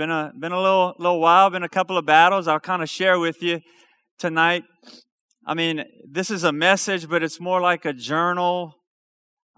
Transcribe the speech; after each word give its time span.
been 0.00 0.10
a 0.10 0.32
been 0.34 0.52
a 0.52 0.58
little 0.58 0.94
little 0.98 1.20
while, 1.20 1.50
been 1.50 1.62
a 1.62 1.68
couple 1.68 1.98
of 1.98 2.06
battles. 2.06 2.48
I'll 2.48 2.58
kind 2.58 2.82
of 2.82 2.88
share 2.88 3.18
with 3.18 3.42
you 3.42 3.60
tonight. 4.18 4.64
I 5.46 5.52
mean, 5.52 5.84
this 6.08 6.30
is 6.30 6.42
a 6.42 6.52
message, 6.52 7.06
but 7.06 7.22
it's 7.22 7.38
more 7.38 7.60
like 7.60 7.84
a 7.84 7.92
journal. 7.92 8.76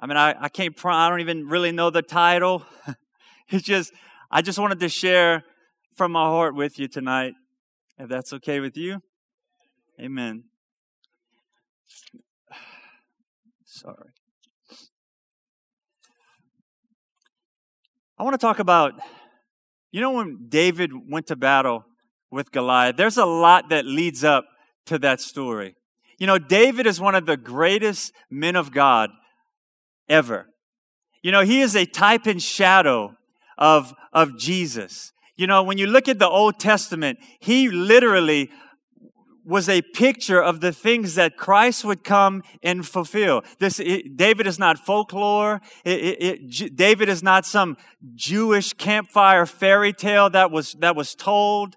I 0.00 0.06
mean, 0.06 0.16
I, 0.16 0.34
I 0.40 0.48
can't. 0.48 0.74
I 0.84 1.08
don't 1.08 1.20
even 1.20 1.46
really 1.46 1.70
know 1.70 1.90
the 1.90 2.02
title. 2.02 2.66
it's 3.50 3.62
just 3.62 3.92
I 4.32 4.42
just 4.42 4.58
wanted 4.58 4.80
to 4.80 4.88
share 4.88 5.44
from 5.94 6.10
my 6.10 6.24
heart 6.24 6.56
with 6.56 6.76
you 6.76 6.88
tonight, 6.88 7.34
if 7.96 8.08
that's 8.08 8.32
okay 8.32 8.58
with 8.58 8.76
you. 8.76 9.00
Amen. 10.00 10.42
Sorry. 13.64 14.10
I 18.18 18.24
want 18.24 18.34
to 18.34 18.44
talk 18.44 18.58
about, 18.58 18.94
you 19.92 20.00
know, 20.00 20.12
when 20.12 20.46
David 20.48 20.90
went 21.08 21.26
to 21.28 21.36
battle 21.36 21.84
with 22.30 22.50
Goliath, 22.50 22.96
there's 22.96 23.18
a 23.18 23.26
lot 23.26 23.68
that 23.68 23.84
leads 23.84 24.24
up 24.24 24.46
to 24.86 24.98
that 24.98 25.20
story. 25.20 25.76
You 26.18 26.26
know, 26.26 26.38
David 26.38 26.86
is 26.86 27.00
one 27.00 27.14
of 27.14 27.26
the 27.26 27.36
greatest 27.36 28.12
men 28.30 28.56
of 28.56 28.72
God 28.72 29.10
ever. 30.08 30.46
You 31.22 31.30
know, 31.30 31.42
he 31.42 31.60
is 31.60 31.76
a 31.76 31.84
type 31.84 32.26
and 32.26 32.42
shadow 32.42 33.16
of, 33.58 33.94
of 34.12 34.38
Jesus. 34.38 35.12
You 35.36 35.46
know, 35.46 35.62
when 35.62 35.78
you 35.78 35.86
look 35.86 36.08
at 36.08 36.18
the 36.18 36.28
Old 36.28 36.58
Testament, 36.58 37.18
he 37.38 37.68
literally 37.68 38.50
was 39.44 39.68
a 39.68 39.82
picture 39.82 40.40
of 40.40 40.60
the 40.60 40.72
things 40.72 41.14
that 41.16 41.36
Christ 41.36 41.84
would 41.84 42.04
come 42.04 42.42
and 42.62 42.86
fulfill. 42.86 43.42
This 43.58 43.80
it, 43.80 44.16
David 44.16 44.46
is 44.46 44.58
not 44.58 44.78
folklore. 44.78 45.60
It, 45.84 46.48
it, 46.50 46.76
David 46.76 47.08
is 47.08 47.22
not 47.22 47.44
some 47.44 47.76
Jewish 48.14 48.72
campfire 48.72 49.46
fairy 49.46 49.92
tale 49.92 50.30
that 50.30 50.50
was 50.50 50.74
that 50.74 50.94
was 50.94 51.14
told. 51.14 51.74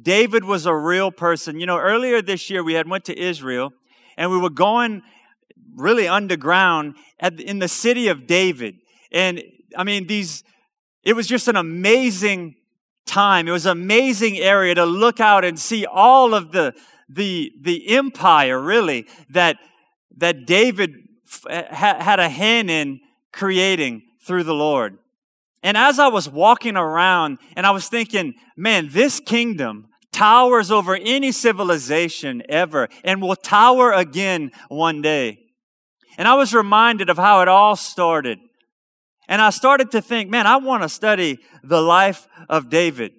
David 0.00 0.44
was 0.44 0.66
a 0.66 0.74
real 0.74 1.10
person. 1.10 1.58
You 1.58 1.66
know, 1.66 1.78
earlier 1.78 2.22
this 2.22 2.50
year 2.50 2.62
we 2.62 2.74
had 2.74 2.88
went 2.88 3.04
to 3.06 3.18
Israel, 3.18 3.72
and 4.16 4.30
we 4.30 4.38
were 4.38 4.50
going 4.50 5.02
really 5.74 6.06
underground 6.06 6.94
at, 7.20 7.40
in 7.40 7.58
the 7.58 7.68
city 7.68 8.08
of 8.08 8.26
David, 8.26 8.76
and 9.10 9.42
I 9.76 9.84
mean 9.84 10.06
these. 10.06 10.44
It 11.02 11.14
was 11.14 11.26
just 11.26 11.48
an 11.48 11.56
amazing 11.56 12.56
time. 13.06 13.48
It 13.48 13.52
was 13.52 13.66
an 13.66 13.72
amazing 13.72 14.36
area 14.36 14.74
to 14.74 14.84
look 14.84 15.20
out 15.20 15.44
and 15.44 15.58
see 15.58 15.86
all 15.86 16.34
of 16.34 16.52
the 16.52 16.74
the, 17.08 17.52
the 17.60 17.88
empire 17.96 18.60
really 18.60 19.06
that, 19.30 19.58
that 20.16 20.46
David 20.46 20.94
f- 21.26 21.46
eh, 21.48 21.74
had 21.74 22.20
a 22.20 22.28
hand 22.28 22.70
in 22.70 23.00
creating 23.32 24.02
through 24.22 24.44
the 24.44 24.54
Lord. 24.54 24.98
And 25.62 25.76
as 25.76 25.98
I 25.98 26.08
was 26.08 26.28
walking 26.28 26.76
around 26.76 27.38
and 27.56 27.66
I 27.66 27.70
was 27.70 27.88
thinking, 27.88 28.34
man, 28.56 28.88
this 28.90 29.20
kingdom 29.20 29.88
towers 30.12 30.70
over 30.70 30.96
any 30.96 31.32
civilization 31.32 32.42
ever 32.48 32.88
and 33.04 33.20
will 33.20 33.36
tower 33.36 33.92
again 33.92 34.50
one 34.68 35.02
day. 35.02 35.38
And 36.16 36.26
I 36.26 36.34
was 36.34 36.52
reminded 36.54 37.10
of 37.10 37.16
how 37.16 37.40
it 37.42 37.48
all 37.48 37.76
started. 37.76 38.38
And 39.28 39.42
I 39.42 39.50
started 39.50 39.90
to 39.92 40.02
think, 40.02 40.30
man, 40.30 40.46
I 40.46 40.56
want 40.56 40.82
to 40.82 40.88
study 40.88 41.38
the 41.62 41.80
life 41.80 42.26
of 42.48 42.70
David. 42.70 43.12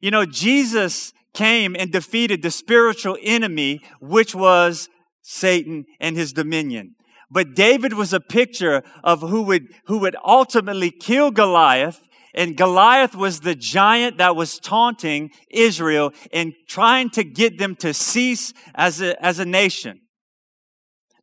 You 0.00 0.10
know, 0.10 0.26
Jesus 0.26 1.12
came 1.34 1.76
and 1.78 1.92
defeated 1.92 2.42
the 2.42 2.50
spiritual 2.50 3.18
enemy, 3.22 3.80
which 4.00 4.34
was 4.34 4.88
Satan 5.22 5.84
and 6.00 6.16
his 6.16 6.32
dominion. 6.32 6.94
But 7.30 7.54
David 7.54 7.94
was 7.94 8.12
a 8.12 8.20
picture 8.20 8.82
of 9.02 9.20
who 9.20 9.42
would, 9.42 9.66
who 9.86 9.98
would 9.98 10.16
ultimately 10.24 10.90
kill 10.90 11.30
Goliath. 11.30 12.00
And 12.34 12.56
Goliath 12.56 13.14
was 13.14 13.40
the 13.40 13.54
giant 13.54 14.18
that 14.18 14.36
was 14.36 14.58
taunting 14.58 15.30
Israel 15.50 16.12
and 16.32 16.52
trying 16.68 17.10
to 17.10 17.24
get 17.24 17.58
them 17.58 17.76
to 17.76 17.92
cease 17.94 18.52
as 18.74 19.00
a, 19.00 19.22
as 19.24 19.38
a 19.38 19.44
nation. 19.44 20.00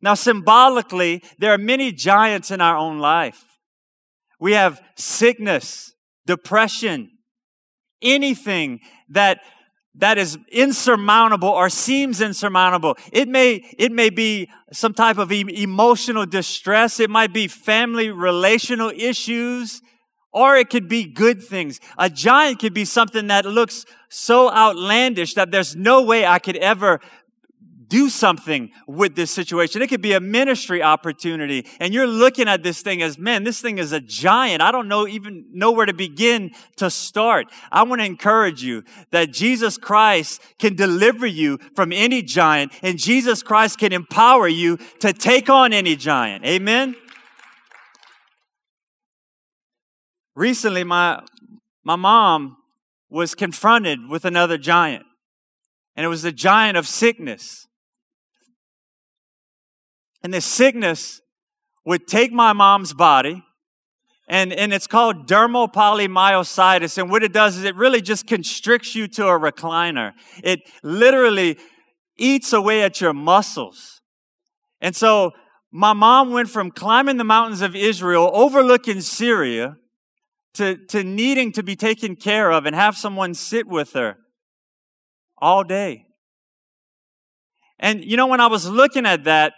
Now, 0.02 0.14
symbolically, 0.14 1.22
there 1.38 1.52
are 1.52 1.58
many 1.58 1.92
giants 1.92 2.50
in 2.50 2.60
our 2.60 2.76
own 2.76 2.98
life. 2.98 3.44
We 4.40 4.52
have 4.52 4.80
sickness, 4.96 5.94
depression, 6.26 7.10
anything 8.02 8.80
that 9.08 9.38
that 9.94 10.16
is 10.16 10.38
insurmountable 10.50 11.48
or 11.48 11.68
seems 11.68 12.20
insurmountable. 12.20 12.96
It 13.12 13.28
may, 13.28 13.64
it 13.78 13.92
may 13.92 14.10
be 14.10 14.48
some 14.72 14.94
type 14.94 15.18
of 15.18 15.30
emotional 15.30 16.24
distress. 16.24 16.98
It 16.98 17.10
might 17.10 17.32
be 17.32 17.46
family 17.46 18.10
relational 18.10 18.90
issues, 18.90 19.82
or 20.32 20.56
it 20.56 20.70
could 20.70 20.88
be 20.88 21.04
good 21.04 21.42
things. 21.42 21.78
A 21.98 22.08
giant 22.08 22.58
could 22.58 22.72
be 22.72 22.86
something 22.86 23.26
that 23.26 23.44
looks 23.44 23.84
so 24.08 24.50
outlandish 24.50 25.34
that 25.34 25.50
there's 25.50 25.76
no 25.76 26.02
way 26.02 26.24
I 26.24 26.38
could 26.38 26.56
ever 26.56 27.00
do 27.92 28.08
something 28.08 28.70
with 28.86 29.14
this 29.16 29.30
situation. 29.30 29.82
It 29.82 29.88
could 29.88 30.00
be 30.00 30.14
a 30.14 30.20
ministry 30.20 30.82
opportunity. 30.82 31.66
And 31.78 31.92
you're 31.92 32.06
looking 32.06 32.48
at 32.48 32.62
this 32.62 32.80
thing 32.80 33.02
as, 33.02 33.18
man, 33.18 33.44
this 33.44 33.60
thing 33.60 33.76
is 33.76 33.92
a 33.92 34.00
giant. 34.00 34.62
I 34.62 34.72
don't 34.72 34.88
know 34.88 35.06
even 35.06 35.44
know 35.52 35.72
where 35.72 35.84
to 35.84 35.92
begin 35.92 36.52
to 36.76 36.88
start. 36.88 37.48
I 37.70 37.82
want 37.82 38.00
to 38.00 38.06
encourage 38.06 38.62
you 38.62 38.82
that 39.10 39.30
Jesus 39.30 39.76
Christ 39.76 40.40
can 40.58 40.74
deliver 40.74 41.26
you 41.26 41.58
from 41.76 41.92
any 41.92 42.22
giant 42.22 42.72
and 42.82 42.98
Jesus 42.98 43.42
Christ 43.42 43.78
can 43.78 43.92
empower 43.92 44.48
you 44.48 44.78
to 45.00 45.12
take 45.12 45.50
on 45.50 45.74
any 45.74 45.94
giant. 45.94 46.46
Amen. 46.46 46.96
Recently, 50.34 50.82
my, 50.82 51.22
my 51.84 51.96
mom 51.96 52.56
was 53.10 53.34
confronted 53.34 54.08
with 54.08 54.24
another 54.24 54.56
giant 54.56 55.04
and 55.94 56.06
it 56.06 56.08
was 56.08 56.22
the 56.22 56.32
giant 56.32 56.78
of 56.78 56.88
sickness. 56.88 57.68
And 60.22 60.32
this 60.32 60.46
sickness 60.46 61.20
would 61.84 62.06
take 62.06 62.32
my 62.32 62.52
mom's 62.52 62.94
body, 62.94 63.42
and, 64.28 64.52
and 64.52 64.72
it's 64.72 64.86
called 64.86 65.26
dermal 65.26 65.72
polymyositis. 65.72 66.96
And 66.96 67.10
what 67.10 67.22
it 67.22 67.32
does 67.32 67.56
is 67.56 67.64
it 67.64 67.74
really 67.74 68.00
just 68.00 68.26
constricts 68.26 68.94
you 68.94 69.08
to 69.08 69.26
a 69.26 69.38
recliner. 69.38 70.12
It 70.42 70.60
literally 70.82 71.58
eats 72.16 72.52
away 72.52 72.82
at 72.82 73.00
your 73.00 73.12
muscles. 73.12 74.00
And 74.80 74.94
so 74.94 75.32
my 75.72 75.92
mom 75.92 76.30
went 76.30 76.48
from 76.48 76.70
climbing 76.70 77.16
the 77.16 77.24
mountains 77.24 77.62
of 77.62 77.74
Israel, 77.74 78.30
overlooking 78.32 79.00
Syria, 79.00 79.76
to, 80.54 80.76
to 80.88 81.02
needing 81.02 81.50
to 81.52 81.62
be 81.62 81.74
taken 81.74 82.14
care 82.14 82.52
of 82.52 82.66
and 82.66 82.76
have 82.76 82.96
someone 82.96 83.34
sit 83.34 83.66
with 83.66 83.94
her 83.94 84.18
all 85.38 85.64
day. 85.64 86.06
And 87.78 88.04
you 88.04 88.16
know, 88.16 88.26
when 88.26 88.40
I 88.40 88.46
was 88.46 88.68
looking 88.68 89.06
at 89.06 89.24
that, 89.24 89.54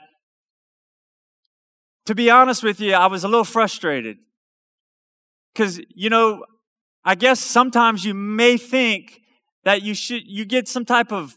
to 2.06 2.14
be 2.14 2.30
honest 2.30 2.62
with 2.62 2.80
you, 2.80 2.94
I 2.94 3.06
was 3.06 3.24
a 3.24 3.28
little 3.28 3.44
frustrated. 3.44 4.18
Because, 5.52 5.80
you 5.94 6.10
know, 6.10 6.44
I 7.04 7.14
guess 7.14 7.40
sometimes 7.40 8.04
you 8.04 8.14
may 8.14 8.56
think 8.56 9.20
that 9.64 9.82
you 9.82 9.94
should, 9.94 10.26
you 10.26 10.44
get 10.44 10.68
some 10.68 10.84
type 10.84 11.12
of 11.12 11.36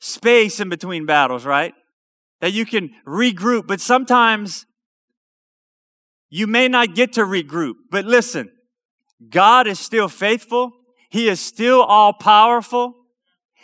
space 0.00 0.60
in 0.60 0.68
between 0.68 1.06
battles, 1.06 1.44
right? 1.44 1.74
That 2.40 2.52
you 2.52 2.66
can 2.66 2.90
regroup, 3.06 3.66
but 3.66 3.80
sometimes 3.80 4.66
you 6.28 6.46
may 6.46 6.66
not 6.66 6.94
get 6.94 7.12
to 7.14 7.20
regroup. 7.22 7.74
But 7.90 8.04
listen, 8.04 8.50
God 9.30 9.66
is 9.66 9.78
still 9.78 10.08
faithful. 10.08 10.72
He 11.08 11.28
is 11.28 11.40
still 11.40 11.82
all 11.82 12.12
powerful. 12.12 12.94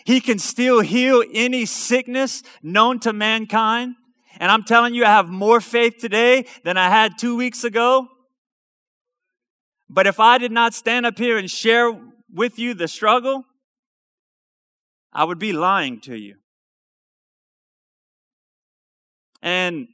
He 0.05 0.21
can 0.21 0.39
still 0.39 0.81
heal 0.81 1.25
any 1.35 1.67
sickness 1.67 2.43
known 2.63 3.01
to 3.01 3.13
mankind. 3.13 3.97
And 4.39 4.51
I'm 4.53 4.63
telling 4.63 4.95
you, 4.95 5.05
I 5.05 5.09
have 5.09 5.29
more 5.29 5.61
faith 5.61 5.99
today 5.99 6.47
than 6.65 6.77
I 6.77 6.89
had 6.89 7.19
two 7.19 7.37
weeks 7.37 7.65
ago. 7.65 8.09
But 9.91 10.07
if 10.07 10.21
I 10.21 10.39
did 10.39 10.53
not 10.53 10.75
stand 10.75 11.07
up 11.07 11.19
here 11.19 11.37
and 11.37 11.51
share 11.51 11.93
with 12.33 12.59
you 12.59 12.75
the 12.75 12.89
struggle, 12.89 13.45
I 15.13 15.25
would 15.25 15.39
be 15.39 15.53
lying 15.53 16.01
to 16.03 16.17
you. 16.17 16.37
And 19.43 19.89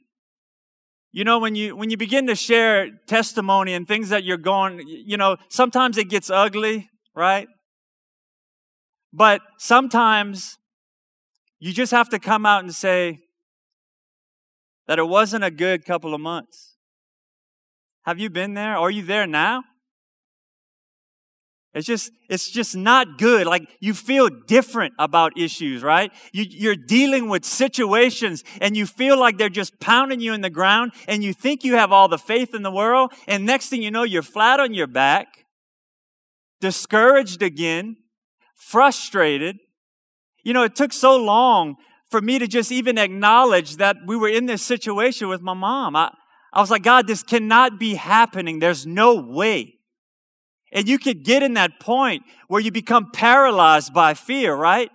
you 1.11 1.23
know 1.23 1.39
when 1.39 1.55
you 1.55 1.75
when 1.75 1.89
you 1.89 1.97
begin 1.97 2.27
to 2.27 2.35
share 2.35 2.89
testimony 3.07 3.73
and 3.73 3.87
things 3.87 4.09
that 4.09 4.23
you're 4.23 4.37
going, 4.37 4.83
you 4.85 5.17
know, 5.17 5.37
sometimes 5.49 5.97
it 5.97 6.09
gets 6.09 6.29
ugly, 6.29 6.89
right? 7.15 7.47
But 9.13 9.41
sometimes 9.57 10.57
you 11.59 11.71
just 11.71 11.93
have 11.93 12.09
to 12.09 12.19
come 12.19 12.45
out 12.45 12.63
and 12.63 12.75
say, 12.75 13.21
that 14.87 14.99
it 14.99 15.07
wasn't 15.07 15.43
a 15.43 15.51
good 15.51 15.85
couple 15.85 16.13
of 16.13 16.21
months. 16.21 16.75
Have 18.03 18.19
you 18.19 18.29
been 18.29 18.53
there? 18.53 18.77
Are 18.77 18.91
you 18.91 19.03
there 19.03 19.25
now? 19.25 19.63
It's 21.75 21.85
just, 21.85 22.11
it's 22.29 22.49
just 22.49 22.73
not 22.73 23.17
good. 23.17 23.45
Like 23.45 23.67
you 23.81 23.93
feel 23.93 24.29
different 24.29 24.93
about 24.97 25.37
issues, 25.37 25.83
right? 25.83 26.09
You, 26.31 26.45
you're 26.47 26.75
dealing 26.75 27.27
with 27.27 27.43
situations 27.43 28.45
and 28.61 28.77
you 28.77 28.85
feel 28.85 29.19
like 29.19 29.37
they're 29.37 29.49
just 29.49 29.77
pounding 29.81 30.21
you 30.21 30.33
in 30.33 30.39
the 30.39 30.49
ground 30.49 30.93
and 31.05 31.21
you 31.21 31.33
think 31.33 31.65
you 31.65 31.75
have 31.75 31.91
all 31.91 32.07
the 32.07 32.17
faith 32.17 32.55
in 32.55 32.61
the 32.61 32.71
world. 32.71 33.11
And 33.27 33.45
next 33.45 33.67
thing 33.67 33.81
you 33.81 33.91
know, 33.91 34.03
you're 34.03 34.21
flat 34.21 34.61
on 34.61 34.73
your 34.73 34.87
back, 34.87 35.27
discouraged 36.61 37.41
again, 37.41 37.97
frustrated. 38.55 39.57
You 40.43 40.53
know, 40.53 40.63
it 40.63 40.75
took 40.75 40.93
so 40.93 41.17
long 41.17 41.75
for 42.15 42.21
me 42.21 42.39
to 42.39 42.47
just 42.47 42.71
even 42.71 42.97
acknowledge 42.97 43.75
that 43.75 43.97
we 44.05 44.15
were 44.15 44.29
in 44.29 44.45
this 44.45 44.61
situation 44.61 45.27
with 45.27 45.41
my 45.41 45.53
mom. 45.53 45.97
I, 45.97 46.13
I 46.53 46.61
was 46.61 46.71
like, 46.71 46.81
God, 46.81 47.07
this 47.07 47.21
cannot 47.21 47.77
be 47.77 47.95
happening. 47.95 48.59
There's 48.59 48.87
no 48.87 49.15
way. 49.15 49.79
And 50.71 50.87
you 50.87 50.97
could 50.97 51.25
get 51.25 51.43
in 51.43 51.55
that 51.55 51.77
point 51.81 52.23
where 52.47 52.61
you 52.61 52.71
become 52.71 53.11
paralyzed 53.11 53.93
by 53.93 54.13
fear, 54.13 54.55
right? 54.55 54.89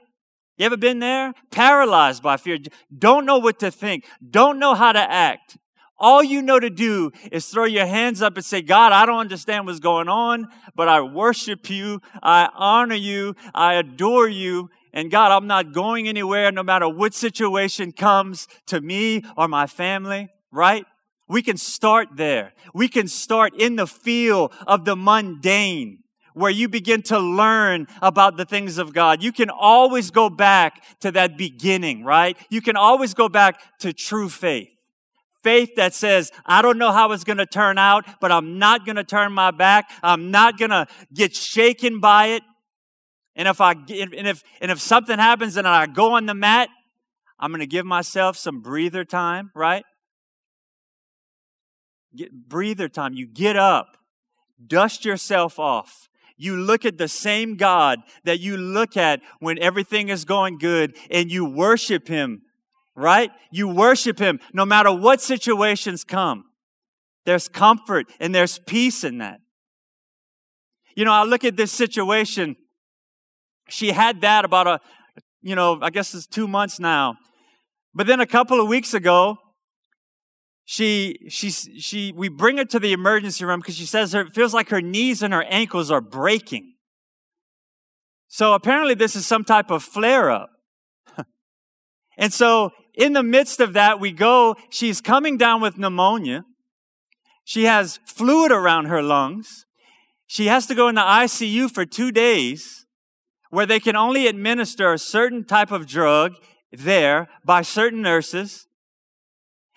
You 0.56 0.64
ever 0.64 0.78
been 0.78 0.98
there? 0.98 1.34
Paralyzed 1.50 2.22
by 2.22 2.38
fear. 2.38 2.56
Don't 2.96 3.26
know 3.26 3.36
what 3.36 3.58
to 3.58 3.70
think. 3.70 4.06
Don't 4.26 4.58
know 4.58 4.74
how 4.74 4.92
to 4.92 4.98
act. 4.98 5.58
All 5.98 6.24
you 6.24 6.40
know 6.40 6.58
to 6.58 6.70
do 6.70 7.10
is 7.30 7.48
throw 7.48 7.64
your 7.64 7.84
hands 7.84 8.22
up 8.22 8.36
and 8.36 8.44
say, 8.46 8.62
God, 8.62 8.92
I 8.92 9.04
don't 9.04 9.18
understand 9.18 9.66
what's 9.66 9.78
going 9.78 10.08
on, 10.08 10.48
but 10.74 10.88
I 10.88 11.02
worship 11.02 11.68
you. 11.68 12.00
I 12.22 12.48
honor 12.54 12.94
you. 12.94 13.36
I 13.54 13.74
adore 13.74 14.26
you. 14.26 14.70
And 14.92 15.10
God, 15.10 15.32
I'm 15.32 15.46
not 15.46 15.72
going 15.72 16.08
anywhere 16.08 16.50
no 16.50 16.62
matter 16.62 16.88
what 16.88 17.14
situation 17.14 17.92
comes 17.92 18.48
to 18.66 18.80
me 18.80 19.24
or 19.36 19.48
my 19.48 19.66
family, 19.66 20.28
right? 20.50 20.84
We 21.28 21.42
can 21.42 21.56
start 21.56 22.08
there. 22.16 22.52
We 22.74 22.88
can 22.88 23.06
start 23.06 23.54
in 23.54 23.76
the 23.76 23.86
field 23.86 24.52
of 24.66 24.84
the 24.84 24.96
mundane 24.96 26.02
where 26.34 26.50
you 26.50 26.68
begin 26.68 27.02
to 27.02 27.18
learn 27.18 27.86
about 28.02 28.36
the 28.36 28.44
things 28.44 28.78
of 28.78 28.92
God. 28.92 29.22
You 29.22 29.32
can 29.32 29.50
always 29.50 30.10
go 30.10 30.30
back 30.30 30.82
to 31.00 31.12
that 31.12 31.36
beginning, 31.36 32.04
right? 32.04 32.36
You 32.50 32.60
can 32.60 32.76
always 32.76 33.14
go 33.14 33.28
back 33.28 33.60
to 33.80 33.92
true 33.92 34.28
faith. 34.28 34.70
Faith 35.42 35.74
that 35.76 35.94
says, 35.94 36.30
I 36.44 36.60
don't 36.62 36.78
know 36.78 36.92
how 36.92 37.12
it's 37.12 37.24
going 37.24 37.38
to 37.38 37.46
turn 37.46 37.78
out, 37.78 38.04
but 38.20 38.30
I'm 38.30 38.58
not 38.58 38.84
going 38.84 38.96
to 38.96 39.04
turn 39.04 39.32
my 39.32 39.50
back. 39.50 39.90
I'm 40.02 40.30
not 40.30 40.58
going 40.58 40.70
to 40.70 40.86
get 41.14 41.34
shaken 41.34 41.98
by 41.98 42.26
it. 42.26 42.42
And 43.36 43.48
if 43.48 43.60
I, 43.60 43.72
and 43.72 43.88
if, 43.88 44.42
and 44.60 44.70
if 44.70 44.80
something 44.80 45.18
happens 45.18 45.56
and 45.56 45.66
I 45.66 45.86
go 45.86 46.14
on 46.14 46.26
the 46.26 46.34
mat, 46.34 46.68
I'm 47.38 47.50
going 47.50 47.60
to 47.60 47.66
give 47.66 47.86
myself 47.86 48.36
some 48.36 48.60
breather 48.60 49.04
time, 49.04 49.50
right? 49.54 49.84
Get 52.14 52.48
breather 52.48 52.88
time. 52.88 53.14
You 53.14 53.26
get 53.26 53.56
up, 53.56 53.96
dust 54.64 55.04
yourself 55.04 55.58
off. 55.58 56.08
You 56.36 56.56
look 56.56 56.84
at 56.84 56.98
the 56.98 57.08
same 57.08 57.56
God 57.56 58.00
that 58.24 58.40
you 58.40 58.56
look 58.56 58.96
at 58.96 59.20
when 59.40 59.58
everything 59.58 60.08
is 60.08 60.24
going 60.24 60.58
good 60.58 60.96
and 61.10 61.30
you 61.30 61.44
worship 61.44 62.08
Him, 62.08 62.42
right? 62.96 63.30
You 63.52 63.68
worship 63.68 64.18
Him 64.18 64.40
no 64.52 64.64
matter 64.64 64.90
what 64.90 65.20
situations 65.20 66.02
come. 66.02 66.44
There's 67.26 67.46
comfort 67.46 68.06
and 68.18 68.34
there's 68.34 68.58
peace 68.58 69.04
in 69.04 69.18
that. 69.18 69.40
You 70.96 71.04
know, 71.04 71.12
I 71.12 71.24
look 71.24 71.44
at 71.44 71.56
this 71.56 71.72
situation. 71.72 72.56
She 73.70 73.92
had 73.92 74.20
that 74.20 74.44
about 74.44 74.66
a, 74.66 74.80
you 75.42 75.54
know, 75.54 75.78
I 75.80 75.90
guess 75.90 76.14
it's 76.14 76.26
two 76.26 76.48
months 76.48 76.78
now. 76.78 77.16
But 77.94 78.06
then 78.06 78.20
a 78.20 78.26
couple 78.26 78.60
of 78.60 78.68
weeks 78.68 78.94
ago, 78.94 79.38
she 80.64 81.26
she 81.28 81.50
she 81.50 82.12
we 82.12 82.28
bring 82.28 82.58
her 82.58 82.64
to 82.66 82.78
the 82.78 82.92
emergency 82.92 83.44
room 83.44 83.58
because 83.58 83.76
she 83.76 83.86
says 83.86 84.14
it 84.14 84.32
feels 84.32 84.54
like 84.54 84.68
her 84.68 84.80
knees 84.80 85.20
and 85.20 85.34
her 85.34 85.42
ankles 85.44 85.90
are 85.90 86.00
breaking. 86.00 86.74
So 88.28 88.54
apparently 88.54 88.94
this 88.94 89.16
is 89.16 89.26
some 89.26 89.42
type 89.42 89.72
of 89.72 89.82
flare 89.82 90.30
up. 90.30 90.50
and 92.16 92.32
so 92.32 92.70
in 92.94 93.14
the 93.14 93.24
midst 93.24 93.58
of 93.58 93.72
that 93.72 93.98
we 93.98 94.12
go 94.12 94.54
she's 94.70 95.00
coming 95.00 95.36
down 95.36 95.60
with 95.60 95.76
pneumonia. 95.76 96.44
She 97.44 97.64
has 97.64 97.98
fluid 98.06 98.52
around 98.52 98.84
her 98.84 99.02
lungs. 99.02 99.66
She 100.28 100.46
has 100.46 100.66
to 100.66 100.76
go 100.76 100.86
in 100.86 100.94
the 100.94 101.00
ICU 101.00 101.68
for 101.68 101.84
2 101.84 102.12
days 102.12 102.79
where 103.50 103.66
they 103.66 103.80
can 103.80 103.96
only 103.96 104.26
administer 104.26 104.92
a 104.92 104.98
certain 104.98 105.44
type 105.44 105.70
of 105.70 105.86
drug 105.86 106.34
there 106.72 107.28
by 107.44 107.62
certain 107.62 108.00
nurses. 108.00 108.66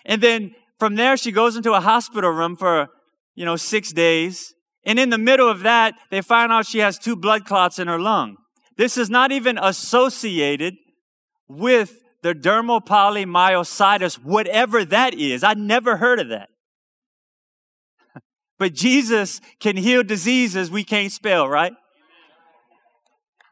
And 0.04 0.22
then 0.22 0.54
from 0.78 0.94
there, 0.94 1.16
she 1.16 1.32
goes 1.32 1.56
into 1.56 1.72
a 1.72 1.80
hospital 1.80 2.30
room 2.30 2.56
for, 2.56 2.88
you 3.34 3.44
know, 3.44 3.56
six 3.56 3.92
days. 3.92 4.54
And 4.84 4.98
in 4.98 5.10
the 5.10 5.18
middle 5.18 5.48
of 5.48 5.60
that, 5.60 5.94
they 6.10 6.20
find 6.20 6.52
out 6.52 6.66
she 6.66 6.78
has 6.78 6.98
two 6.98 7.16
blood 7.16 7.44
clots 7.44 7.78
in 7.78 7.88
her 7.88 7.98
lung. 7.98 8.36
This 8.76 8.96
is 8.96 9.10
not 9.10 9.32
even 9.32 9.58
associated 9.58 10.74
with 11.48 12.00
the 12.22 12.34
dermal 12.34 12.84
polymyositis, 12.84 14.14
whatever 14.22 14.84
that 14.84 15.14
is. 15.14 15.44
I 15.44 15.54
never 15.54 15.96
heard 15.96 16.20
of 16.20 16.28
that. 16.28 16.48
But 18.58 18.72
Jesus 18.72 19.40
can 19.60 19.76
heal 19.76 20.02
diseases 20.02 20.70
we 20.70 20.84
can't 20.84 21.12
spell, 21.12 21.48
right? 21.48 21.72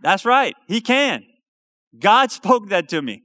That's 0.02 0.24
right. 0.24 0.54
He 0.66 0.80
can. 0.80 1.24
God 1.98 2.30
spoke 2.40 2.68
that 2.68 2.88
to 2.90 3.00
me. 3.00 3.22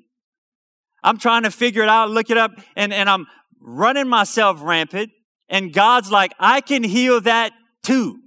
I'm 1.03 1.17
trying 1.17 1.43
to 1.43 1.51
figure 1.51 1.83
it 1.83 1.89
out, 1.89 2.09
look 2.09 2.29
it 2.29 2.37
up, 2.37 2.51
and, 2.75 2.93
and 2.93 3.09
I'm 3.09 3.27
running 3.61 4.07
myself 4.07 4.61
rampant, 4.61 5.11
and 5.47 5.73
God's 5.73 6.11
like, 6.11 6.33
I 6.39 6.61
can 6.61 6.83
heal 6.83 7.21
that 7.21 7.51
too. 7.83 8.19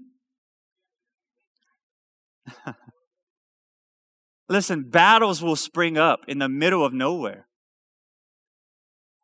Listen, 4.49 4.89
battles 4.89 5.43
will 5.43 5.57
spring 5.57 5.99
up 5.99 6.21
in 6.27 6.39
the 6.39 6.49
middle 6.49 6.85
of 6.85 6.93
nowhere. 6.93 7.47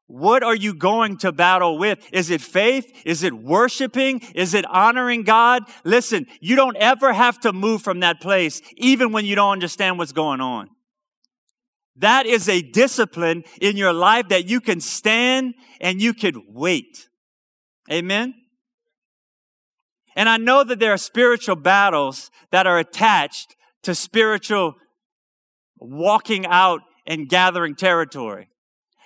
What 0.08 0.44
are 0.44 0.55
you 0.55 0.73
going 0.73 1.19
to 1.19 1.32
battle 1.32 1.79
with? 1.79 1.99
Is 2.12 2.31
it 2.31 2.41
faith? 2.41 2.91
Is 3.05 3.25
it 3.25 3.32
worshiping? 3.32 4.20
Is 4.35 4.55
it 4.55 4.64
honoring 4.67 5.25
God? 5.25 5.64
Listen, 5.85 6.26
you 6.41 6.55
don't 6.55 6.76
ever 6.76 7.12
have 7.12 7.41
to 7.41 7.53
move 7.53 7.82
from 7.82 8.00
that 8.00 8.20
place, 8.20 8.62
even 8.76 9.11
when 9.11 9.25
you 9.25 9.35
don't 9.35 9.53
understand 9.53 9.99
what's 9.99 10.12
going 10.12 10.41
on. 10.41 10.69
That 11.97 12.26
is 12.26 12.49
a 12.49 12.62
discipline 12.62 13.43
in 13.61 13.76
your 13.76 13.93
life 13.93 14.29
that 14.29 14.49
you 14.49 14.61
can 14.61 14.81
stand 14.81 15.55
and 15.81 16.00
you 16.00 16.14
could 16.14 16.37
wait. 16.47 17.09
Amen? 17.91 18.35
And 20.14 20.29
I 20.29 20.37
know 20.37 20.62
that 20.62 20.79
there 20.79 20.93
are 20.93 20.99
spiritual 20.99 21.56
battles 21.56 22.31
that 22.52 22.67
are 22.67 22.79
attached 22.79 23.56
to 23.82 23.94
spiritual 23.94 24.75
walking 25.79 26.47
out 26.47 26.81
and 27.06 27.29
gathering 27.29 27.75
territory. 27.75 28.49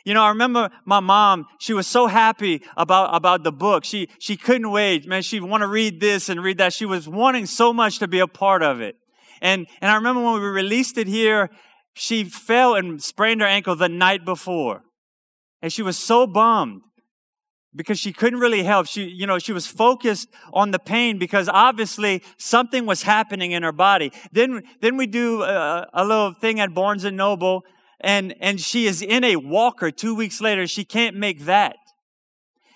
You 0.04 0.14
know, 0.14 0.22
I 0.22 0.28
remember 0.28 0.70
my 0.84 1.00
mom, 1.00 1.46
she 1.58 1.72
was 1.72 1.86
so 1.86 2.06
happy 2.06 2.62
about, 2.76 3.14
about 3.14 3.44
the 3.44 3.52
book. 3.52 3.84
She, 3.84 4.08
she 4.18 4.36
couldn't 4.36 4.70
wait. 4.70 5.06
Man, 5.06 5.22
she'd 5.22 5.42
want 5.42 5.62
to 5.62 5.66
read 5.68 6.00
this 6.00 6.28
and 6.28 6.42
read 6.42 6.58
that. 6.58 6.72
She 6.72 6.86
was 6.86 7.08
wanting 7.08 7.46
so 7.46 7.72
much 7.72 7.98
to 7.98 8.08
be 8.08 8.18
a 8.18 8.26
part 8.26 8.62
of 8.62 8.80
it. 8.80 8.96
And, 9.42 9.66
and 9.80 9.90
I 9.90 9.94
remember 9.94 10.22
when 10.22 10.34
we 10.34 10.48
released 10.48 10.98
it 10.98 11.06
here 11.06 11.50
she 11.94 12.24
fell 12.24 12.74
and 12.74 13.02
sprained 13.02 13.40
her 13.40 13.46
ankle 13.46 13.76
the 13.76 13.88
night 13.88 14.24
before. 14.24 14.82
And 15.62 15.72
she 15.72 15.82
was 15.82 15.98
so 15.98 16.26
bummed 16.26 16.82
because 17.74 17.98
she 17.98 18.12
couldn't 18.12 18.40
really 18.40 18.62
help. 18.62 18.86
She, 18.86 19.04
you 19.04 19.26
know, 19.26 19.38
she 19.38 19.52
was 19.52 19.66
focused 19.66 20.28
on 20.52 20.70
the 20.70 20.78
pain 20.78 21.18
because 21.18 21.48
obviously 21.48 22.22
something 22.38 22.86
was 22.86 23.02
happening 23.02 23.52
in 23.52 23.62
her 23.62 23.72
body. 23.72 24.12
Then, 24.32 24.62
then 24.80 24.96
we 24.96 25.06
do 25.06 25.42
a, 25.42 25.86
a 25.92 26.04
little 26.04 26.32
thing 26.32 26.58
at 26.58 26.74
Barnes 26.74 27.04
and 27.04 27.16
Noble 27.16 27.62
and, 28.00 28.34
and 28.40 28.60
she 28.60 28.86
is 28.86 29.02
in 29.02 29.24
a 29.24 29.36
walker 29.36 29.90
two 29.90 30.14
weeks 30.14 30.40
later. 30.40 30.66
She 30.66 30.84
can't 30.84 31.16
make 31.16 31.44
that. 31.44 31.76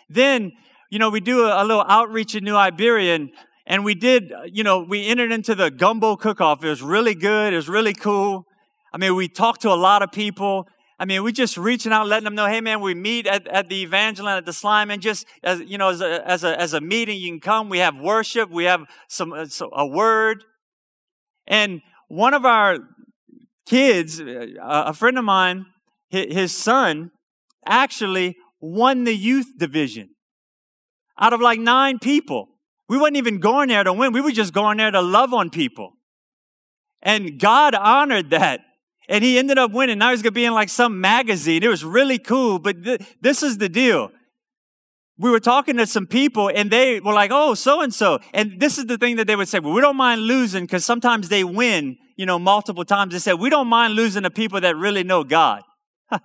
Then, 0.08 0.52
you 0.90 0.98
know, 0.98 1.10
we 1.10 1.20
do 1.20 1.46
a, 1.46 1.62
a 1.62 1.64
little 1.64 1.84
outreach 1.88 2.34
in 2.34 2.44
New 2.44 2.56
Iberia 2.56 3.14
and, 3.14 3.30
and 3.66 3.84
we 3.84 3.94
did, 3.94 4.32
you 4.52 4.62
know, 4.62 4.80
we 4.80 5.06
entered 5.06 5.32
into 5.32 5.54
the 5.54 5.70
gumbo 5.70 6.16
cook-off. 6.16 6.62
It 6.62 6.68
was 6.68 6.82
really 6.82 7.14
good. 7.14 7.52
It 7.52 7.56
was 7.56 7.68
really 7.68 7.94
cool. 7.94 8.44
I 8.92 8.98
mean, 8.98 9.16
we 9.16 9.26
talked 9.26 9.62
to 9.62 9.70
a 9.70 9.74
lot 9.74 10.02
of 10.02 10.12
people. 10.12 10.68
I 10.98 11.06
mean, 11.06 11.22
we 11.24 11.32
just 11.32 11.56
reaching 11.56 11.90
out, 11.90 12.06
letting 12.06 12.24
them 12.24 12.34
know, 12.34 12.46
hey 12.46 12.60
man, 12.60 12.80
we 12.80 12.94
meet 12.94 13.26
at, 13.26 13.48
at 13.48 13.68
the 13.68 13.82
Evangeline 13.82 14.36
at 14.36 14.44
the 14.44 14.52
slime 14.52 14.90
and 14.90 15.02
just 15.02 15.26
as, 15.42 15.60
you 15.60 15.78
know, 15.78 15.88
as 15.88 16.00
a, 16.00 16.28
as 16.28 16.44
a, 16.44 16.60
as 16.60 16.74
a 16.74 16.80
meeting, 16.80 17.18
you 17.18 17.30
can 17.30 17.40
come. 17.40 17.68
We 17.68 17.78
have 17.78 17.98
worship. 17.98 18.50
We 18.50 18.64
have 18.64 18.82
some, 19.08 19.32
uh, 19.32 19.46
a 19.72 19.86
word. 19.86 20.44
And 21.46 21.80
one 22.08 22.34
of 22.34 22.44
our 22.44 22.78
kids, 23.66 24.21
uh, 24.21 24.47
a 24.61 24.92
friend 24.92 25.18
of 25.18 25.25
mine, 25.25 25.66
his 26.11 26.56
son 26.56 27.11
actually 27.66 28.37
won 28.61 29.04
the 29.04 29.14
youth 29.14 29.59
division 29.59 30.11
out 31.18 31.33
of 31.33 31.40
like 31.40 31.59
nine 31.59 31.99
people. 31.99 32.49
We 32.88 32.99
weren't 32.99 33.16
even 33.16 33.40
going 33.40 33.68
there 33.68 33.85
to 33.85 33.92
win. 33.92 34.12
We 34.12 34.21
were 34.21 34.33
just 34.33 34.52
going 34.52 34.78
there 34.78 34.90
to 34.90 35.00
love 35.00 35.33
on 35.33 35.50
people. 35.50 35.92
And 37.02 37.38
God 37.38 37.75
honored 37.75 38.30
that. 38.30 38.61
And 39.09 39.23
he 39.23 39.38
ended 39.38 39.59
up 39.59 39.73
winning. 39.73 39.99
Now 39.99 40.11
he's 40.11 40.23
going 40.23 40.33
to 40.33 40.35
be 40.35 40.44
in 40.44 40.54
like 40.54 40.68
some 40.68 41.00
magazine. 41.00 41.62
It 41.62 41.68
was 41.68 41.85
really 41.85 42.18
cool. 42.18 42.59
But 42.59 42.85
th- 42.85 43.02
this 43.21 43.42
is 43.42 43.59
the 43.59 43.68
deal. 43.68 44.11
We 45.16 45.30
were 45.30 45.40
talking 45.40 45.76
to 45.76 45.87
some 45.87 46.06
people 46.06 46.50
and 46.52 46.71
they 46.71 46.99
were 46.99 47.12
like, 47.12 47.30
oh, 47.33 47.54
so 47.54 47.80
and 47.80 47.94
so. 47.94 48.18
And 48.33 48.59
this 48.59 48.78
is 48.78 48.87
the 48.87 48.99
thing 48.99 49.16
that 49.16 49.26
they 49.26 49.37
would 49.37 49.49
say. 49.49 49.61
Well, 49.61 49.73
we 49.73 49.80
don't 49.80 49.97
mind 49.97 50.23
losing 50.23 50.64
because 50.64 50.85
sometimes 50.85 51.28
they 51.28 51.44
win, 51.44 51.97
you 52.16 52.26
know, 52.26 52.38
multiple 52.38 52.85
times. 52.85 53.12
They 53.12 53.21
said, 53.21 53.35
we 53.35 53.49
don't 53.49 53.68
mind 53.68 53.94
losing 53.94 54.25
to 54.25 54.30
people 54.30 54.61
that 54.61 54.76
really 54.76 55.04
know 55.04 55.23
God. 55.23 55.62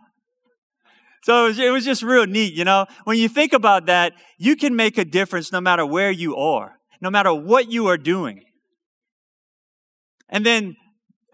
so 1.24 1.46
it 1.46 1.48
was, 1.50 1.60
it 1.60 1.72
was 1.72 1.86
just 1.86 2.02
real 2.02 2.26
neat, 2.26 2.54
you 2.54 2.66
know. 2.66 2.88
When 3.04 3.18
you 3.18 3.30
think 3.30 3.54
about 3.54 3.86
that, 3.86 4.14
you 4.40 4.56
can 4.56 4.76
make 4.76 4.98
a 4.98 5.06
difference 5.06 5.52
no 5.52 5.62
matter 5.62 5.86
where 5.86 6.10
you 6.10 6.36
are, 6.36 6.80
no 7.00 7.12
matter 7.12 7.32
what 7.32 7.72
you 7.72 7.88
are 7.88 7.98
doing. 7.98 8.44
And 10.30 10.44
then 10.44 10.76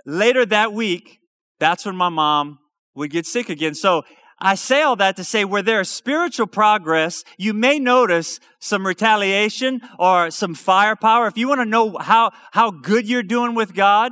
later 0.05 0.45
that 0.45 0.73
week, 0.73 1.19
that's 1.59 1.85
when 1.85 1.95
my 1.95 2.09
mom 2.09 2.59
would 2.95 3.11
get 3.11 3.25
sick 3.25 3.49
again. 3.49 3.75
So 3.75 4.03
I 4.39 4.55
say 4.55 4.81
all 4.81 4.97
that 4.97 5.15
to 5.15 5.23
say 5.23 5.45
where 5.45 5.61
there 5.61 5.79
is 5.79 5.89
spiritual 5.89 6.47
progress, 6.47 7.23
you 7.37 7.53
may 7.53 7.79
notice 7.79 8.39
some 8.59 8.85
retaliation 8.85 9.81
or 9.97 10.29
some 10.29 10.53
firepower. 10.55 11.27
If 11.27 11.37
you 11.37 11.47
want 11.47 11.61
to 11.61 11.65
know 11.65 11.97
how, 11.99 12.31
how 12.51 12.71
good 12.71 13.07
you're 13.07 13.23
doing 13.23 13.55
with 13.55 13.73
God, 13.73 14.11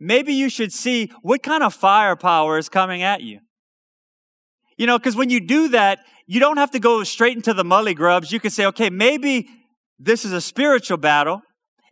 maybe 0.00 0.32
you 0.32 0.48
should 0.48 0.72
see 0.72 1.12
what 1.22 1.42
kind 1.42 1.62
of 1.62 1.74
firepower 1.74 2.56
is 2.56 2.68
coming 2.68 3.02
at 3.02 3.22
you. 3.22 3.40
You 4.78 4.86
know, 4.86 4.98
because 4.98 5.16
when 5.16 5.28
you 5.28 5.40
do 5.40 5.68
that, 5.68 6.00
you 6.26 6.40
don't 6.40 6.56
have 6.56 6.70
to 6.70 6.78
go 6.78 7.02
straight 7.04 7.36
into 7.36 7.52
the 7.52 7.64
mully 7.64 7.94
grubs. 7.94 8.32
You 8.32 8.40
can 8.40 8.50
say, 8.50 8.64
okay, 8.66 8.90
maybe 8.90 9.48
this 9.98 10.24
is 10.24 10.32
a 10.32 10.40
spiritual 10.40 10.98
battle 10.98 11.42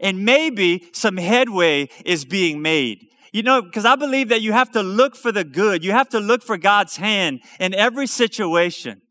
and 0.00 0.24
maybe 0.24 0.88
some 0.92 1.16
headway 1.16 1.88
is 2.04 2.24
being 2.24 2.62
made. 2.62 3.08
You 3.32 3.42
know, 3.42 3.62
because 3.62 3.84
I 3.84 3.96
believe 3.96 4.28
that 4.28 4.42
you 4.42 4.52
have 4.52 4.70
to 4.72 4.82
look 4.82 5.16
for 5.16 5.32
the 5.32 5.44
good. 5.44 5.84
You 5.84 5.92
have 5.92 6.08
to 6.10 6.20
look 6.20 6.42
for 6.42 6.56
God's 6.56 6.96
hand 6.96 7.40
in 7.58 7.74
every 7.74 8.06
situation, 8.06 9.02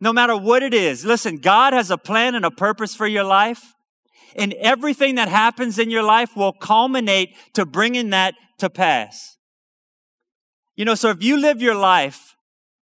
no 0.00 0.12
matter 0.12 0.36
what 0.36 0.62
it 0.62 0.74
is. 0.74 1.04
Listen, 1.04 1.36
God 1.36 1.72
has 1.72 1.90
a 1.90 1.98
plan 1.98 2.34
and 2.34 2.44
a 2.44 2.50
purpose 2.50 2.94
for 2.94 3.06
your 3.06 3.24
life, 3.24 3.74
and 4.36 4.52
everything 4.54 5.16
that 5.16 5.28
happens 5.28 5.78
in 5.78 5.90
your 5.90 6.02
life 6.02 6.36
will 6.36 6.52
culminate 6.52 7.36
to 7.54 7.66
bringing 7.66 8.10
that 8.10 8.34
to 8.58 8.70
pass. 8.70 9.36
You 10.76 10.84
know, 10.84 10.94
so 10.94 11.10
if 11.10 11.22
you 11.22 11.36
live 11.36 11.60
your 11.60 11.74
life, 11.74 12.36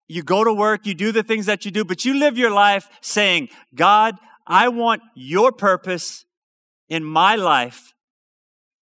you 0.07 0.23
go 0.23 0.43
to 0.43 0.53
work, 0.53 0.85
you 0.85 0.93
do 0.93 1.11
the 1.11 1.23
things 1.23 1.45
that 1.45 1.65
you 1.65 1.71
do, 1.71 1.85
but 1.85 2.05
you 2.05 2.13
live 2.13 2.37
your 2.37 2.51
life 2.51 2.89
saying, 3.01 3.49
God, 3.73 4.15
I 4.45 4.67
want 4.67 5.01
your 5.15 5.51
purpose 5.51 6.25
in 6.89 7.03
my 7.03 7.35
life 7.35 7.93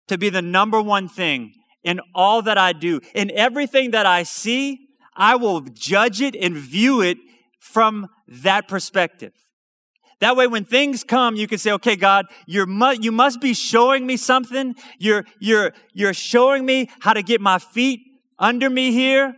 to 0.07 0.17
be 0.17 0.29
the 0.29 0.41
number 0.41 0.81
one 0.81 1.09
thing 1.09 1.53
in 1.87 2.01
all 2.13 2.41
that 2.41 2.57
I 2.57 2.73
do. 2.73 2.99
In 3.15 3.31
everything 3.31 3.91
that 3.91 4.05
I 4.05 4.23
see, 4.23 4.89
I 5.15 5.37
will 5.37 5.61
judge 5.61 6.21
it 6.21 6.35
and 6.35 6.53
view 6.53 7.01
it 7.01 7.17
from 7.59 8.09
that 8.27 8.67
perspective. 8.67 9.31
That 10.19 10.35
way, 10.35 10.47
when 10.47 10.65
things 10.65 11.05
come, 11.05 11.37
you 11.37 11.47
can 11.47 11.59
say, 11.59 11.71
okay, 11.73 11.95
God, 11.95 12.25
you're 12.45 12.65
mu- 12.65 12.97
you 12.99 13.11
must 13.11 13.39
be 13.39 13.53
showing 13.53 14.05
me 14.05 14.17
something. 14.17 14.75
You're, 14.99 15.25
you're, 15.39 15.71
you're 15.93 16.13
showing 16.13 16.65
me 16.65 16.89
how 16.99 17.13
to 17.13 17.23
get 17.23 17.39
my 17.39 17.57
feet 17.57 18.01
under 18.37 18.69
me 18.69 18.91
here. 18.91 19.33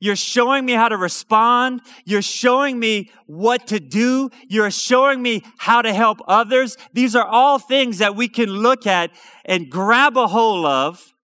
You're 0.00 0.16
showing 0.16 0.66
me 0.66 0.74
how 0.74 0.90
to 0.90 0.96
respond. 0.96 1.80
You're 2.04 2.22
showing 2.22 2.78
me 2.78 3.10
what 3.26 3.66
to 3.68 3.80
do. 3.80 4.30
You're 4.48 4.70
showing 4.70 5.22
me 5.22 5.42
how 5.56 5.80
to 5.82 5.94
help 5.94 6.18
others. 6.28 6.76
These 6.92 7.16
are 7.16 7.26
all 7.26 7.58
things 7.58 7.98
that 7.98 8.14
we 8.14 8.28
can 8.28 8.50
look 8.50 8.86
at 8.86 9.10
and 9.44 9.70
grab 9.70 10.18
a 10.18 10.26
hold 10.26 10.66
of 10.66 11.14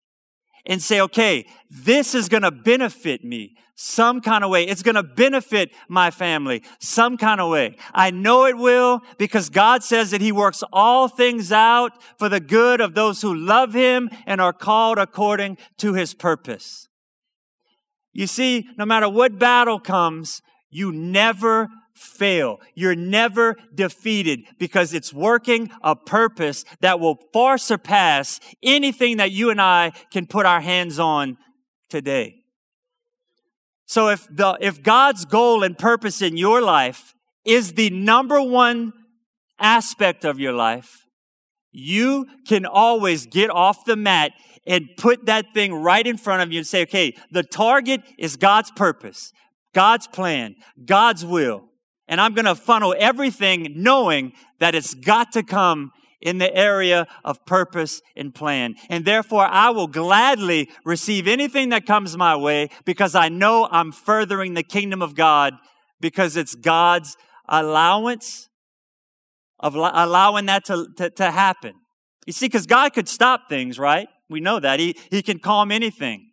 and 0.66 0.82
say, 0.82 1.00
okay, 1.00 1.46
this 1.70 2.14
is 2.14 2.28
going 2.28 2.42
to 2.42 2.50
benefit 2.50 3.24
me 3.24 3.56
some 3.76 4.20
kind 4.20 4.44
of 4.44 4.50
way. 4.50 4.64
It's 4.64 4.82
going 4.82 4.94
to 4.94 5.02
benefit 5.02 5.70
my 5.88 6.10
family 6.10 6.62
some 6.78 7.16
kind 7.16 7.40
of 7.40 7.50
way. 7.50 7.76
I 7.92 8.10
know 8.10 8.46
it 8.46 8.56
will 8.56 9.00
because 9.18 9.50
God 9.50 9.82
says 9.82 10.10
that 10.12 10.20
He 10.20 10.32
works 10.32 10.62
all 10.72 11.08
things 11.08 11.50
out 11.50 11.92
for 12.18 12.28
the 12.28 12.40
good 12.40 12.80
of 12.80 12.94
those 12.94 13.22
who 13.22 13.34
love 13.34 13.74
Him 13.74 14.10
and 14.26 14.40
are 14.40 14.52
called 14.52 14.98
according 14.98 15.58
to 15.78 15.94
His 15.94 16.14
purpose. 16.14 16.88
You 18.12 18.28
see, 18.28 18.68
no 18.78 18.86
matter 18.86 19.08
what 19.08 19.38
battle 19.40 19.80
comes, 19.80 20.40
you 20.70 20.92
never 20.92 21.68
fail. 21.94 22.60
You're 22.74 22.96
never 22.96 23.56
defeated 23.74 24.40
because 24.58 24.92
it's 24.92 25.12
working 25.12 25.70
a 25.82 25.94
purpose 25.94 26.64
that 26.80 27.00
will 27.00 27.18
far 27.32 27.56
surpass 27.58 28.40
anything 28.62 29.18
that 29.18 29.30
you 29.30 29.50
and 29.50 29.60
I 29.60 29.92
can 30.10 30.26
put 30.26 30.46
our 30.46 30.60
hands 30.60 30.98
on 30.98 31.36
today. 31.88 32.44
So 33.86 34.08
if 34.08 34.26
the, 34.30 34.56
if 34.60 34.82
God's 34.82 35.24
goal 35.24 35.62
and 35.62 35.78
purpose 35.78 36.22
in 36.22 36.36
your 36.36 36.60
life 36.60 37.14
is 37.44 37.74
the 37.74 37.90
number 37.90 38.42
one 38.42 38.92
aspect 39.58 40.24
of 40.24 40.40
your 40.40 40.52
life, 40.52 41.04
you 41.70 42.26
can 42.46 42.64
always 42.66 43.26
get 43.26 43.50
off 43.50 43.84
the 43.84 43.96
mat 43.96 44.32
and 44.66 44.88
put 44.96 45.26
that 45.26 45.52
thing 45.52 45.74
right 45.74 46.06
in 46.06 46.16
front 46.16 46.42
of 46.42 46.52
you 46.52 46.58
and 46.58 46.66
say, 46.66 46.82
okay, 46.82 47.14
the 47.30 47.42
target 47.42 48.00
is 48.18 48.36
God's 48.36 48.70
purpose, 48.70 49.32
God's 49.74 50.06
plan, 50.06 50.56
God's 50.84 51.24
will. 51.24 51.68
And 52.06 52.20
I'm 52.20 52.34
going 52.34 52.44
to 52.44 52.54
funnel 52.54 52.94
everything 52.98 53.72
knowing 53.76 54.32
that 54.58 54.74
it's 54.74 54.94
got 54.94 55.32
to 55.32 55.42
come 55.42 55.90
in 56.20 56.38
the 56.38 56.54
area 56.54 57.06
of 57.22 57.44
purpose 57.44 58.00
and 58.16 58.34
plan. 58.34 58.74
And 58.88 59.04
therefore, 59.04 59.46
I 59.46 59.70
will 59.70 59.86
gladly 59.86 60.70
receive 60.84 61.28
anything 61.28 61.68
that 61.68 61.86
comes 61.86 62.16
my 62.16 62.34
way 62.34 62.70
because 62.84 63.14
I 63.14 63.28
know 63.28 63.68
I'm 63.70 63.92
furthering 63.92 64.54
the 64.54 64.62
kingdom 64.62 65.02
of 65.02 65.14
God 65.14 65.54
because 66.00 66.36
it's 66.36 66.54
God's 66.54 67.16
allowance 67.48 68.48
of 69.60 69.74
allowing 69.74 70.46
that 70.46 70.64
to, 70.66 70.86
to, 70.96 71.10
to 71.10 71.30
happen. 71.30 71.74
You 72.26 72.32
see, 72.32 72.46
because 72.46 72.66
God 72.66 72.94
could 72.94 73.08
stop 73.08 73.48
things, 73.48 73.78
right? 73.78 74.08
We 74.30 74.40
know 74.40 74.60
that. 74.60 74.80
He, 74.80 74.96
he 75.10 75.22
can 75.22 75.38
calm 75.38 75.70
anything. 75.70 76.30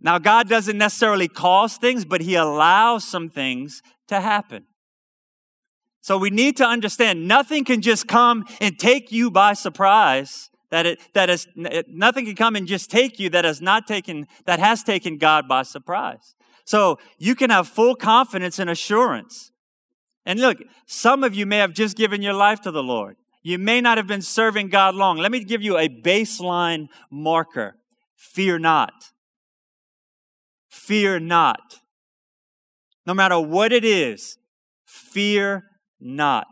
Now, 0.00 0.18
God 0.18 0.48
doesn't 0.48 0.78
necessarily 0.78 1.28
cause 1.28 1.76
things, 1.76 2.04
but 2.04 2.20
He 2.20 2.34
allows 2.34 3.04
some 3.04 3.28
things 3.28 3.82
to 4.06 4.20
happen. 4.20 4.66
So 6.00 6.16
we 6.16 6.30
need 6.30 6.56
to 6.58 6.64
understand 6.64 7.26
nothing 7.26 7.64
can 7.64 7.82
just 7.82 8.06
come 8.08 8.46
and 8.60 8.78
take 8.78 9.12
you 9.12 9.30
by 9.30 9.52
surprise. 9.52 10.50
That 10.70 10.86
it, 10.86 11.00
that 11.14 11.30
is, 11.30 11.48
nothing 11.56 12.26
can 12.26 12.36
come 12.36 12.54
and 12.54 12.66
just 12.66 12.90
take 12.90 13.18
you 13.18 13.30
that 13.30 13.44
has 13.44 13.60
not 13.60 13.86
taken, 13.86 14.26
that 14.44 14.58
has 14.58 14.82
taken 14.82 15.18
God 15.18 15.48
by 15.48 15.62
surprise. 15.62 16.34
So 16.64 16.98
you 17.16 17.34
can 17.34 17.50
have 17.50 17.66
full 17.66 17.94
confidence 17.94 18.58
and 18.58 18.68
assurance. 18.68 19.50
And 20.26 20.38
look, 20.40 20.58
some 20.86 21.24
of 21.24 21.34
you 21.34 21.46
may 21.46 21.56
have 21.56 21.72
just 21.72 21.96
given 21.96 22.20
your 22.20 22.34
life 22.34 22.60
to 22.62 22.70
the 22.70 22.82
Lord. 22.82 23.16
You 23.42 23.58
may 23.58 23.80
not 23.80 23.96
have 23.96 24.06
been 24.06 24.20
serving 24.20 24.68
God 24.68 24.94
long. 24.94 25.16
Let 25.16 25.32
me 25.32 25.42
give 25.42 25.62
you 25.62 25.78
a 25.78 25.88
baseline 25.88 26.88
marker. 27.10 27.76
Fear 28.16 28.58
not. 28.58 28.92
Fear 30.68 31.20
not. 31.20 31.80
No 33.06 33.14
matter 33.14 33.40
what 33.40 33.72
it 33.72 33.84
is, 33.84 34.36
fear 34.86 35.64
not. 36.00 36.46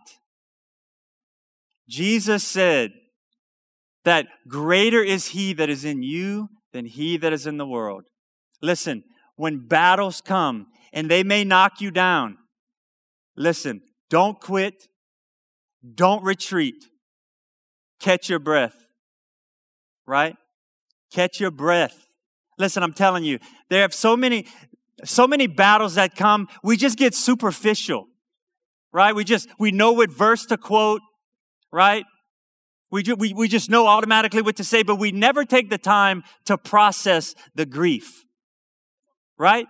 Jesus 1.89 2.43
said 2.43 2.93
that 4.05 4.27
greater 4.49 5.03
is 5.03 5.29
he 5.29 5.53
that 5.53 5.69
is 5.69 5.85
in 5.85 6.03
you 6.03 6.49
than 6.73 6.87
he 6.87 7.17
that 7.17 7.33
is 7.33 7.47
in 7.47 7.59
the 7.59 7.67
world. 7.67 8.05
Listen, 8.63 9.05
when 9.37 9.67
battles 9.67 10.21
come 10.21 10.67
and 10.93 11.11
they 11.11 11.23
may 11.23 11.45
knock 11.45 11.81
you 11.81 11.91
down, 11.91 12.39
listen, 13.37 13.83
don't 14.09 14.41
quit. 14.41 14.89
Don't 15.95 16.25
retreat. 16.25 16.87
Catch 18.01 18.29
your 18.29 18.39
breath. 18.39 18.77
Right? 20.07 20.37
Catch 21.13 21.41
your 21.41 21.51
breath. 21.51 22.06
Listen, 22.59 22.83
I'm 22.83 22.93
telling 22.93 23.25
you, 23.25 23.39
there 23.69 23.83
have 23.83 23.95
so 23.95 24.17
many, 24.17 24.47
so 25.05 25.27
many 25.27 25.47
battles 25.47 25.95
that 25.97 26.17
come, 26.17 26.49
we 26.63 26.77
just 26.77 26.99
get 26.99 27.15
superficial 27.15 28.09
right? 28.97 29.15
We 29.15 29.25
just, 29.25 29.47
we 29.59 29.73
know 29.73 29.93
what 29.93 30.11
verse 30.11 30.47
to 30.47 30.57
quote, 30.57 31.03
right? 31.71 32.07
We, 32.91 33.03
ju- 33.03 33.15
we, 33.15 33.35
we 33.35 33.47
just 33.47 33.69
know 33.69 33.87
automatically 33.87 34.41
what 34.41 34.57
to 34.57 34.65
say, 34.65 34.83
but 34.83 34.97
we 34.97 35.13
never 35.13 35.45
take 35.45 35.69
the 35.69 35.77
time 35.77 36.25
to 36.47 36.57
process 36.57 37.35
the 37.55 37.67
grief, 37.67 38.25
right? 39.39 39.67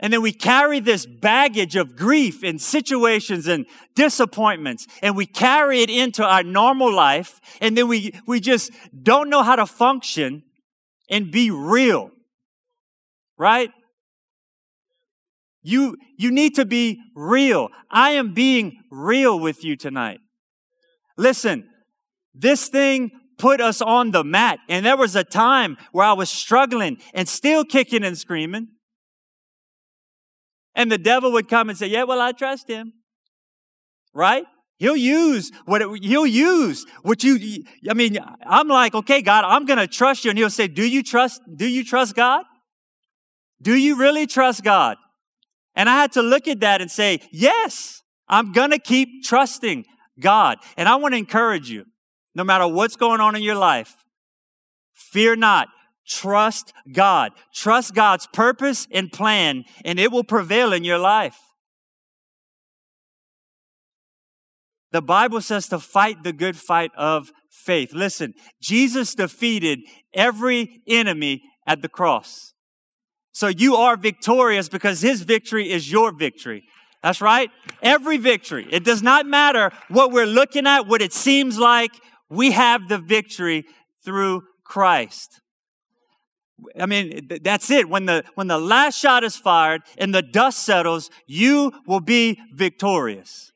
And 0.00 0.12
then 0.12 0.20
we 0.20 0.32
carry 0.32 0.80
this 0.80 1.06
baggage 1.06 1.76
of 1.76 1.94
grief 1.94 2.42
and 2.42 2.60
situations 2.60 3.46
and 3.46 3.66
disappointments, 3.94 4.88
and 5.00 5.16
we 5.16 5.24
carry 5.24 5.82
it 5.82 5.88
into 5.88 6.24
our 6.24 6.42
normal 6.42 6.92
life, 6.92 7.40
and 7.60 7.76
then 7.78 7.86
we, 7.86 8.12
we 8.26 8.40
just 8.40 8.72
don't 9.00 9.30
know 9.30 9.44
how 9.44 9.54
to 9.54 9.64
function 9.64 10.42
and 11.10 11.30
be 11.30 11.50
real, 11.50 12.10
right? 13.36 13.70
You, 15.62 15.96
you 16.16 16.30
need 16.30 16.54
to 16.54 16.64
be 16.64 17.00
real. 17.14 17.68
I 17.90 18.10
am 18.10 18.32
being 18.32 18.82
real 18.90 19.38
with 19.38 19.64
you 19.64 19.76
tonight. 19.76 20.20
Listen, 21.16 21.68
this 22.34 22.68
thing 22.68 23.10
put 23.38 23.60
us 23.60 23.80
on 23.80 24.10
the 24.10 24.24
mat. 24.24 24.58
And 24.68 24.84
there 24.84 24.96
was 24.96 25.16
a 25.16 25.24
time 25.24 25.76
where 25.92 26.06
I 26.06 26.12
was 26.12 26.28
struggling 26.28 26.98
and 27.14 27.28
still 27.28 27.64
kicking 27.64 28.04
and 28.04 28.18
screaming. 28.18 28.68
And 30.74 30.92
the 30.92 30.98
devil 30.98 31.32
would 31.32 31.48
come 31.48 31.68
and 31.68 31.78
say, 31.78 31.86
yeah, 31.86 32.04
well, 32.04 32.20
I 32.20 32.32
trust 32.32 32.68
him. 32.68 32.92
Right? 34.14 34.44
He'll 34.78 34.96
use 34.96 35.50
what 35.64 35.82
it, 35.82 36.04
he'll 36.04 36.26
use 36.26 36.86
what 37.02 37.24
you, 37.24 37.64
I 37.90 37.94
mean, 37.94 38.18
I'm 38.46 38.68
like, 38.68 38.94
okay, 38.94 39.22
God, 39.22 39.44
I'm 39.44 39.66
going 39.66 39.78
to 39.78 39.88
trust 39.88 40.24
you. 40.24 40.30
And 40.30 40.38
he'll 40.38 40.50
say, 40.50 40.68
do 40.68 40.86
you 40.86 41.02
trust, 41.02 41.40
do 41.56 41.66
you 41.66 41.84
trust 41.84 42.14
God? 42.14 42.44
Do 43.60 43.74
you 43.74 43.96
really 43.96 44.26
trust 44.26 44.62
God? 44.62 44.96
And 45.74 45.88
I 45.88 45.96
had 45.96 46.12
to 46.12 46.22
look 46.22 46.46
at 46.46 46.60
that 46.60 46.80
and 46.80 46.90
say, 46.90 47.20
yes, 47.32 48.02
I'm 48.28 48.52
going 48.52 48.70
to 48.70 48.78
keep 48.78 49.24
trusting 49.24 49.84
God. 50.20 50.58
And 50.76 50.88
I 50.88 50.96
want 50.96 51.14
to 51.14 51.18
encourage 51.18 51.68
you, 51.68 51.84
no 52.34 52.44
matter 52.44 52.68
what's 52.68 52.94
going 52.94 53.20
on 53.20 53.34
in 53.34 53.42
your 53.42 53.56
life, 53.56 53.94
Fear 54.98 55.36
not. 55.36 55.68
Trust 56.06 56.72
God. 56.92 57.32
Trust 57.54 57.94
God's 57.94 58.26
purpose 58.26 58.88
and 58.90 59.12
plan, 59.12 59.64
and 59.84 60.00
it 60.00 60.10
will 60.10 60.24
prevail 60.24 60.72
in 60.72 60.84
your 60.84 60.98
life. 60.98 61.38
The 64.92 65.02
Bible 65.02 65.40
says 65.40 65.68
to 65.68 65.78
fight 65.78 66.22
the 66.22 66.32
good 66.32 66.56
fight 66.56 66.90
of 66.96 67.30
faith. 67.50 67.92
Listen, 67.92 68.34
Jesus 68.60 69.14
defeated 69.14 69.80
every 70.14 70.82
enemy 70.86 71.42
at 71.66 71.82
the 71.82 71.88
cross. 71.88 72.54
So 73.32 73.48
you 73.48 73.76
are 73.76 73.96
victorious 73.96 74.68
because 74.68 75.00
his 75.00 75.22
victory 75.22 75.70
is 75.70 75.92
your 75.92 76.12
victory. 76.12 76.64
That's 77.02 77.20
right. 77.20 77.50
Every 77.82 78.16
victory. 78.16 78.66
It 78.70 78.84
does 78.84 79.02
not 79.02 79.26
matter 79.26 79.70
what 79.88 80.10
we're 80.10 80.26
looking 80.26 80.66
at, 80.66 80.86
what 80.86 81.02
it 81.02 81.12
seems 81.12 81.58
like. 81.58 81.92
We 82.28 82.52
have 82.52 82.88
the 82.88 82.98
victory 82.98 83.64
through 84.04 84.42
Christ. 84.64 85.40
I 86.78 86.86
mean, 86.86 87.28
that's 87.42 87.70
it. 87.70 87.88
When 87.88 88.06
the, 88.06 88.24
when 88.34 88.48
the 88.48 88.58
last 88.58 88.98
shot 88.98 89.22
is 89.22 89.36
fired 89.36 89.82
and 89.96 90.12
the 90.12 90.22
dust 90.22 90.64
settles, 90.64 91.08
you 91.26 91.72
will 91.86 92.00
be 92.00 92.40
victorious. 92.52 93.52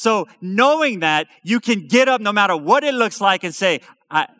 So 0.00 0.28
knowing 0.40 1.00
that 1.00 1.26
you 1.42 1.60
can 1.60 1.86
get 1.86 2.08
up 2.08 2.22
no 2.22 2.32
matter 2.32 2.56
what 2.56 2.84
it 2.84 2.94
looks 2.94 3.20
like 3.20 3.44
and 3.44 3.54
say, 3.54 3.82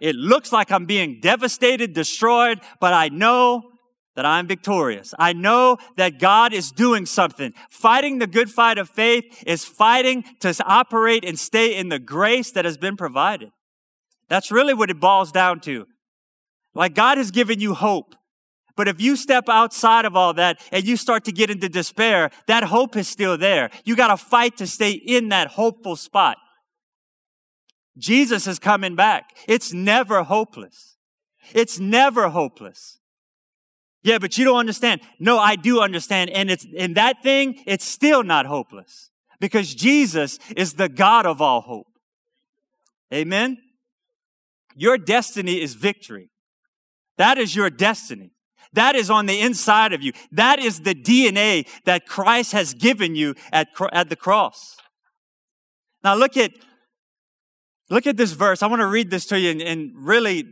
it 0.00 0.16
looks 0.16 0.52
like 0.52 0.72
I'm 0.72 0.86
being 0.86 1.20
devastated, 1.20 1.92
destroyed, 1.92 2.60
but 2.80 2.94
I 2.94 3.10
know 3.10 3.72
that 4.16 4.24
I'm 4.24 4.46
victorious. 4.46 5.12
I 5.18 5.34
know 5.34 5.76
that 5.98 6.18
God 6.18 6.54
is 6.54 6.72
doing 6.72 7.04
something. 7.04 7.52
Fighting 7.68 8.20
the 8.20 8.26
good 8.26 8.50
fight 8.50 8.78
of 8.78 8.88
faith 8.88 9.44
is 9.46 9.66
fighting 9.66 10.24
to 10.38 10.54
operate 10.64 11.26
and 11.26 11.38
stay 11.38 11.76
in 11.76 11.90
the 11.90 11.98
grace 11.98 12.50
that 12.52 12.64
has 12.64 12.78
been 12.78 12.96
provided. 12.96 13.50
That's 14.30 14.50
really 14.50 14.72
what 14.72 14.88
it 14.88 14.98
boils 14.98 15.30
down 15.30 15.60
to. 15.60 15.86
Like 16.74 16.94
God 16.94 17.18
has 17.18 17.30
given 17.30 17.60
you 17.60 17.74
hope. 17.74 18.14
But 18.76 18.88
if 18.88 19.00
you 19.00 19.16
step 19.16 19.48
outside 19.48 20.04
of 20.04 20.16
all 20.16 20.32
that 20.34 20.60
and 20.72 20.84
you 20.84 20.96
start 20.96 21.24
to 21.24 21.32
get 21.32 21.50
into 21.50 21.68
despair, 21.68 22.30
that 22.46 22.64
hope 22.64 22.96
is 22.96 23.08
still 23.08 23.36
there. 23.36 23.70
You 23.84 23.96
got 23.96 24.08
to 24.08 24.16
fight 24.16 24.56
to 24.58 24.66
stay 24.66 24.92
in 24.92 25.28
that 25.30 25.48
hopeful 25.48 25.96
spot. 25.96 26.36
Jesus 27.98 28.46
is 28.46 28.58
coming 28.58 28.96
back. 28.96 29.36
It's 29.46 29.72
never 29.72 30.22
hopeless. 30.22 30.96
It's 31.52 31.78
never 31.78 32.28
hopeless. 32.28 32.98
Yeah, 34.02 34.18
but 34.18 34.38
you 34.38 34.44
don't 34.44 34.58
understand. 34.58 35.02
No, 35.18 35.38
I 35.38 35.56
do 35.56 35.80
understand. 35.80 36.30
And 36.30 36.50
it's 36.50 36.64
in 36.64 36.94
that 36.94 37.22
thing, 37.22 37.62
it's 37.66 37.84
still 37.84 38.22
not 38.22 38.46
hopeless 38.46 39.10
because 39.40 39.74
Jesus 39.74 40.38
is 40.56 40.74
the 40.74 40.88
God 40.88 41.26
of 41.26 41.42
all 41.42 41.60
hope. 41.60 41.86
Amen. 43.12 43.58
Your 44.76 44.96
destiny 44.96 45.60
is 45.60 45.74
victory. 45.74 46.30
That 47.18 47.36
is 47.36 47.54
your 47.54 47.68
destiny. 47.68 48.32
That 48.72 48.94
is 48.94 49.10
on 49.10 49.26
the 49.26 49.40
inside 49.40 49.92
of 49.92 50.02
you. 50.02 50.12
That 50.30 50.58
is 50.58 50.80
the 50.80 50.94
DNA 50.94 51.66
that 51.84 52.06
Christ 52.06 52.52
has 52.52 52.74
given 52.74 53.14
you 53.14 53.34
at, 53.52 53.68
at 53.92 54.08
the 54.08 54.16
cross. 54.16 54.76
Now 56.04 56.14
look 56.14 56.36
at, 56.36 56.52
look 57.90 58.06
at 58.06 58.16
this 58.16 58.32
verse. 58.32 58.62
I 58.62 58.68
want 58.68 58.80
to 58.80 58.86
read 58.86 59.10
this 59.10 59.26
to 59.26 59.40
you 59.40 59.50
and, 59.50 59.60
and 59.62 59.92
really 59.96 60.44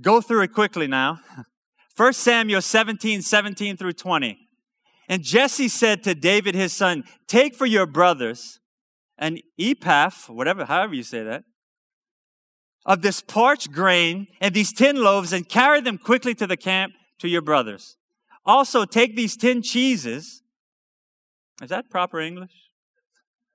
go 0.00 0.20
through 0.20 0.42
it 0.42 0.52
quickly 0.52 0.86
now. 0.86 1.20
1 1.96 2.12
Samuel 2.12 2.60
17, 2.60 3.22
17 3.22 3.76
through 3.76 3.92
20. 3.92 4.38
And 5.08 5.22
Jesse 5.22 5.68
said 5.68 6.02
to 6.02 6.14
David 6.14 6.54
his 6.54 6.72
son, 6.72 7.04
Take 7.28 7.54
for 7.54 7.66
your 7.66 7.86
brothers 7.86 8.58
an 9.16 9.38
epaph, 9.60 10.28
whatever, 10.28 10.64
however 10.64 10.94
you 10.94 11.04
say 11.04 11.22
that, 11.22 11.44
of 12.84 13.02
this 13.02 13.20
parched 13.20 13.70
grain 13.70 14.26
and 14.40 14.54
these 14.54 14.72
ten 14.72 14.96
loaves 14.96 15.32
and 15.32 15.48
carry 15.48 15.80
them 15.80 15.98
quickly 15.98 16.34
to 16.34 16.46
the 16.46 16.56
camp 16.56 16.94
to 17.18 17.28
your 17.28 17.42
brothers. 17.42 17.96
Also, 18.44 18.84
take 18.84 19.16
these 19.16 19.36
ten 19.36 19.62
cheeses. 19.62 20.42
Is 21.62 21.70
that 21.70 21.88
proper 21.88 22.20
English? 22.20 22.70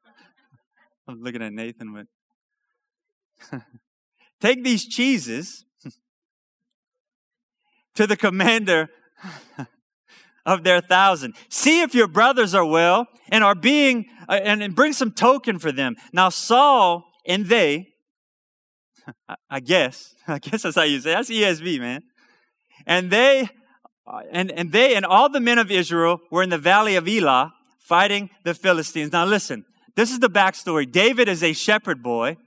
I'm 1.08 1.22
looking 1.22 1.42
at 1.42 1.54
Nathan 1.54 1.94
with. 1.94 2.08
take 4.42 4.64
these 4.64 4.88
cheeses 4.88 5.66
to 7.96 8.08
the 8.08 8.18
commander 8.18 8.90
of 10.46 10.64
their 10.64 10.82
thousand. 10.82 11.36
See 11.50 11.82
if 11.82 11.94
your 11.94 12.08
brothers 12.08 12.56
are 12.56 12.66
well 12.66 13.08
and 13.30 13.44
are 13.44 13.56
being, 13.56 14.06
uh, 14.28 14.40
and, 14.44 14.64
and 14.64 14.76
bring 14.76 14.94
some 14.94 15.12
token 15.12 15.60
for 15.60 15.72
them. 15.72 15.96
Now, 16.12 16.30
Saul 16.30 17.06
and 17.26 17.46
they, 17.46 17.90
I 19.50 19.60
guess, 19.60 20.16
I 20.28 20.40
guess 20.40 20.64
that's 20.64 20.76
how 20.76 20.84
you 20.84 21.02
say 21.02 21.12
it. 21.12 21.16
That's 21.16 21.30
ESV, 21.30 21.80
man. 21.80 22.04
And 22.86 23.12
they, 23.12 23.50
uh, 24.08 24.22
and, 24.32 24.52
and 24.52 24.72
they 24.72 24.96
and 24.96 25.06
all 25.06 25.30
the 25.30 25.40
men 25.40 25.58
of 25.58 25.72
Israel 25.72 26.20
were 26.32 26.44
in 26.44 26.50
the 26.50 26.58
valley 26.58 26.96
of 26.96 27.08
Elah 27.08 27.54
fighting 27.78 28.30
the 28.44 28.54
Philistines. 28.54 29.12
Now 29.12 29.26
listen, 29.26 29.66
this 29.96 30.12
is 30.12 30.20
the 30.20 30.30
backstory. 30.30 30.90
David 30.90 31.28
is 31.28 31.44
a 31.44 31.54
shepherd 31.54 32.02
boy 32.04 32.38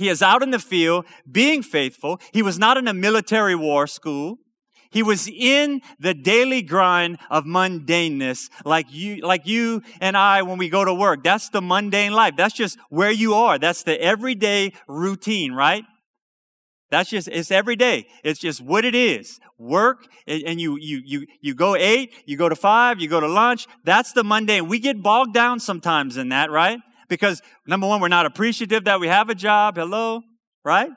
he 0.00 0.08
is 0.08 0.22
out 0.22 0.42
in 0.42 0.50
the 0.50 0.58
field 0.58 1.04
being 1.30 1.62
faithful. 1.62 2.20
He 2.32 2.40
was 2.40 2.58
not 2.58 2.78
in 2.78 2.88
a 2.88 2.94
military 2.94 3.54
war 3.54 3.86
school. 3.86 4.38
He 4.90 5.02
was 5.02 5.28
in 5.28 5.82
the 5.98 6.14
daily 6.14 6.62
grind 6.62 7.18
of 7.30 7.44
mundaneness, 7.44 8.48
like 8.64 8.86
you, 8.90 9.20
like 9.20 9.46
you 9.46 9.82
and 10.00 10.16
I 10.16 10.40
when 10.40 10.56
we 10.56 10.70
go 10.70 10.86
to 10.86 10.94
work. 10.94 11.22
That's 11.22 11.50
the 11.50 11.60
mundane 11.60 12.12
life. 12.12 12.34
That's 12.34 12.54
just 12.54 12.78
where 12.88 13.10
you 13.10 13.34
are. 13.34 13.58
That's 13.58 13.82
the 13.82 14.00
everyday 14.00 14.72
routine, 14.88 15.52
right? 15.52 15.84
That's 16.90 17.10
just, 17.10 17.28
it's 17.28 17.50
every 17.50 17.76
day. 17.76 18.06
It's 18.24 18.40
just 18.40 18.60
what 18.60 18.84
it 18.84 18.94
is. 18.94 19.38
Work, 19.58 20.06
and 20.26 20.60
you, 20.60 20.76
you, 20.80 21.02
you, 21.04 21.26
you 21.40 21.54
go 21.54 21.76
eight, 21.76 22.12
you 22.26 22.36
go 22.36 22.48
to 22.48 22.56
five, 22.56 23.00
you 23.00 23.08
go 23.08 23.20
to 23.20 23.28
lunch. 23.28 23.66
That's 23.84 24.12
the 24.12 24.24
mundane. 24.24 24.68
We 24.68 24.78
get 24.78 25.02
bogged 25.02 25.34
down 25.34 25.60
sometimes 25.60 26.16
in 26.16 26.30
that, 26.30 26.50
right? 26.50 26.80
because 27.10 27.42
number 27.66 27.86
one, 27.86 28.00
we're 28.00 28.08
not 28.08 28.24
appreciative 28.24 28.84
that 28.84 29.00
we 29.00 29.08
have 29.08 29.28
a 29.28 29.34
job. 29.34 29.76
Hello, 29.76 30.22
right? 30.64 30.90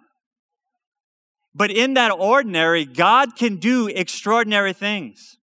But 1.53 1.71
in 1.71 1.95
that 1.95 2.12
ordinary, 2.12 2.86
God 2.86 3.36
can 3.36 3.58
do 3.58 3.88
extraordinary 3.88 4.71
things. 4.71 5.38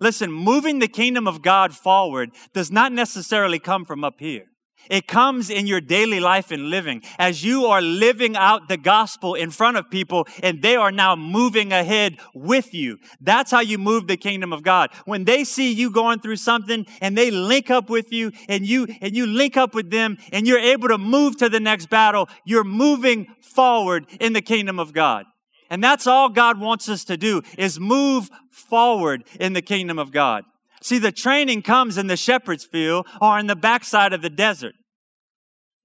Listen, 0.00 0.32
moving 0.32 0.78
the 0.78 0.88
kingdom 0.88 1.26
of 1.26 1.42
God 1.42 1.74
forward 1.74 2.30
does 2.54 2.70
not 2.70 2.92
necessarily 2.92 3.58
come 3.58 3.84
from 3.84 4.04
up 4.04 4.14
here. 4.20 4.44
It 4.90 5.06
comes 5.06 5.50
in 5.50 5.66
your 5.66 5.80
daily 5.80 6.20
life 6.20 6.50
and 6.50 6.70
living 6.70 7.02
as 7.18 7.44
you 7.44 7.66
are 7.66 7.82
living 7.82 8.36
out 8.36 8.68
the 8.68 8.76
gospel 8.76 9.34
in 9.34 9.50
front 9.50 9.76
of 9.76 9.90
people 9.90 10.26
and 10.42 10.62
they 10.62 10.76
are 10.76 10.92
now 10.92 11.16
moving 11.16 11.72
ahead 11.72 12.18
with 12.34 12.74
you. 12.74 12.98
That's 13.20 13.50
how 13.50 13.60
you 13.60 13.78
move 13.78 14.06
the 14.06 14.16
kingdom 14.16 14.52
of 14.52 14.62
God. 14.62 14.90
When 15.04 15.24
they 15.24 15.44
see 15.44 15.72
you 15.72 15.90
going 15.90 16.20
through 16.20 16.36
something 16.36 16.86
and 17.00 17.16
they 17.16 17.30
link 17.30 17.70
up 17.70 17.90
with 17.90 18.12
you 18.12 18.32
and 18.48 18.66
you, 18.66 18.86
and 19.00 19.16
you 19.16 19.26
link 19.26 19.56
up 19.56 19.74
with 19.74 19.90
them 19.90 20.18
and 20.32 20.46
you're 20.46 20.58
able 20.58 20.88
to 20.88 20.98
move 20.98 21.36
to 21.38 21.48
the 21.48 21.60
next 21.60 21.90
battle, 21.90 22.28
you're 22.44 22.64
moving 22.64 23.26
forward 23.40 24.06
in 24.20 24.32
the 24.32 24.42
kingdom 24.42 24.78
of 24.78 24.92
God. 24.92 25.26
And 25.70 25.84
that's 25.84 26.06
all 26.06 26.28
God 26.30 26.60
wants 26.60 26.88
us 26.88 27.04
to 27.04 27.16
do 27.16 27.42
is 27.58 27.78
move 27.78 28.30
forward 28.50 29.24
in 29.38 29.52
the 29.52 29.62
kingdom 29.62 29.98
of 29.98 30.12
God. 30.12 30.44
See, 30.82 30.98
the 30.98 31.12
training 31.12 31.62
comes 31.62 31.98
in 31.98 32.06
the 32.06 32.16
shepherd's 32.16 32.64
field 32.64 33.06
or 33.20 33.38
in 33.38 33.46
the 33.46 33.56
backside 33.56 34.12
of 34.12 34.22
the 34.22 34.30
desert. 34.30 34.74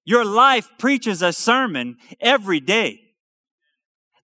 Your 0.06 0.26
life 0.26 0.70
preaches 0.78 1.22
a 1.22 1.34
sermon 1.34 1.96
every 2.20 2.60
day. 2.60 3.00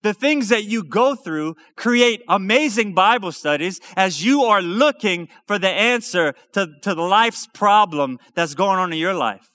The 0.02 0.14
things 0.14 0.48
that 0.48 0.64
you 0.64 0.82
go 0.82 1.14
through 1.14 1.56
create 1.76 2.22
amazing 2.28 2.94
Bible 2.94 3.32
studies 3.32 3.80
as 3.96 4.24
you 4.24 4.44
are 4.44 4.62
looking 4.62 5.28
for 5.46 5.58
the 5.58 5.68
answer 5.68 6.34
to, 6.54 6.68
to 6.82 6.94
the 6.94 7.02
life's 7.02 7.46
problem 7.52 8.18
that's 8.34 8.54
going 8.54 8.78
on 8.78 8.92
in 8.92 8.98
your 8.98 9.14
life. 9.14 9.46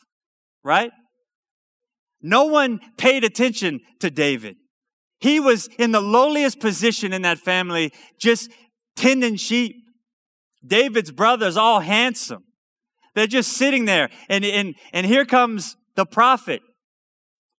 Right? 0.63 0.91
No 2.21 2.45
one 2.45 2.80
paid 2.97 3.23
attention 3.23 3.80
to 4.01 4.10
David. 4.10 4.56
He 5.19 5.39
was 5.39 5.67
in 5.80 5.91
the 5.91 6.01
lowliest 6.01 6.60
position 6.60 7.13
in 7.13 7.23
that 7.23 7.39
family, 7.39 7.91
just 8.19 8.51
tending 8.95 9.38
sheep. 9.38 9.75
David's 10.67 11.12
brothers, 11.12 11.58
all 11.58 11.80
handsome. 11.80 12.43
They're 13.13 13.28
just 13.28 13.54
sitting 13.54 13.86
there. 13.86 14.10
And, 14.30 14.43
and, 14.45 14.75
and 14.93 15.06
here 15.06 15.25
comes 15.25 15.78
the 15.95 16.06
prophet. 16.06 16.62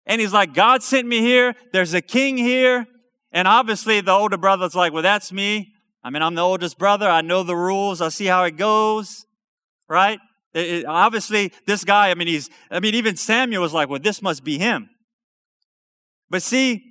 And 0.04 0.20
he's 0.20 0.32
like, 0.32 0.54
God 0.54 0.82
sent 0.82 1.06
me 1.08 1.20
here. 1.20 1.54
There's 1.72 1.94
a 1.94 2.02
king 2.02 2.36
here. 2.36 2.86
And 3.32 3.48
obviously 3.48 4.00
the 4.00 4.12
older 4.12 4.36
brother's 4.36 4.74
like, 4.74 4.92
well, 4.92 5.02
that's 5.02 5.32
me. 5.32 5.72
I 6.04 6.10
mean, 6.10 6.22
I'm 6.22 6.34
the 6.34 6.42
oldest 6.42 6.78
brother. 6.78 7.08
I 7.08 7.22
know 7.22 7.42
the 7.42 7.56
rules. 7.56 8.00
I 8.00 8.10
see 8.10 8.26
how 8.26 8.44
it 8.44 8.56
goes. 8.56 9.26
Right? 9.88 10.20
It, 10.54 10.66
it, 10.68 10.86
obviously, 10.86 11.52
this 11.66 11.84
guy, 11.84 12.10
I 12.10 12.14
mean, 12.14 12.28
he's, 12.28 12.48
I 12.70 12.80
mean, 12.80 12.94
even 12.94 13.16
Samuel 13.16 13.62
was 13.62 13.72
like, 13.72 13.88
well, 13.88 14.00
this 14.00 14.22
must 14.22 14.44
be 14.44 14.58
him. 14.58 14.88
But 16.30 16.42
see, 16.42 16.82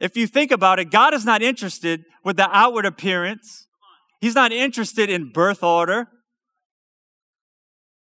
if 0.00 0.16
you 0.16 0.26
think 0.26 0.50
about 0.50 0.78
it, 0.78 0.90
God 0.90 1.14
is 1.14 1.24
not 1.24 1.42
interested 1.42 2.04
with 2.24 2.36
the 2.36 2.48
outward 2.50 2.86
appearance. 2.86 3.63
He's 4.24 4.34
not 4.34 4.52
interested 4.52 5.10
in 5.10 5.32
birth 5.32 5.62
order. 5.62 6.08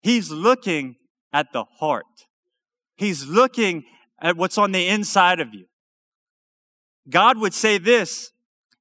He's 0.03 0.29
looking 0.29 0.97
at 1.33 1.51
the 1.53 1.63
heart. 1.79 2.05
He's 2.95 3.25
looking 3.25 3.85
at 4.21 4.37
what's 4.37 4.59
on 4.59 4.73
the 4.73 4.87
inside 4.87 5.39
of 5.39 5.55
you. 5.55 5.65
God 7.09 7.39
would 7.39 7.55
say 7.55 7.79
this, 7.79 8.31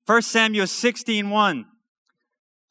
1 0.04 0.20
Samuel 0.20 0.66
16, 0.66 1.30
1. 1.30 1.64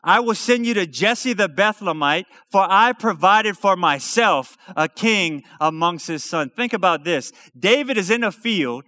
I 0.03 0.19
will 0.19 0.35
send 0.35 0.67
you 0.67 0.75
to 0.75 0.85
Jesse 0.85 1.33
the 1.33 1.49
Bethlehemite, 1.49 2.25
for 2.51 2.67
I 2.69 2.93
provided 2.93 3.57
for 3.57 3.75
myself 3.75 4.57
a 4.75 4.87
king 4.87 5.41
amongst 5.59 6.05
his 6.05 6.23
sons. 6.23 6.51
Think 6.55 6.73
about 6.73 7.03
this. 7.03 7.31
David 7.57 7.97
is 7.97 8.11
in 8.11 8.23
a 8.23 8.31
field 8.31 8.83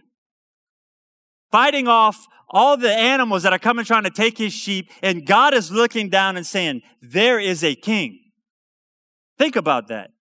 fighting 1.51 1.87
off 1.87 2.27
all 2.53 2.77
the 2.77 2.93
animals 2.93 3.43
that 3.43 3.51
are 3.51 3.59
coming 3.59 3.83
trying 3.83 4.03
to 4.03 4.11
take 4.11 4.37
his 4.37 4.53
sheep, 4.53 4.89
and 5.01 5.25
God 5.25 5.53
is 5.53 5.71
looking 5.71 6.09
down 6.09 6.37
and 6.37 6.45
saying, 6.45 6.83
There 7.01 7.39
is 7.39 7.63
a 7.63 7.75
king. 7.75 8.19
Think 9.37 9.55
about 9.55 9.87
that. 9.87 10.11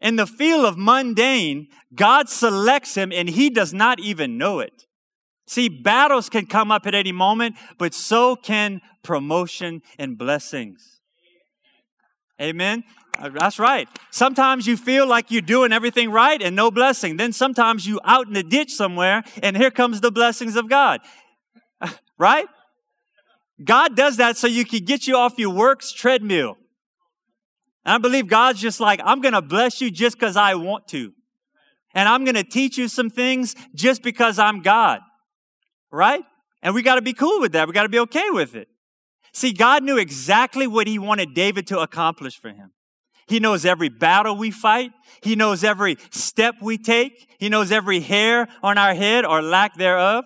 In 0.00 0.16
the 0.16 0.26
field 0.26 0.64
of 0.64 0.76
mundane, 0.76 1.68
God 1.94 2.28
selects 2.28 2.94
him 2.94 3.12
and 3.12 3.28
he 3.28 3.48
does 3.48 3.72
not 3.72 4.00
even 4.00 4.36
know 4.36 4.60
it. 4.60 4.84
See, 5.46 5.68
battles 5.68 6.28
can 6.28 6.46
come 6.46 6.70
up 6.70 6.86
at 6.86 6.94
any 6.94 7.12
moment, 7.12 7.56
but 7.78 7.94
so 7.94 8.34
can 8.34 8.80
promotion 9.02 9.82
and 9.98 10.16
blessings. 10.16 11.00
Amen. 12.40 12.82
Uh, 13.18 13.28
that's 13.28 13.58
right. 13.58 13.88
Sometimes 14.10 14.66
you 14.66 14.76
feel 14.76 15.06
like 15.06 15.30
you're 15.30 15.42
doing 15.42 15.72
everything 15.72 16.10
right 16.10 16.42
and 16.42 16.56
no 16.56 16.70
blessing. 16.70 17.16
Then 17.16 17.32
sometimes 17.32 17.86
you 17.86 18.00
out 18.04 18.26
in 18.26 18.32
the 18.32 18.42
ditch 18.42 18.72
somewhere 18.72 19.22
and 19.42 19.56
here 19.56 19.70
comes 19.70 20.00
the 20.00 20.10
blessings 20.10 20.56
of 20.56 20.68
God. 20.68 21.00
Right? 22.18 22.46
God 23.62 23.96
does 23.96 24.16
that 24.18 24.36
so 24.36 24.46
you 24.46 24.64
can 24.64 24.84
get 24.84 25.06
you 25.06 25.16
off 25.16 25.38
your 25.38 25.50
works 25.50 25.92
treadmill. 25.92 26.56
And 27.84 27.94
I 27.94 27.98
believe 27.98 28.28
God's 28.28 28.60
just 28.60 28.80
like, 28.80 29.00
I'm 29.04 29.20
going 29.20 29.34
to 29.34 29.42
bless 29.42 29.80
you 29.80 29.90
just 29.90 30.18
because 30.18 30.36
I 30.36 30.54
want 30.54 30.88
to. 30.88 31.12
And 31.94 32.08
I'm 32.08 32.24
going 32.24 32.34
to 32.34 32.44
teach 32.44 32.76
you 32.76 32.88
some 32.88 33.10
things 33.10 33.54
just 33.74 34.02
because 34.02 34.38
I'm 34.38 34.62
God 34.62 35.00
right? 35.94 36.24
And 36.62 36.74
we 36.74 36.82
got 36.82 36.96
to 36.96 37.02
be 37.02 37.12
cool 37.12 37.40
with 37.40 37.52
that. 37.52 37.68
We 37.68 37.72
got 37.72 37.84
to 37.84 37.88
be 37.88 38.00
okay 38.00 38.30
with 38.30 38.54
it. 38.54 38.68
See, 39.32 39.52
God 39.52 39.82
knew 39.82 39.96
exactly 39.96 40.66
what 40.66 40.86
he 40.86 40.98
wanted 40.98 41.34
David 41.34 41.66
to 41.68 41.78
accomplish 41.80 42.38
for 42.38 42.50
him. 42.50 42.72
He 43.26 43.40
knows 43.40 43.64
every 43.64 43.88
battle 43.88 44.36
we 44.36 44.50
fight. 44.50 44.90
He 45.22 45.34
knows 45.34 45.64
every 45.64 45.96
step 46.10 46.56
we 46.60 46.76
take. 46.76 47.28
He 47.38 47.48
knows 47.48 47.72
every 47.72 48.00
hair 48.00 48.48
on 48.62 48.76
our 48.76 48.94
head 48.94 49.24
or 49.24 49.40
lack 49.40 49.76
thereof. 49.76 50.24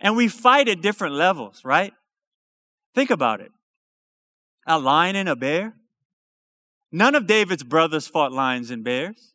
And 0.00 0.16
we 0.16 0.28
fight 0.28 0.68
at 0.68 0.80
different 0.80 1.14
levels, 1.14 1.64
right? 1.64 1.92
Think 2.94 3.10
about 3.10 3.40
it. 3.40 3.50
A 4.66 4.78
lion 4.78 5.16
and 5.16 5.28
a 5.28 5.36
bear. 5.36 5.74
None 6.90 7.14
of 7.14 7.26
David's 7.26 7.62
brothers 7.62 8.06
fought 8.06 8.32
lions 8.32 8.70
and 8.70 8.82
bears. 8.82 9.34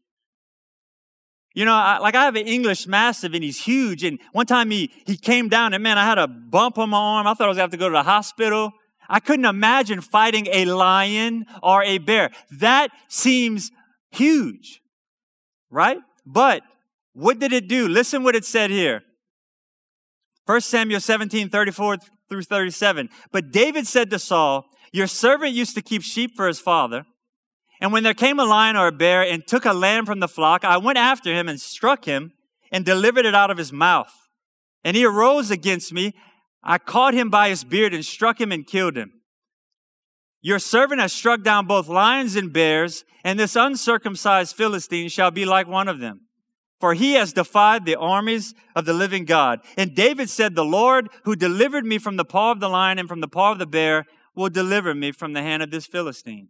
You 1.54 1.66
know, 1.66 1.74
I, 1.74 2.00
like 2.00 2.16
I 2.16 2.26
have 2.26 2.36
an 2.36 2.48
English 2.48 2.88
mastiff 2.88 3.34
and 3.34 3.44
he's 3.44 3.64
huge. 3.64 4.04
And 4.04 4.20
one 4.32 4.48
time 4.48 4.72
he, 4.72 4.92
he 5.06 5.16
came 5.16 5.50
down 5.50 5.74
and 5.74 5.84
man, 5.84 5.98
I 5.98 6.06
had 6.06 6.18
a 6.18 6.28
bump 6.28 6.80
on 6.80 6.90
my 6.90 6.98
arm. 6.98 7.28
I 7.28 7.34
thought 7.34 7.46
I 7.46 7.48
was 7.50 7.58
going 7.58 7.70
to 7.70 7.72
have 7.72 7.72
to 7.72 7.78
go 7.78 7.90
to 7.90 7.94
the 7.94 8.04
hospital. 8.04 8.72
I 9.08 9.20
couldn't 9.20 9.46
imagine 9.46 10.02
fighting 10.02 10.48
a 10.52 10.66
lion 10.66 11.46
or 11.62 11.84
a 11.84 12.00
bear. 12.00 12.32
That 12.60 12.90
seems 13.08 13.70
huge, 14.12 14.82
right? 15.70 16.00
But 16.26 16.64
what 17.14 17.38
did 17.38 17.54
it 17.54 17.68
do? 17.68 17.88
Listen 17.88 18.24
what 18.24 18.36
it 18.36 18.46
said 18.46 18.72
here. 18.72 19.04
1 20.46 20.62
Samuel 20.62 21.00
17, 21.00 21.50
34 21.50 21.98
through 22.30 22.42
37. 22.42 23.10
But 23.32 23.52
David 23.52 23.88
said 23.88 24.10
to 24.10 24.20
Saul, 24.20 24.66
Your 24.92 25.08
servant 25.08 25.54
used 25.54 25.76
to 25.76 25.82
keep 25.82 26.02
sheep 26.02 26.36
for 26.36 26.48
his 26.48 26.60
father. 26.60 27.06
And 27.80 27.92
when 27.92 28.04
there 28.04 28.14
came 28.14 28.40
a 28.40 28.46
lion 28.46 28.76
or 28.76 28.88
a 28.88 28.92
bear 28.92 29.22
and 29.22 29.46
took 29.46 29.66
a 29.66 29.74
lamb 29.74 30.06
from 30.06 30.20
the 30.20 30.28
flock, 30.28 30.64
I 30.64 30.78
went 30.78 30.98
after 30.98 31.34
him 31.34 31.50
and 31.50 31.60
struck 31.60 32.06
him 32.06 32.34
and 32.72 32.86
delivered 32.86 33.26
it 33.26 33.36
out 33.36 33.52
of 33.52 33.58
his 33.58 33.74
mouth. 33.74 34.12
And 34.84 34.98
he 34.98 35.06
arose 35.06 35.52
against 35.52 35.94
me. 35.94 36.14
I 36.64 36.78
caught 36.78 37.14
him 37.14 37.30
by 37.30 37.50
his 37.50 37.64
beard 37.64 37.94
and 37.94 38.06
struck 38.06 38.40
him 38.40 38.52
and 38.52 38.66
killed 38.66 38.98
him. 38.98 39.12
Your 40.42 40.60
servant 40.60 41.00
has 41.00 41.14
struck 41.14 41.42
down 41.42 41.68
both 41.68 41.88
lions 41.88 42.36
and 42.36 42.52
bears, 42.52 43.06
and 43.24 43.40
this 43.40 43.56
uncircumcised 43.56 44.56
Philistine 44.56 45.08
shall 45.08 45.32
be 45.32 45.46
like 45.46 45.68
one 45.68 45.88
of 45.88 46.00
them. 46.00 46.23
For 46.84 46.96
he 46.96 47.14
has 47.14 47.32
defied 47.32 47.86
the 47.86 47.96
armies 47.96 48.54
of 48.76 48.84
the 48.84 48.92
living 48.92 49.24
God. 49.24 49.62
And 49.78 49.96
David 49.96 50.30
said, 50.30 50.54
The 50.54 50.66
Lord 50.66 51.08
who 51.24 51.34
delivered 51.34 51.86
me 51.86 51.98
from 51.98 52.18
the 52.18 52.26
paw 52.26 52.52
of 52.52 52.60
the 52.60 52.68
lion 52.68 53.00
and 53.00 53.08
from 53.08 53.22
the 53.22 53.28
paw 53.30 53.54
of 53.54 53.58
the 53.58 53.66
bear 53.66 54.06
will 54.36 54.50
deliver 54.50 54.94
me 54.94 55.14
from 55.14 55.32
the 55.32 55.42
hand 55.42 55.64
of 55.64 55.72
this 55.72 55.86
Philistine. 55.86 56.50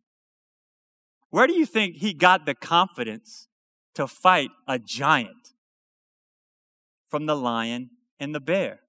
Where 1.29 1.45
do 1.45 1.53
you 1.53 1.67
think 1.67 1.97
he 1.97 2.15
got 2.15 2.47
the 2.47 2.55
confidence 2.55 3.47
to 3.93 4.07
fight 4.07 4.49
a 4.67 4.79
giant? 4.79 5.53
From 7.05 7.27
the 7.27 7.35
lion 7.35 7.91
and 8.19 8.33
the 8.33 8.39
bear. 8.39 8.79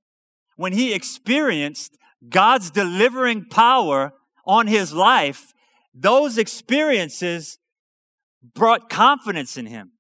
When 0.57 0.73
he 0.73 0.95
experienced 0.95 1.99
God's 2.27 2.71
delivering 2.71 3.51
power 3.51 4.15
on 4.47 4.67
his 4.67 4.95
life, 4.95 5.53
those 5.93 6.39
experiences 6.39 7.59
brought 8.55 8.89
confidence 8.89 9.59
in 9.59 9.67
him. 9.67 9.91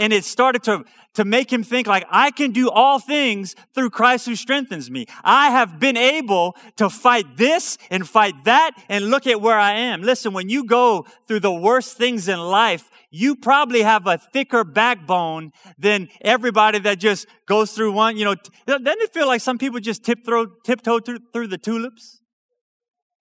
And 0.00 0.14
it 0.14 0.24
started 0.24 0.62
to, 0.62 0.84
to 1.14 1.26
make 1.26 1.52
him 1.52 1.62
think 1.62 1.86
like, 1.86 2.06
I 2.10 2.30
can 2.30 2.52
do 2.52 2.70
all 2.70 2.98
things 2.98 3.54
through 3.74 3.90
Christ 3.90 4.24
who 4.24 4.34
strengthens 4.34 4.90
me. 4.90 5.04
I 5.22 5.50
have 5.50 5.78
been 5.78 5.98
able 5.98 6.56
to 6.76 6.88
fight 6.88 7.36
this 7.36 7.76
and 7.90 8.08
fight 8.08 8.44
that 8.44 8.72
and 8.88 9.10
look 9.10 9.26
at 9.26 9.42
where 9.42 9.58
I 9.58 9.72
am. 9.72 10.00
Listen, 10.00 10.32
when 10.32 10.48
you 10.48 10.64
go 10.64 11.04
through 11.28 11.40
the 11.40 11.52
worst 11.52 11.98
things 11.98 12.28
in 12.28 12.40
life, 12.40 12.88
you 13.10 13.36
probably 13.36 13.82
have 13.82 14.06
a 14.06 14.16
thicker 14.16 14.64
backbone 14.64 15.52
than 15.76 16.08
everybody 16.22 16.78
that 16.78 16.98
just 16.98 17.26
goes 17.46 17.72
through 17.72 17.92
one, 17.92 18.16
you 18.16 18.24
know, 18.24 18.36
doesn't 18.66 18.86
it 18.86 19.12
feel 19.12 19.26
like 19.26 19.42
some 19.42 19.58
people 19.58 19.80
just 19.80 20.02
tiptoe, 20.02 20.46
tiptoe 20.64 21.00
through, 21.00 21.18
through 21.34 21.48
the 21.48 21.58
tulips? 21.58 22.20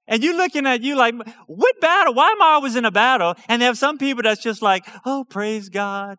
And 0.07 0.23
you 0.23 0.37
looking 0.37 0.65
at 0.65 0.81
you 0.81 0.95
like, 0.95 1.13
what 1.47 1.81
battle? 1.81 2.13
Why 2.13 2.29
am 2.29 2.41
I 2.41 2.53
always 2.53 2.75
in 2.77 2.85
a 2.85 2.91
battle? 2.91 3.35
And 3.49 3.61
they 3.61 3.65
have 3.65 3.77
some 3.77 3.97
people 3.97 4.23
that's 4.23 4.41
just 4.41 4.61
like, 4.61 4.87
oh, 5.05 5.25
praise 5.29 5.69
God. 5.69 6.17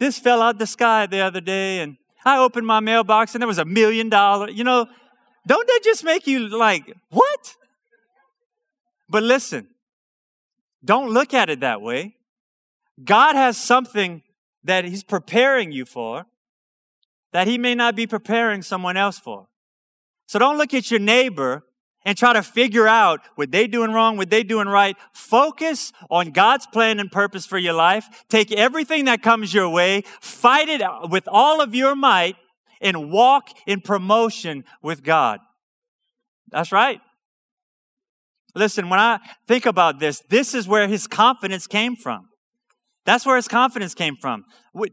This 0.00 0.18
fell 0.18 0.40
out 0.40 0.58
the 0.58 0.66
sky 0.66 1.04
the 1.04 1.20
other 1.20 1.42
day 1.42 1.80
and 1.80 1.98
I 2.24 2.38
opened 2.38 2.66
my 2.66 2.80
mailbox 2.80 3.34
and 3.34 3.42
there 3.42 3.46
was 3.46 3.58
a 3.58 3.66
million 3.66 4.08
dollar. 4.08 4.48
You 4.48 4.64
know, 4.64 4.86
don't 5.46 5.66
that 5.68 5.80
just 5.84 6.04
make 6.04 6.26
you 6.26 6.48
like, 6.48 6.90
what? 7.10 7.54
But 9.10 9.22
listen, 9.22 9.68
don't 10.82 11.10
look 11.10 11.34
at 11.34 11.50
it 11.50 11.60
that 11.60 11.82
way. 11.82 12.16
God 13.04 13.36
has 13.36 13.58
something 13.58 14.22
that 14.64 14.86
He's 14.86 15.04
preparing 15.04 15.70
you 15.70 15.84
for 15.84 16.24
that 17.32 17.46
He 17.46 17.58
may 17.58 17.74
not 17.74 17.94
be 17.94 18.06
preparing 18.06 18.62
someone 18.62 18.96
else 18.96 19.18
for. 19.18 19.48
So 20.26 20.38
don't 20.38 20.56
look 20.56 20.72
at 20.72 20.90
your 20.90 21.00
neighbor 21.00 21.64
and 22.04 22.16
try 22.16 22.32
to 22.32 22.42
figure 22.42 22.88
out 22.88 23.20
what 23.34 23.50
they 23.50 23.66
doing 23.66 23.92
wrong, 23.92 24.16
what 24.16 24.30
they 24.30 24.42
doing 24.42 24.68
right. 24.68 24.96
Focus 25.12 25.92
on 26.10 26.30
God's 26.30 26.66
plan 26.66 26.98
and 26.98 27.10
purpose 27.10 27.46
for 27.46 27.58
your 27.58 27.74
life. 27.74 28.24
Take 28.28 28.52
everything 28.52 29.04
that 29.04 29.22
comes 29.22 29.52
your 29.52 29.68
way, 29.68 30.02
fight 30.20 30.68
it 30.68 30.82
with 31.10 31.28
all 31.28 31.60
of 31.60 31.74
your 31.74 31.94
might, 31.94 32.36
and 32.80 33.10
walk 33.10 33.50
in 33.66 33.80
promotion 33.80 34.64
with 34.82 35.02
God. 35.02 35.40
That's 36.50 36.72
right. 36.72 37.00
Listen, 38.54 38.88
when 38.88 38.98
I 38.98 39.20
think 39.46 39.66
about 39.66 40.00
this, 40.00 40.22
this 40.28 40.54
is 40.54 40.66
where 40.66 40.88
his 40.88 41.06
confidence 41.06 41.66
came 41.66 41.94
from. 41.94 42.28
That's 43.06 43.24
where 43.24 43.36
his 43.36 43.48
confidence 43.48 43.94
came 43.94 44.16
from. 44.16 44.44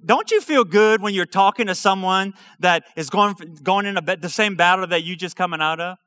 Don't 0.05 0.31
you 0.31 0.41
feel 0.41 0.63
good 0.63 1.01
when 1.01 1.13
you're 1.13 1.25
talking 1.25 1.67
to 1.67 1.75
someone 1.75 2.33
that 2.59 2.83
is 2.95 3.09
going, 3.09 3.35
going 3.63 3.85
in 3.85 3.97
a, 3.97 4.15
the 4.15 4.29
same 4.29 4.55
battle 4.55 4.87
that 4.87 5.03
you 5.03 5.15
just 5.15 5.35
coming 5.35 5.61
out 5.61 5.79
of? 5.79 5.97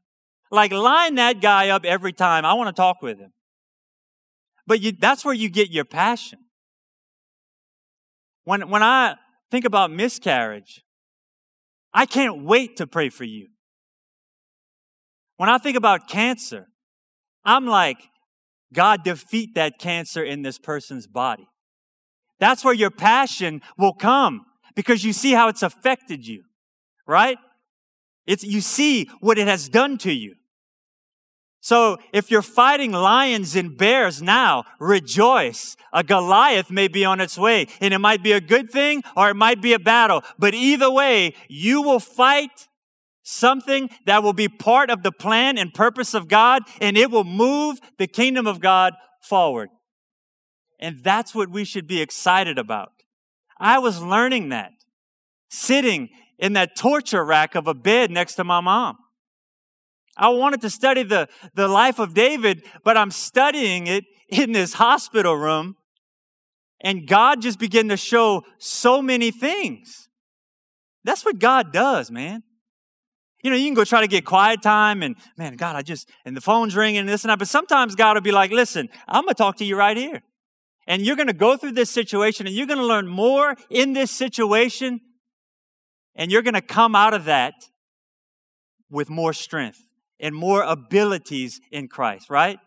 Like 0.51 0.73
line 0.73 1.15
that 1.17 1.41
guy 1.41 1.69
up 1.69 1.85
every 1.85 2.13
time. 2.13 2.45
I 2.45 2.55
want 2.55 2.75
to 2.75 2.81
talk 2.81 3.03
with 3.03 3.19
him. 3.19 3.33
But 4.67 4.81
you, 4.81 4.93
that's 4.93 5.25
where 5.25 5.35
you 5.35 5.49
get 5.49 5.71
your 5.71 5.85
passion. 5.85 6.41
When, 8.45 8.69
when 8.69 8.83
I 8.83 9.17
think 9.51 9.65
about 9.65 9.91
miscarriage, 9.91 10.83
I 11.93 12.07
can't 12.07 12.45
wait 12.45 12.77
to 12.77 12.87
pray 12.87 13.09
for 13.09 13.25
you. 13.25 13.49
When 15.37 15.49
I 15.49 15.59
think 15.59 15.77
about 15.77 16.09
cancer, 16.09 16.67
I'm 17.45 17.67
like, 17.67 17.99
God, 18.73 19.03
defeat 19.03 19.55
that 19.55 19.79
cancer 19.79 20.23
in 20.23 20.43
this 20.43 20.59
person's 20.59 21.07
body. 21.07 21.49
That's 22.39 22.65
where 22.65 22.75
your 22.75 22.91
passion 22.91 23.61
will 23.77 23.93
come 23.93 24.47
because 24.75 25.05
you 25.05 25.13
see 25.13 25.33
how 25.33 25.49
it's 25.49 25.63
affected 25.63 26.27
you, 26.27 26.43
right? 27.07 27.39
It's, 28.27 28.45
you 28.45 28.61
see 28.61 29.11
what 29.21 29.39
it 29.39 29.49
has 29.49 29.69
done 29.69 29.99
to 29.99 30.13
you. 30.13 30.37
So 31.61 31.99
if 32.13 32.31
you're 32.31 32.43
fighting 32.43 32.93
lions 32.93 33.55
and 33.55 33.77
bears 33.77 34.23
now, 34.23 34.65
rejoice. 34.79 35.77
A 35.93 36.03
Goliath 36.03 36.71
may 36.71 36.89
be 36.89 37.05
on 37.05 37.21
its 37.21 37.37
way 37.37 37.67
and 37.81 37.93
it 37.93 37.99
might 37.99 38.23
be 38.23 38.33
a 38.33 38.41
good 38.41 38.71
thing 38.71 39.03
or 39.17 39.29
it 39.29 39.35
might 39.35 39.61
be 39.61 39.75
a 39.75 39.79
battle. 39.79 40.23
But 40.39 40.55
either 40.55 40.91
way, 40.91 41.35
you 41.49 41.83
will 41.83 42.01
fight 42.01 42.69
something 43.23 43.91
that 44.07 44.23
will 44.23 44.33
be 44.33 44.49
part 44.49 44.91
of 44.91 45.03
the 45.03 45.13
plan 45.13 45.59
and 45.59 45.75
purpose 45.75 46.15
of 46.15 46.29
God 46.29 46.63
and 46.81 46.97
it 46.97 47.11
will 47.11 47.25
move 47.25 47.79
the 47.99 48.07
kingdom 48.07 48.47
of 48.47 48.61
God 48.61 48.95
forward. 49.21 49.69
And 50.79 51.05
that's 51.05 51.35
what 51.35 51.51
we 51.51 51.65
should 51.65 51.87
be 51.87 52.01
excited 52.01 52.59
about. 52.59 52.93
I 53.59 53.79
was 53.79 54.03
learning 54.03 54.49
that. 54.49 54.73
sitting 55.51 56.09
in 56.39 56.55
that 56.55 56.75
torture 56.77 57.25
rack 57.25 57.55
of 57.55 57.67
a 57.67 57.75
bed 57.75 58.11
next 58.11 58.37
to 58.37 58.45
my 58.45 58.61
mom. 58.61 58.97
I 60.21 60.29
wanted 60.29 60.61
to 60.61 60.71
study 60.71 61.03
the, 61.03 61.29
the 61.55 61.67
life 61.67 61.99
of 61.99 62.13
David, 62.13 62.63
but 62.85 62.97
I'm 62.99 63.11
studying 63.11 63.87
it 63.87 64.05
in 64.29 64.53
this 64.53 64.75
hospital 64.75 65.35
room. 65.35 65.77
And 66.83 67.09
God 67.09 67.41
just 67.41 67.59
began 67.59 67.89
to 67.89 67.97
show 67.97 68.43
so 68.59 69.01
many 69.01 69.31
things. 69.31 70.09
That's 71.05 71.25
what 71.25 71.39
God 71.39 71.73
does, 71.73 72.11
man. 72.11 72.43
You 73.43 73.51
know, 73.51 73.57
you 73.57 73.67
can 73.67 73.75
go 73.75 73.85
try 73.85 74.03
to 74.03 74.07
get 74.07 74.27
quiet 74.27 74.61
time 74.61 75.03
and, 75.03 75.17
man, 75.39 75.57
God, 75.57 75.75
I 75.75 75.81
just, 75.81 76.11
and 76.27 76.37
the 76.37 76.43
phone's 76.43 76.77
ringing 76.77 77.01
and 77.01 77.09
this 77.09 77.25
and 77.25 77.31
that. 77.31 77.39
But 77.39 77.49
sometimes 77.49 77.95
God 77.95 78.15
will 78.15 78.21
be 78.21 78.33
like, 78.33 78.51
listen, 78.51 78.91
I'm 79.09 79.25
going 79.25 79.35
to 79.35 79.39
talk 79.39 79.57
to 79.57 79.65
you 79.65 79.77
right 79.77 79.97
here. 79.97 80.21
And 80.87 81.01
you're 81.01 81.17
going 81.17 81.29
to 81.29 81.33
go 81.33 81.57
through 81.57 81.73
this 81.73 81.91
situation 81.91 82.47
and 82.47 82.55
you're 82.55 82.67
going 82.67 82.79
to 82.79 82.85
learn 82.85 83.07
more 83.07 83.57
in 83.71 83.95
this 83.95 84.11
situation. 84.11 85.01
And 86.15 86.31
you're 86.31 86.43
going 86.43 86.55
to 86.55 86.61
come 86.61 86.95
out 86.95 87.15
of 87.15 87.25
that 87.25 87.55
with 88.91 89.09
more 89.09 89.33
strength 89.33 89.90
and 90.21 90.35
more 90.35 90.63
abilities 90.63 91.61
in 91.71 91.89
Christ, 91.89 92.31
right? 92.31 92.59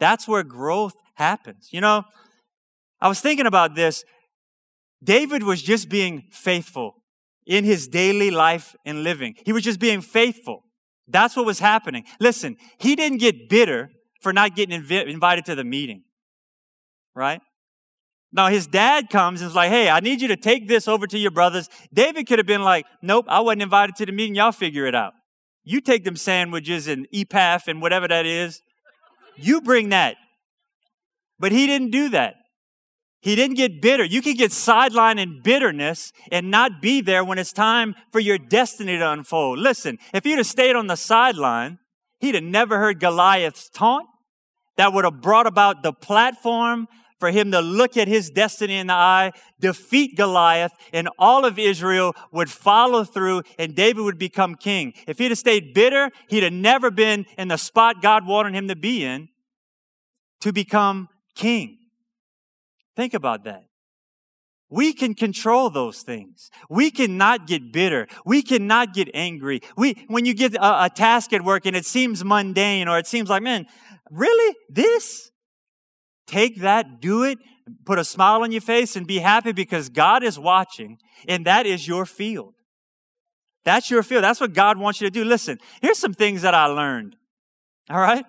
That's 0.00 0.26
where 0.26 0.42
growth 0.42 0.94
happens. 1.14 1.68
You 1.72 1.80
know, 1.80 2.04
I 3.00 3.08
was 3.08 3.20
thinking 3.20 3.46
about 3.46 3.74
this. 3.74 4.04
David 5.02 5.42
was 5.42 5.62
just 5.62 5.88
being 5.88 6.24
faithful 6.30 6.94
in 7.46 7.64
his 7.64 7.88
daily 7.88 8.30
life 8.30 8.74
and 8.84 9.02
living. 9.02 9.34
He 9.44 9.52
was 9.52 9.64
just 9.64 9.80
being 9.80 10.00
faithful. 10.00 10.62
That's 11.08 11.36
what 11.36 11.44
was 11.44 11.58
happening. 11.58 12.04
Listen, 12.20 12.56
he 12.78 12.94
didn't 12.94 13.18
get 13.18 13.48
bitter 13.48 13.90
for 14.20 14.32
not 14.32 14.54
getting 14.54 14.80
invi- 14.80 15.08
invited 15.08 15.44
to 15.46 15.54
the 15.54 15.64
meeting, 15.64 16.04
right? 17.14 17.40
Now 18.32 18.46
his 18.46 18.66
dad 18.66 19.10
comes 19.10 19.40
and 19.42 19.50
is 19.50 19.56
like, 19.56 19.70
hey, 19.70 19.90
I 19.90 20.00
need 20.00 20.22
you 20.22 20.28
to 20.28 20.36
take 20.36 20.68
this 20.68 20.88
over 20.88 21.06
to 21.06 21.18
your 21.18 21.32
brothers. 21.32 21.68
David 21.92 22.26
could 22.26 22.38
have 22.38 22.46
been 22.46 22.62
like, 22.62 22.86
nope, 23.02 23.26
I 23.28 23.40
wasn't 23.40 23.62
invited 23.62 23.96
to 23.96 24.06
the 24.06 24.12
meeting. 24.12 24.36
Y'all 24.36 24.52
figure 24.52 24.86
it 24.86 24.94
out. 24.94 25.12
You 25.64 25.80
take 25.80 26.04
them 26.04 26.16
sandwiches 26.16 26.88
and 26.88 27.06
EPAF 27.14 27.68
and 27.68 27.80
whatever 27.80 28.08
that 28.08 28.26
is. 28.26 28.62
You 29.36 29.60
bring 29.60 29.90
that. 29.90 30.16
But 31.38 31.52
he 31.52 31.66
didn't 31.66 31.90
do 31.90 32.08
that. 32.10 32.34
He 33.20 33.36
didn't 33.36 33.56
get 33.56 33.80
bitter. 33.80 34.04
You 34.04 34.20
can 34.20 34.34
get 34.34 34.50
sidelined 34.50 35.20
in 35.20 35.42
bitterness 35.42 36.12
and 36.32 36.50
not 36.50 36.82
be 36.82 37.00
there 37.00 37.24
when 37.24 37.38
it's 37.38 37.52
time 37.52 37.94
for 38.10 38.18
your 38.18 38.36
destiny 38.36 38.98
to 38.98 39.10
unfold. 39.10 39.60
Listen, 39.60 39.98
if 40.12 40.24
he'd 40.24 40.38
have 40.38 40.46
stayed 40.46 40.74
on 40.74 40.88
the 40.88 40.96
sideline, 40.96 41.78
he'd 42.18 42.34
have 42.34 42.42
never 42.42 42.78
heard 42.78 42.98
Goliath's 42.98 43.68
taunt. 43.68 44.06
That 44.76 44.92
would 44.92 45.04
have 45.04 45.20
brought 45.20 45.46
about 45.46 45.84
the 45.84 45.92
platform 45.92 46.88
for 47.22 47.30
him 47.30 47.52
to 47.52 47.60
look 47.60 47.96
at 47.96 48.08
his 48.08 48.30
destiny 48.30 48.78
in 48.78 48.88
the 48.88 48.94
eye, 48.94 49.30
defeat 49.60 50.16
Goliath, 50.16 50.72
and 50.92 51.08
all 51.20 51.44
of 51.44 51.56
Israel 51.56 52.16
would 52.32 52.50
follow 52.50 53.04
through 53.04 53.44
and 53.60 53.76
David 53.76 54.02
would 54.02 54.18
become 54.18 54.56
king. 54.56 54.92
If 55.06 55.18
he'd 55.18 55.30
have 55.30 55.38
stayed 55.38 55.72
bitter, 55.72 56.10
he'd 56.26 56.42
have 56.42 56.52
never 56.52 56.90
been 56.90 57.24
in 57.38 57.46
the 57.46 57.58
spot 57.58 58.02
God 58.02 58.26
wanted 58.26 58.56
him 58.56 58.66
to 58.66 58.74
be 58.74 59.04
in 59.04 59.28
to 60.40 60.52
become 60.52 61.08
king. 61.36 61.78
Think 62.96 63.14
about 63.14 63.44
that. 63.44 63.66
We 64.68 64.92
can 64.92 65.14
control 65.14 65.70
those 65.70 66.02
things. 66.02 66.50
We 66.68 66.90
cannot 66.90 67.46
get 67.46 67.72
bitter. 67.72 68.08
We 68.26 68.42
cannot 68.42 68.94
get 68.94 69.10
angry. 69.14 69.60
We, 69.76 70.04
when 70.08 70.24
you 70.24 70.34
get 70.34 70.56
a, 70.56 70.86
a, 70.86 70.90
task 70.90 71.32
at 71.32 71.44
work 71.44 71.66
and 71.66 71.76
it 71.76 71.86
seems 71.86 72.24
mundane 72.24 72.88
or 72.88 72.98
it 72.98 73.06
seems 73.06 73.30
like, 73.30 73.44
man, 73.44 73.66
really? 74.10 74.56
This? 74.68 75.30
Take 76.26 76.60
that, 76.60 77.00
do 77.00 77.24
it, 77.24 77.38
put 77.84 77.98
a 77.98 78.04
smile 78.04 78.42
on 78.42 78.52
your 78.52 78.60
face 78.60 78.96
and 78.96 79.06
be 79.06 79.18
happy 79.18 79.52
because 79.52 79.88
God 79.88 80.22
is 80.22 80.38
watching 80.38 80.98
and 81.28 81.44
that 81.46 81.66
is 81.66 81.86
your 81.86 82.06
field. 82.06 82.54
That's 83.64 83.90
your 83.90 84.02
field. 84.02 84.24
That's 84.24 84.40
what 84.40 84.52
God 84.52 84.78
wants 84.78 85.00
you 85.00 85.06
to 85.06 85.10
do. 85.10 85.24
Listen, 85.24 85.58
here's 85.80 85.98
some 85.98 86.14
things 86.14 86.42
that 86.42 86.54
I 86.54 86.66
learned. 86.66 87.16
All 87.90 88.00
right? 88.00 88.24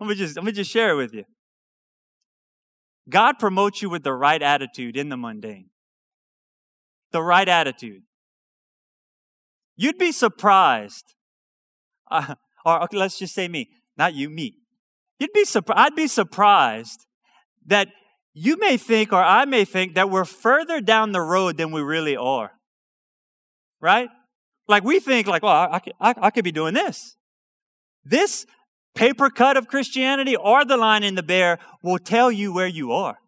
Let 0.00 0.08
me 0.08 0.14
just, 0.14 0.36
let 0.36 0.44
me 0.44 0.52
just 0.52 0.70
share 0.70 0.90
it 0.90 0.96
with 0.96 1.14
you. 1.14 1.24
God 3.08 3.38
promotes 3.38 3.82
you 3.82 3.90
with 3.90 4.02
the 4.02 4.14
right 4.14 4.42
attitude 4.42 4.96
in 4.96 5.08
the 5.08 5.16
mundane. 5.16 5.70
The 7.12 7.22
right 7.22 7.48
attitude. 7.48 8.02
You'd 9.76 9.98
be 9.98 10.12
surprised. 10.12 11.14
Uh, 12.10 12.34
or 12.64 12.82
okay, 12.84 12.96
let's 12.96 13.18
just 13.18 13.34
say 13.34 13.46
me, 13.48 13.68
not 13.96 14.14
you, 14.14 14.30
me. 14.30 14.56
You'd 15.18 15.32
be 15.32 15.44
surprised. 15.44 15.78
I'd 15.78 15.94
be 15.94 16.08
surprised 16.08 17.06
that 17.66 17.88
you 18.32 18.58
may 18.58 18.76
think, 18.76 19.12
or 19.12 19.22
I 19.22 19.44
may 19.44 19.64
think, 19.64 19.94
that 19.94 20.10
we're 20.10 20.24
further 20.24 20.80
down 20.80 21.12
the 21.12 21.20
road 21.20 21.56
than 21.56 21.70
we 21.70 21.82
really 21.82 22.16
are. 22.16 22.50
Right? 23.80 24.08
Like 24.66 24.82
we 24.82 24.98
think, 24.98 25.26
like, 25.26 25.42
well, 25.42 25.52
I, 25.52 25.80
I, 26.00 26.14
I 26.16 26.30
could 26.30 26.44
be 26.44 26.52
doing 26.52 26.74
this. 26.74 27.16
This 28.04 28.46
paper 28.94 29.30
cut 29.30 29.56
of 29.56 29.68
Christianity 29.68 30.36
or 30.36 30.64
the 30.64 30.76
Lion 30.76 31.02
and 31.02 31.18
the 31.18 31.22
Bear 31.22 31.58
will 31.82 31.98
tell 31.98 32.30
you 32.30 32.52
where 32.52 32.66
you 32.66 32.92
are. 32.92 33.18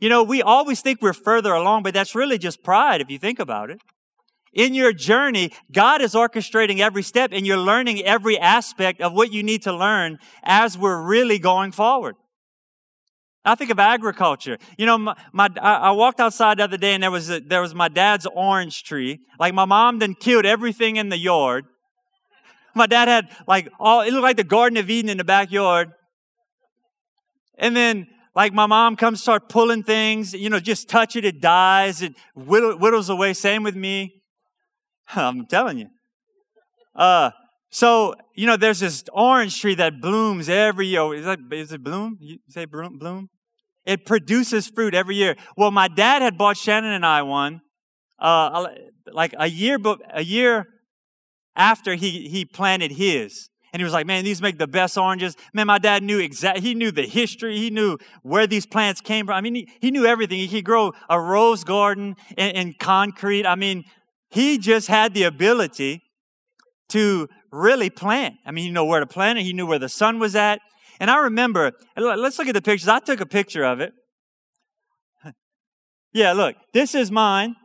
You 0.00 0.08
know, 0.08 0.22
we 0.22 0.42
always 0.42 0.80
think 0.80 1.00
we're 1.00 1.12
further 1.12 1.52
along, 1.52 1.82
but 1.82 1.94
that's 1.94 2.14
really 2.14 2.38
just 2.38 2.62
pride 2.62 3.00
if 3.00 3.10
you 3.10 3.18
think 3.18 3.38
about 3.38 3.70
it. 3.70 3.78
In 4.52 4.74
your 4.74 4.92
journey, 4.92 5.52
God 5.70 6.00
is 6.00 6.14
orchestrating 6.14 6.80
every 6.80 7.02
step 7.02 7.30
and 7.32 7.46
you're 7.46 7.58
learning 7.58 8.02
every 8.02 8.38
aspect 8.38 9.00
of 9.00 9.12
what 9.12 9.32
you 9.32 9.42
need 9.42 9.62
to 9.62 9.72
learn 9.72 10.18
as 10.42 10.78
we're 10.78 11.02
really 11.02 11.38
going 11.38 11.72
forward. 11.72 12.14
I 13.46 13.54
think 13.54 13.70
of 13.70 13.78
agriculture. 13.78 14.58
You 14.76 14.86
know, 14.86 14.98
my, 14.98 15.16
my 15.32 15.48
I 15.60 15.92
walked 15.92 16.18
outside 16.18 16.58
the 16.58 16.64
other 16.64 16.76
day 16.76 16.94
and 16.94 17.02
there 17.02 17.12
was 17.12 17.30
a, 17.30 17.38
there 17.38 17.62
was 17.62 17.74
my 17.74 17.88
dad's 17.88 18.26
orange 18.26 18.82
tree. 18.82 19.20
Like 19.38 19.54
my 19.54 19.64
mom 19.64 20.00
then 20.00 20.14
killed 20.14 20.44
everything 20.44 20.96
in 20.96 21.10
the 21.10 21.18
yard. 21.18 21.64
My 22.74 22.86
dad 22.86 23.06
had 23.06 23.28
like 23.46 23.70
all, 23.78 24.00
it 24.02 24.12
looked 24.12 24.24
like 24.24 24.36
the 24.36 24.44
Garden 24.44 24.76
of 24.76 24.90
Eden 24.90 25.08
in 25.08 25.16
the 25.16 25.24
backyard. 25.24 25.92
And 27.56 27.76
then 27.76 28.08
like 28.34 28.52
my 28.52 28.66
mom 28.66 28.96
comes 28.96 29.22
start 29.22 29.48
pulling 29.48 29.84
things, 29.84 30.34
you 30.34 30.50
know, 30.50 30.58
just 30.58 30.88
touch 30.88 31.14
it, 31.14 31.24
it 31.24 31.40
dies, 31.40 32.02
it 32.02 32.14
whittles 32.34 33.08
away. 33.08 33.32
Same 33.32 33.62
with 33.62 33.76
me. 33.76 34.22
I'm 35.14 35.46
telling 35.46 35.78
you. 35.78 35.86
Uh, 36.96 37.30
so, 37.70 38.14
you 38.34 38.46
know, 38.46 38.56
there's 38.56 38.80
this 38.80 39.04
orange 39.12 39.60
tree 39.60 39.74
that 39.76 40.00
blooms 40.00 40.48
every 40.48 40.88
year. 40.88 41.14
Is 41.14 41.24
that, 41.24 41.38
is 41.52 41.72
it 41.72 41.84
bloom? 41.84 42.18
You 42.20 42.38
say 42.48 42.64
bloom? 42.64 42.98
Bloom? 42.98 43.28
It 43.86 44.04
produces 44.04 44.68
fruit 44.68 44.94
every 44.94 45.16
year. 45.16 45.36
Well, 45.56 45.70
my 45.70 45.88
dad 45.88 46.20
had 46.20 46.36
bought 46.36 46.56
Shannon 46.56 46.92
and 46.92 47.06
I 47.06 47.22
one, 47.22 47.60
uh, 48.18 48.68
like 49.12 49.34
a 49.38 49.46
year, 49.46 49.78
a 50.12 50.22
year 50.22 50.66
after 51.54 51.94
he, 51.94 52.28
he 52.28 52.44
planted 52.44 52.92
his. 52.92 53.48
And 53.72 53.80
he 53.80 53.84
was 53.84 53.92
like, 53.92 54.06
man, 54.06 54.24
these 54.24 54.40
make 54.40 54.58
the 54.58 54.66
best 54.66 54.96
oranges. 54.96 55.36
Man, 55.52 55.66
my 55.66 55.78
dad 55.78 56.02
knew 56.02 56.18
exact, 56.18 56.60
he 56.60 56.74
knew 56.74 56.90
the 56.90 57.02
history. 57.02 57.58
He 57.58 57.70
knew 57.70 57.98
where 58.22 58.46
these 58.46 58.66
plants 58.66 59.00
came 59.00 59.26
from. 59.26 59.34
I 59.34 59.40
mean, 59.40 59.54
he, 59.54 59.68
he 59.80 59.90
knew 59.90 60.06
everything. 60.06 60.38
He 60.38 60.48
could 60.48 60.64
grow 60.64 60.92
a 61.10 61.20
rose 61.20 61.62
garden 61.62 62.16
in, 62.36 62.50
in 62.50 62.74
concrete. 62.78 63.46
I 63.46 63.54
mean, 63.54 63.84
he 64.30 64.58
just 64.58 64.88
had 64.88 65.14
the 65.14 65.24
ability 65.24 66.02
to 66.88 67.28
really 67.52 67.90
plant. 67.90 68.36
I 68.46 68.50
mean, 68.50 68.64
he 68.64 68.70
knew 68.70 68.84
where 68.84 69.00
to 69.00 69.06
plant 69.06 69.38
it. 69.38 69.42
He 69.42 69.52
knew 69.52 69.66
where 69.66 69.78
the 69.78 69.88
sun 69.88 70.18
was 70.18 70.34
at. 70.34 70.60
And 70.98 71.10
I 71.10 71.18
remember, 71.18 71.72
let's 71.96 72.38
look 72.38 72.48
at 72.48 72.54
the 72.54 72.62
pictures. 72.62 72.88
I 72.88 73.00
took 73.00 73.20
a 73.20 73.26
picture 73.26 73.64
of 73.64 73.80
it. 73.80 73.92
yeah, 76.12 76.32
look, 76.32 76.56
this 76.72 76.94
is 76.94 77.10
mine. 77.10 77.56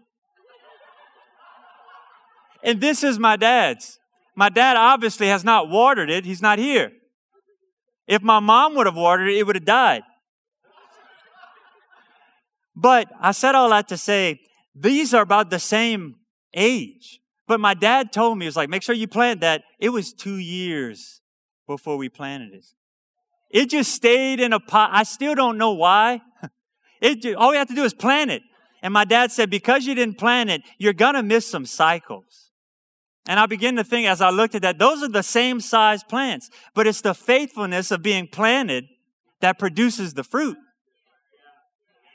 And 2.64 2.80
this 2.80 3.04
is 3.04 3.18
my 3.18 3.38
dad's. 3.38 4.00
My 4.36 4.50
dad 4.50 4.78
obviously 4.78 5.28
has 5.28 5.44
not 5.44 5.70
watered 5.70 6.10
it. 6.10 6.26
He's 6.26 6.42
not 6.42 6.60
here. 6.60 6.92
If 8.08 8.22
my 8.22 8.40
mom 8.40 8.76
would 8.76 8.86
have 8.86 8.96
watered 8.96 9.30
it, 9.30 9.38
it 9.38 9.48
would 9.48 9.56
have 9.56 9.66
died. 9.66 10.04
But 12.76 13.10
I 13.20 13.32
said 13.32 13.56
all 13.56 13.70
that 13.70 13.88
to 13.90 13.98
say 13.98 14.40
these 14.76 15.14
are 15.14 15.22
about 15.22 15.50
the 15.50 15.60
same 15.60 16.16
age. 16.54 17.20
But 17.48 17.60
my 17.60 17.74
dad 17.74 18.14
told 18.14 18.38
me, 18.38 18.46
he 18.46 18.48
was 18.48 18.56
like, 18.56 18.70
make 18.70 18.84
sure 18.84 18.96
you 18.96 19.08
plant 19.08 19.42
that. 19.42 19.64
It 19.80 19.90
was 19.90 20.14
two 20.14 20.38
years 20.38 21.22
before 21.68 21.98
we 21.98 22.08
planted 22.08 22.54
it. 22.54 22.66
It 23.52 23.70
just 23.70 23.94
stayed 23.94 24.40
in 24.40 24.54
a 24.54 24.60
pot. 24.60 24.92
I 24.94 25.04
still 25.04 25.36
don't 25.36 25.58
know 25.58 25.74
why. 25.74 26.22
It 27.02 27.24
just, 27.24 27.36
all 27.36 27.50
we 27.50 27.58
have 27.58 27.68
to 27.70 27.74
do 27.74 27.84
is 27.84 27.96
plant 27.96 28.30
it. 28.30 28.44
And 28.84 28.94
my 28.94 29.06
dad 29.06 29.32
said, 29.32 29.50
because 29.50 29.88
you 29.88 29.96
didn't 29.96 30.20
plant 30.20 30.52
it, 30.52 30.62
you're 30.78 30.94
going 30.94 31.16
to 31.16 31.24
miss 31.24 31.50
some 31.50 31.66
cycles. 31.66 32.52
And 33.28 33.40
I 33.40 33.48
begin 33.48 33.76
to 33.78 33.84
think 33.84 34.08
as 34.08 34.22
I 34.22 34.30
looked 34.30 34.54
at 34.54 34.62
that, 34.62 34.78
those 34.78 35.02
are 35.02 35.08
the 35.08 35.24
same 35.24 35.60
size 35.60 36.04
plants, 36.04 36.52
but 36.76 36.86
it's 36.86 37.02
the 37.02 37.16
faithfulness 37.16 37.90
of 37.90 38.04
being 38.04 38.28
planted 38.28 38.86
that 39.40 39.58
produces 39.58 40.14
the 40.14 40.24
fruit. 40.24 40.58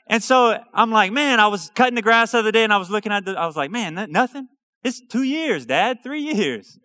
And 0.07 0.23
so 0.23 0.57
I'm 0.73 0.91
like, 0.91 1.11
man, 1.11 1.39
I 1.39 1.47
was 1.47 1.69
cutting 1.75 1.95
the 1.95 2.01
grass 2.01 2.31
the 2.31 2.39
other 2.39 2.51
day 2.51 2.63
and 2.63 2.71
I 2.71 2.77
was 2.77 2.89
looking 2.89 3.11
at 3.11 3.25
the, 3.25 3.37
I 3.37 3.45
was 3.45 3.57
like, 3.57 3.71
man, 3.71 4.07
nothing. 4.09 4.47
It's 4.83 5.01
two 5.05 5.23
years, 5.23 5.65
dad, 5.65 5.97
three 6.01 6.21
years. 6.21 6.77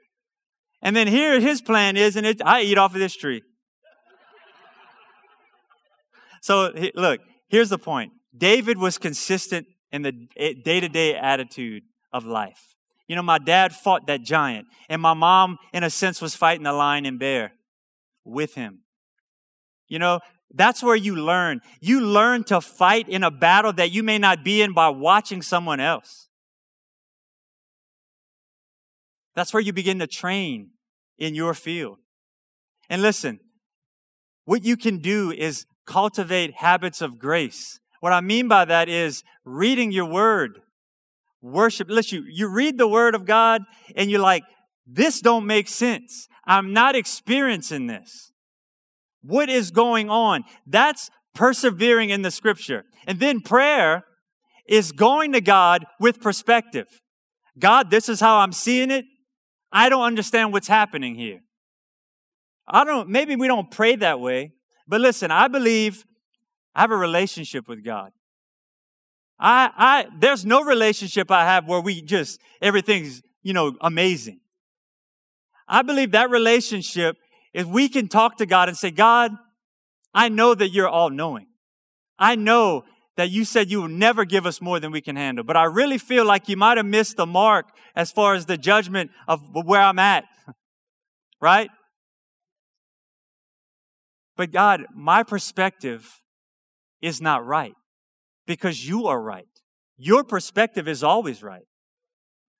And 0.81 0.97
then 0.97 1.07
here 1.07 1.38
his 1.38 1.62
plan 1.62 1.97
is, 1.97 2.17
and 2.17 2.27
it, 2.27 2.43
I 2.45 2.62
eat 2.62 2.79
off 2.79 2.95
of 2.95 2.99
this 2.99 3.15
tree. 3.15 3.43
So 6.43 6.73
look, 6.97 7.21
here's 7.49 7.71
the 7.71 7.79
point. 7.79 8.13
David 8.37 8.77
was 8.77 8.99
consistent 8.99 9.67
in 9.93 10.03
the 10.03 10.13
day 10.13 10.81
to 10.81 10.89
day 10.89 11.15
attitude 11.15 11.85
of 12.13 12.27
life. 12.27 12.75
You 13.07 13.15
know, 13.15 13.23
my 13.23 13.39
dad 13.39 13.73
fought 13.73 14.07
that 14.09 14.23
giant, 14.23 14.67
and 14.89 15.01
my 15.01 15.15
mom, 15.15 15.59
in 15.73 15.85
a 15.85 15.91
sense, 15.91 16.21
was 16.21 16.35
fighting 16.35 16.65
the 16.65 16.73
lion 16.73 17.07
and 17.07 17.19
bear 17.19 17.53
with 18.25 18.55
him. 18.55 18.81
You 19.89 19.99
know, 19.99 20.21
that's 20.53 20.83
where 20.83 20.97
you 20.97 21.15
learn. 21.15 21.61
You 21.81 22.01
learn 22.01 22.45
to 22.45 22.61
fight 22.61 23.09
in 23.09 23.23
a 23.23 23.31
battle 23.31 23.73
that 23.75 23.93
you 23.93 24.03
may 24.03 24.19
not 24.19 24.43
be 24.43 24.63
in 24.63 24.73
by 24.73 24.89
watching 24.89 25.43
someone 25.43 25.79
else. 25.79 26.29
That's 29.35 29.55
where 29.55 29.63
you 29.63 29.73
begin 29.73 30.01
to 30.01 30.07
train 30.07 30.71
in 31.19 31.35
your 31.35 31.55
field. 31.55 31.99
And 32.91 33.01
listen, 33.01 33.41
what 34.45 34.65
you 34.65 34.77
can 34.77 34.99
do 34.99 35.31
is 35.31 35.67
cultivate 35.87 36.55
habits 36.55 37.01
of 37.01 37.18
grace. 37.18 37.81
What 38.01 38.12
I 38.12 38.21
mean 38.21 38.49
by 38.49 38.64
that 38.64 38.88
is 38.88 39.23
reading 39.45 39.92
your 39.92 40.07
word, 40.07 40.61
worship. 41.40 41.88
Listen, 41.88 42.18
you, 42.18 42.25
you 42.29 42.49
read 42.49 42.79
the 42.79 42.88
word 42.88 43.14
of 43.14 43.27
God 43.27 43.62
and 43.95 44.11
you're 44.11 44.21
like, 44.21 44.45
this 44.87 45.21
don't 45.21 45.47
make 45.47 45.68
sense. 45.68 46.29
I'm 46.45 46.73
not 46.73 46.97
experiencing 46.97 47.87
this. 47.87 48.33
What 49.23 49.49
is 49.49 49.71
going 49.71 50.11
on? 50.11 50.45
That's 50.66 51.11
persevering 51.35 52.11
in 52.11 52.23
the 52.23 52.31
scripture. 52.31 52.85
And 53.07 53.21
then 53.21 53.40
prayer 53.40 54.05
is 54.66 54.92
going 54.92 55.33
to 55.33 55.40
God 55.40 55.85
with 56.01 56.21
perspective. 56.21 56.87
God, 57.59 57.90
this 57.90 58.09
is 58.09 58.21
how 58.21 58.38
I'm 58.38 58.53
seeing 58.53 58.90
it. 58.90 59.05
I 59.71 59.88
don't 59.88 60.03
understand 60.03 60.53
what's 60.53 60.68
happening 60.68 61.14
here. 61.14 61.40
I 62.66 62.85
don't, 62.85 63.09
maybe 63.09 63.37
we 63.37 63.49
don't 63.49 63.71
pray 63.71 63.97
that 63.97 64.21
way, 64.21 64.53
but 64.93 65.01
listen, 65.01 65.31
I 65.31 65.49
believe 65.49 66.05
I 66.75 66.83
have 66.83 66.91
a 66.91 66.97
relationship 66.99 67.67
with 67.67 67.83
God. 67.83 68.13
I, 69.41 69.71
I, 69.75 70.07
there's 70.19 70.45
no 70.45 70.63
relationship 70.63 71.31
I 71.31 71.47
have 71.47 71.67
where 71.67 71.81
we 71.81 72.03
just, 72.03 72.39
everything's, 72.61 73.23
you 73.43 73.55
know, 73.55 73.75
amazing. 73.81 74.41
I 75.67 75.81
believe 75.81 76.11
that 76.11 76.29
relationship 76.29 77.17
is 77.55 77.65
we 77.65 77.89
can 77.89 78.07
talk 78.07 78.37
to 78.37 78.45
God 78.45 78.69
and 78.69 78.77
say, 78.77 78.91
God, 78.91 79.31
I 80.13 80.29
know 80.29 80.55
that 80.55 80.73
you're 80.73 80.91
all 80.91 81.09
knowing. 81.09 81.47
I 82.19 82.35
know 82.35 82.85
that 83.17 83.31
you 83.31 83.47
said 83.47 83.71
you 83.71 83.81
will 83.81 83.89
never 83.89 84.27
give 84.27 84.45
us 84.45 84.61
more 84.61 84.79
than 84.79 84.93
we 84.93 85.01
can 85.01 85.17
handle, 85.17 85.43
but 85.43 85.57
I 85.57 85.65
really 85.65 85.97
feel 85.97 86.27
like 86.27 86.51
you 86.51 86.59
might 86.59 86.77
have 86.77 86.85
missed 86.85 87.17
the 87.17 87.25
mark 87.25 87.71
as 87.97 88.13
far 88.13 88.35
as 88.35 88.45
the 88.45 88.59
judgment 88.59 89.11
of 89.27 89.41
where 89.55 89.81
I'm 89.81 89.99
at. 89.99 90.25
right? 91.41 91.71
But 94.43 94.51
God, 94.51 94.87
my 94.93 95.23
perspective 95.23 96.21
is 97.01 97.21
not 97.21 97.47
right 97.47 97.77
because 98.45 98.89
you 98.89 99.07
are 99.07 99.23
right. 99.23 99.47
Your 99.97 100.25
perspective 100.25 100.89
is 100.89 101.05
always 101.05 101.45
right. 101.45 101.63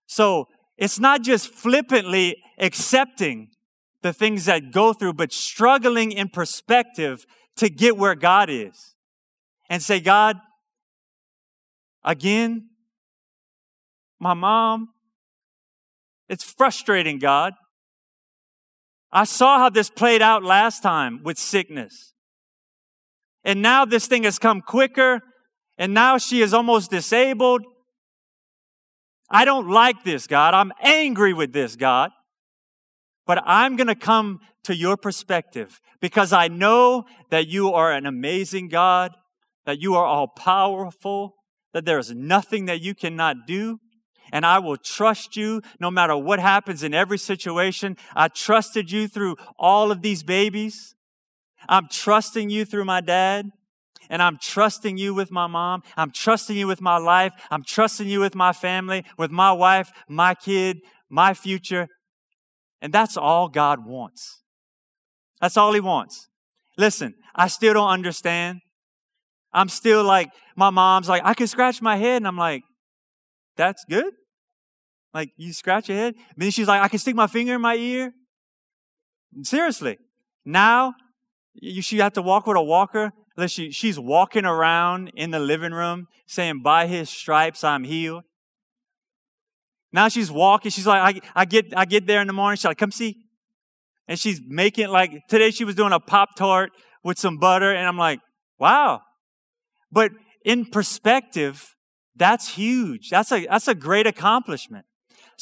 So 0.07 0.47
it's 0.79 1.01
not 1.01 1.23
just 1.23 1.49
flippantly 1.49 2.37
accepting 2.57 3.49
the 4.01 4.13
things 4.13 4.45
that 4.45 4.71
go 4.71 4.93
through, 4.93 5.15
but 5.15 5.33
struggling 5.33 6.13
in 6.13 6.29
perspective 6.29 7.25
to 7.57 7.69
get 7.69 7.97
where 7.97 8.15
God 8.15 8.49
is. 8.49 8.95
And 9.69 9.83
say, 9.83 9.99
God, 9.99 10.37
again, 12.05 12.69
my 14.21 14.35
mom, 14.35 14.91
it's 16.29 16.45
frustrating, 16.45 17.19
God. 17.19 17.55
I 19.13 19.25
saw 19.25 19.59
how 19.59 19.69
this 19.69 19.91
played 19.91 20.23
out 20.23 20.43
last 20.43 20.83
time 20.83 21.23
with 21.23 21.39
sickness. 21.39 22.15
And 23.45 23.61
now 23.61 23.85
this 23.85 24.07
thing 24.07 24.23
has 24.23 24.39
come 24.39 24.63
quicker, 24.63 25.21
and 25.77 25.93
now 25.93 26.17
she 26.17 26.41
is 26.41 26.55
almost 26.55 26.91
disabled. 26.91 27.63
I 29.29 29.45
don't 29.45 29.69
like 29.69 30.05
this, 30.05 30.27
God. 30.27 30.55
I'm 30.55 30.73
angry 30.81 31.33
with 31.33 31.53
this, 31.53 31.77
God. 31.77 32.11
But 33.27 33.43
I'm 33.45 33.77
going 33.77 33.89
to 33.89 33.95
come 33.95 34.41
to 34.65 34.75
your 34.75 34.97
perspective 34.97 35.81
because 36.01 36.33
I 36.33 36.49
know 36.49 37.05
that 37.31 37.49
you 37.49 37.73
are 37.73 37.93
an 37.93 38.07
amazing 38.07 38.69
God, 38.69 39.13
that 39.67 39.81
you 39.81 39.95
are 39.95 40.05
all 40.07 40.29
powerful, 40.29 41.35
that 41.73 41.85
there 41.85 41.99
is 41.99 42.11
nothing 42.11 42.67
that 42.67 42.81
you 42.81 42.95
cannot 42.95 43.47
do 43.47 43.79
and 44.33 44.47
I 44.47 44.59
will 44.59 44.79
trust 44.79 45.37
you 45.37 45.61
no 45.79 45.91
matter 45.91 46.17
what 46.17 46.41
happens 46.41 46.83
in 46.83 46.95
every 46.95 47.19
situation. 47.19 47.97
I 48.17 48.29
trusted 48.29 48.91
you 48.91 49.07
through 49.07 49.37
all 49.59 49.93
of 49.93 50.01
these 50.01 50.23
babies. 50.23 50.95
I'm 51.69 51.87
trusting 51.89 52.49
you 52.51 52.65
through 52.65 52.87
my 52.87 53.03
dad. 53.03 53.51
And 54.11 54.21
I'm 54.21 54.37
trusting 54.37 54.99
you 54.99 55.15
with 55.15 55.31
my 55.31 55.47
mom. 55.47 55.83
I'm 55.97 56.11
trusting 56.11 56.57
you 56.57 56.67
with 56.67 56.83
my 56.83 56.99
life. 56.99 57.33
I'm 57.51 57.63
trusting 57.63 58.09
you 58.09 58.21
with 58.21 58.35
my 58.35 58.53
family, 58.53 59.05
with 59.17 59.31
my 59.31 59.53
wife, 59.53 59.91
my 60.09 60.35
kid, 60.35 60.79
my 61.09 61.33
future. 61.33 61.87
And 62.83 62.93
that's 62.93 63.17
all 63.17 63.49
God 63.49 63.87
wants. 63.87 64.43
That's 65.41 65.57
all 65.57 65.73
He 65.73 65.81
wants. 65.81 66.29
Listen, 66.77 67.15
I 67.35 67.49
still 67.49 67.75
don't 67.75 67.89
understand. 67.89 68.59
I'm 69.53 69.69
still 69.69 70.05
like, 70.05 70.31
my 70.57 70.71
mom's 70.71 71.09
like, 71.09 71.23
I 71.25 71.33
can 71.33 71.47
scratch 71.47 71.81
my 71.81 71.97
head. 71.97 72.17
And 72.17 72.27
I'm 72.27 72.37
like, 72.37 72.65
that's 73.57 73.85
good. 73.89 74.13
Like, 75.15 75.31
you 75.37 75.53
scratch 75.53 75.89
your 75.89 75.99
head. 75.99 76.15
And 76.15 76.37
then 76.37 76.51
she's 76.51 76.69
like, 76.69 76.81
I 76.81 76.89
can 76.89 76.99
stick 76.99 77.15
my 77.15 77.27
finger 77.27 77.55
in 77.55 77.61
my 77.61 77.77
ear. 77.77 78.13
Seriously. 79.43 79.99
Now, 80.45 80.95
you, 81.55 81.83
she 81.83 81.99
have 81.99 82.15
to 82.15 82.23
walk 82.23 82.47
with 82.47 82.57
a 82.57 82.63
walker. 82.63 83.13
She, 83.47 83.71
she's 83.71 83.99
walking 83.99 84.45
around 84.45 85.13
in 85.15 85.31
the 85.31 85.39
living 85.39 85.73
room 85.73 86.07
saying, 86.27 86.63
by 86.63 86.87
his 86.87 87.11
stripes, 87.11 87.65
I'm 87.65 87.85
healed. 87.85 88.25
Now 89.93 90.09
she's 90.09 90.31
walking. 90.31 90.71
She's 90.71 90.87
like, 90.87 91.17
I, 91.17 91.43
I 91.43 91.45
get, 91.45 91.67
I 91.77 91.85
get 91.85 92.07
there 92.07 92.21
in 92.21 92.27
the 92.27 92.33
morning. 92.33 92.57
She's 92.57 92.65
like, 92.65 92.79
come 92.79 92.91
see. 92.91 93.17
And 94.09 94.19
she's 94.19 94.41
making 94.47 94.89
like, 94.89 95.13
today 95.29 95.51
she 95.51 95.65
was 95.65 95.75
doing 95.75 95.93
a 95.93 96.01
Pop 96.01 96.31
Tart 96.37 96.73
with 97.05 97.19
some 97.19 97.39
butter. 97.39 97.73
And 97.73 97.87
I'm 97.87 97.99
like, 97.99 98.21
wow. 98.59 99.03
But 99.91 100.13
in 100.45 100.67
perspective, 100.67 101.75
that's 102.17 102.55
huge. 102.55 103.11
That's 103.11 103.31
a, 103.33 103.47
that's 103.47 103.69
a 103.69 103.75
great 103.75 104.07
accomplishment. 104.07 104.87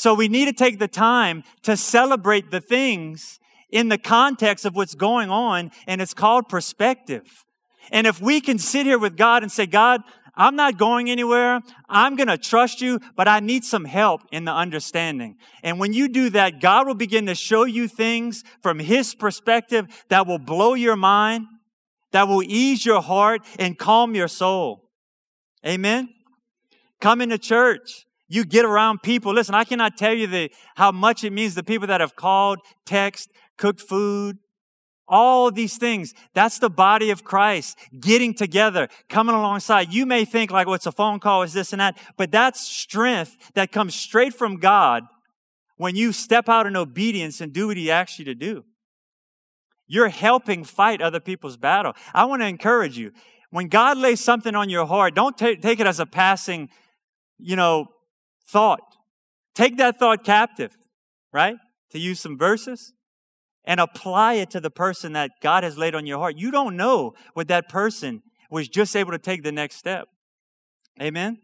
So 0.00 0.14
we 0.14 0.28
need 0.28 0.46
to 0.46 0.54
take 0.54 0.78
the 0.78 0.88
time 0.88 1.44
to 1.60 1.76
celebrate 1.76 2.50
the 2.50 2.62
things 2.62 3.38
in 3.68 3.90
the 3.90 3.98
context 3.98 4.64
of 4.64 4.74
what's 4.74 4.94
going 4.94 5.28
on, 5.28 5.70
and 5.86 6.00
it's 6.00 6.14
called 6.14 6.48
perspective. 6.48 7.44
And 7.92 8.06
if 8.06 8.18
we 8.18 8.40
can 8.40 8.58
sit 8.58 8.86
here 8.86 8.98
with 8.98 9.18
God 9.18 9.42
and 9.42 9.52
say, 9.52 9.66
God, 9.66 10.00
I'm 10.34 10.56
not 10.56 10.78
going 10.78 11.10
anywhere. 11.10 11.60
I'm 11.86 12.16
going 12.16 12.28
to 12.28 12.38
trust 12.38 12.80
you, 12.80 12.98
but 13.14 13.28
I 13.28 13.40
need 13.40 13.62
some 13.62 13.84
help 13.84 14.22
in 14.32 14.46
the 14.46 14.52
understanding. 14.52 15.36
And 15.62 15.78
when 15.78 15.92
you 15.92 16.08
do 16.08 16.30
that, 16.30 16.62
God 16.62 16.86
will 16.86 16.94
begin 16.94 17.26
to 17.26 17.34
show 17.34 17.64
you 17.64 17.86
things 17.86 18.42
from 18.62 18.78
His 18.78 19.14
perspective 19.14 19.86
that 20.08 20.26
will 20.26 20.38
blow 20.38 20.72
your 20.72 20.96
mind, 20.96 21.44
that 22.12 22.26
will 22.26 22.42
ease 22.42 22.86
your 22.86 23.02
heart 23.02 23.42
and 23.58 23.78
calm 23.78 24.14
your 24.14 24.28
soul. 24.28 24.88
Amen. 25.66 26.08
Come 27.02 27.20
into 27.20 27.36
church. 27.36 28.06
You 28.30 28.44
get 28.44 28.64
around 28.64 29.02
people. 29.02 29.34
Listen, 29.34 29.56
I 29.56 29.64
cannot 29.64 29.96
tell 29.96 30.14
you 30.14 30.28
the, 30.28 30.52
how 30.76 30.92
much 30.92 31.24
it 31.24 31.32
means 31.32 31.56
the 31.56 31.64
people 31.64 31.88
that 31.88 32.00
have 32.00 32.14
called, 32.14 32.60
text, 32.86 33.28
cooked 33.58 33.80
food, 33.80 34.38
all 35.08 35.50
these 35.50 35.76
things. 35.76 36.14
That's 36.32 36.60
the 36.60 36.70
body 36.70 37.10
of 37.10 37.24
Christ 37.24 37.76
getting 37.98 38.32
together, 38.32 38.86
coming 39.08 39.34
alongside. 39.34 39.92
You 39.92 40.06
may 40.06 40.24
think 40.24 40.52
like, 40.52 40.68
oh, 40.68 40.70
what's 40.70 40.86
well, 40.86 40.90
a 40.90 40.92
phone 40.92 41.18
call? 41.18 41.42
Is 41.42 41.52
this 41.52 41.72
and 41.72 41.80
that? 41.80 41.98
But 42.16 42.30
that's 42.30 42.60
strength 42.60 43.36
that 43.54 43.72
comes 43.72 43.96
straight 43.96 44.32
from 44.32 44.58
God 44.58 45.02
when 45.76 45.96
you 45.96 46.12
step 46.12 46.48
out 46.48 46.66
in 46.66 46.76
obedience 46.76 47.40
and 47.40 47.52
do 47.52 47.66
what 47.66 47.76
He 47.76 47.90
asks 47.90 48.20
you 48.20 48.24
to 48.26 48.34
do. 48.36 48.64
You're 49.88 50.08
helping 50.08 50.62
fight 50.62 51.02
other 51.02 51.18
people's 51.18 51.56
battle. 51.56 51.94
I 52.14 52.26
want 52.26 52.42
to 52.42 52.46
encourage 52.46 52.96
you. 52.96 53.11
When 53.50 53.66
God 53.66 53.98
lays 53.98 54.20
something 54.20 54.55
on 54.55 54.70
your 54.70 54.86
heart, 54.86 55.16
don't 55.16 55.36
t- 55.36 55.57
take 55.57 55.80
it 55.80 55.86
as 55.88 55.98
a 55.98 56.07
passing, 56.07 56.68
you 57.36 57.57
know, 57.57 57.88
thought. 58.51 58.96
Take 59.55 59.76
that 59.78 59.98
thought 59.98 60.24
captive, 60.24 60.72
right? 61.32 61.57
To 61.90 61.98
use 61.98 62.20
some 62.20 62.38
verses 62.38 62.92
and 63.64 63.80
apply 63.80 64.34
it 64.34 64.51
to 64.51 64.61
the 64.61 64.70
person 64.70 65.12
that 65.12 65.32
God 65.42 65.64
has 65.64 65.76
laid 65.76 65.94
on 65.94 66.07
your 66.07 66.18
heart. 66.18 66.36
You 66.36 66.51
don't 66.51 66.76
know 66.76 67.14
what 67.34 67.48
that 67.48 67.68
person 67.68 68.22
was 68.51 68.68
just 68.68 68.96
able 68.96 69.12
to 69.12 69.18
take 69.18 69.42
the 69.42 69.53
next 69.53 69.76
step. 69.76 70.09
Amen? 71.01 71.38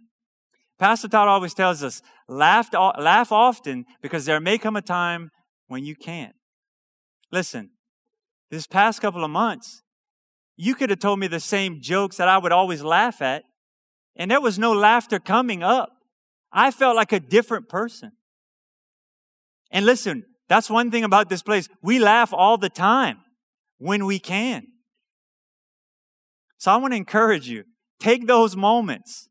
Pastor 0.79 1.09
Todd 1.09 1.29
always 1.29 1.55
tells 1.55 1.83
us, 1.83 2.03
laugh, 2.29 2.69
laugh 2.73 3.33
often 3.33 3.87
because 4.03 4.25
there 4.25 4.41
may 4.41 4.59
come 4.59 4.77
a 4.77 4.83
time 4.83 5.31
when 5.69 5.85
you 5.85 5.95
can't. 5.95 6.35
Listen, 7.33 7.71
this 8.51 8.67
past 8.67 9.01
couple 9.01 9.25
of 9.25 9.31
months, 9.31 9.83
you 10.57 10.75
could 10.75 10.91
have 10.91 10.99
told 10.99 11.19
me 11.19 11.27
the 11.27 11.41
same 11.41 11.81
jokes 11.81 12.17
that 12.17 12.29
I 12.29 12.39
would 12.39 12.53
always 12.53 12.83
laugh 12.83 13.21
at, 13.21 13.45
and 14.15 14.31
there 14.31 14.41
was 14.41 14.59
no 14.59 14.73
laughter 14.73 15.19
coming 15.19 15.63
up. 15.63 15.91
I 16.57 16.73
felt 16.73 16.97
like 16.97 17.13
a 17.13 17.21
different 17.21 17.69
person. 17.69 18.13
And 19.71 19.87
listen, 19.87 20.25
that's 20.49 20.71
one 20.71 20.91
thing 20.91 21.05
about 21.05 21.29
this 21.29 21.43
place. 21.43 21.69
We 21.83 21.99
laugh 21.99 22.33
all 22.33 22.57
the 22.57 22.71
time 22.71 23.19
when 23.79 24.07
we 24.07 24.19
can. 24.19 24.67
So 26.59 26.73
I 26.73 26.77
want 26.79 26.93
to 26.93 26.97
encourage 26.97 27.49
you 27.49 27.65
take 28.01 28.27
those 28.27 28.57
moments, 28.57 29.29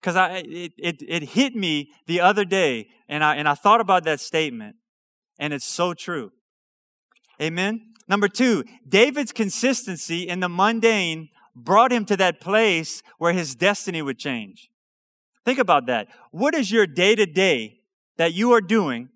because 0.00 0.16
it, 0.46 0.72
it 0.78 0.96
it 1.06 1.22
hit 1.30 1.54
me 1.54 1.90
the 2.06 2.20
other 2.20 2.44
day, 2.44 2.88
and 3.08 3.22
I 3.22 3.36
and 3.36 3.48
I 3.48 3.54
thought 3.54 3.80
about 3.80 4.04
that 4.04 4.20
statement, 4.20 4.76
and 5.38 5.52
it's 5.52 5.66
so 5.66 5.94
true. 5.94 6.32
Amen. 7.40 7.92
Number 8.08 8.28
two, 8.28 8.64
David's 8.88 9.32
consistency 9.32 10.28
in 10.28 10.40
the 10.40 10.48
mundane 10.48 11.28
brought 11.54 11.92
him 11.92 12.04
to 12.06 12.16
that 12.16 12.40
place 12.40 13.02
where 13.18 13.32
his 13.32 13.54
destiny 13.54 14.02
would 14.02 14.18
change. 14.18 14.70
Think 15.44 15.58
about 15.58 15.86
that. 15.86 16.08
What 16.30 16.54
is 16.54 16.70
your 16.70 16.86
day 16.86 17.14
to 17.14 17.26
day 17.26 17.80
that 18.16 18.32
you 18.32 18.52
are 18.52 18.60
doing 18.60 19.08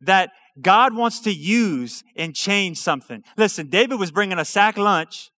that 0.00 0.30
God 0.60 0.94
wants 0.94 1.20
to 1.20 1.32
use 1.32 2.04
and 2.16 2.34
change 2.34 2.78
something? 2.78 3.24
Listen, 3.36 3.68
David 3.68 3.98
was 3.98 4.10
bringing 4.10 4.38
a 4.38 4.44
sack 4.44 4.76
lunch 4.76 5.30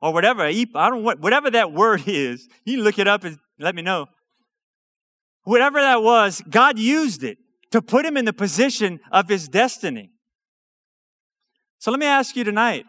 or 0.00 0.12
whatever. 0.12 0.44
I 0.44 0.64
don't 0.74 1.02
whatever 1.02 1.50
that 1.50 1.72
word 1.72 2.02
is. 2.06 2.48
You 2.64 2.82
look 2.82 2.98
it 2.98 3.08
up 3.08 3.24
and 3.24 3.38
let 3.58 3.74
me 3.74 3.82
know. 3.82 4.06
Whatever 5.44 5.80
that 5.80 6.02
was, 6.02 6.42
God 6.48 6.78
used 6.78 7.24
it 7.24 7.38
to 7.70 7.82
put 7.82 8.04
him 8.04 8.16
in 8.16 8.24
the 8.24 8.32
position 8.32 9.00
of 9.10 9.28
his 9.28 9.48
destiny. 9.48 10.10
So 11.78 11.90
let 11.90 11.98
me 11.98 12.06
ask 12.06 12.36
you 12.36 12.44
tonight 12.44 12.86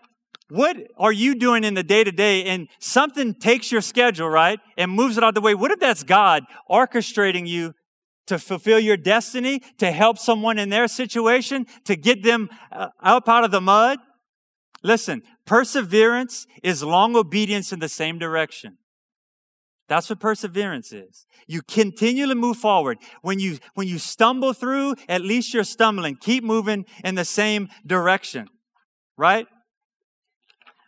what 0.49 0.77
are 0.97 1.11
you 1.11 1.35
doing 1.35 1.63
in 1.63 1.73
the 1.73 1.83
day 1.83 2.03
to 2.03 2.11
day 2.11 2.45
and 2.45 2.67
something 2.79 3.33
takes 3.33 3.71
your 3.71 3.81
schedule, 3.81 4.29
right, 4.29 4.59
and 4.77 4.91
moves 4.91 5.17
it 5.17 5.23
out 5.23 5.29
of 5.29 5.35
the 5.35 5.41
way? 5.41 5.55
What 5.55 5.71
if 5.71 5.79
that's 5.79 6.03
God 6.03 6.43
orchestrating 6.69 7.47
you 7.47 7.73
to 8.27 8.39
fulfill 8.39 8.79
your 8.79 8.97
destiny, 8.97 9.61
to 9.79 9.91
help 9.91 10.17
someone 10.17 10.57
in 10.57 10.69
their 10.69 10.87
situation, 10.87 11.65
to 11.85 11.95
get 11.95 12.23
them 12.23 12.49
uh, 12.71 12.89
up 13.01 13.27
out 13.27 13.43
of 13.43 13.51
the 13.51 13.61
mud? 13.61 13.99
Listen, 14.83 15.23
perseverance 15.45 16.45
is 16.61 16.83
long 16.83 17.15
obedience 17.15 17.71
in 17.71 17.79
the 17.79 17.89
same 17.89 18.19
direction. 18.19 18.77
That's 19.89 20.09
what 20.09 20.19
perseverance 20.19 20.93
is. 20.93 21.25
You 21.47 21.61
continually 21.61 22.35
move 22.35 22.57
forward. 22.57 22.97
When 23.21 23.39
you, 23.39 23.59
when 23.73 23.87
you 23.87 23.97
stumble 23.97 24.53
through, 24.53 24.95
at 25.09 25.21
least 25.21 25.53
you're 25.53 25.63
stumbling. 25.63 26.15
Keep 26.15 26.43
moving 26.43 26.85
in 27.03 27.15
the 27.15 27.25
same 27.25 27.69
direction 27.85 28.47
right? 29.17 29.47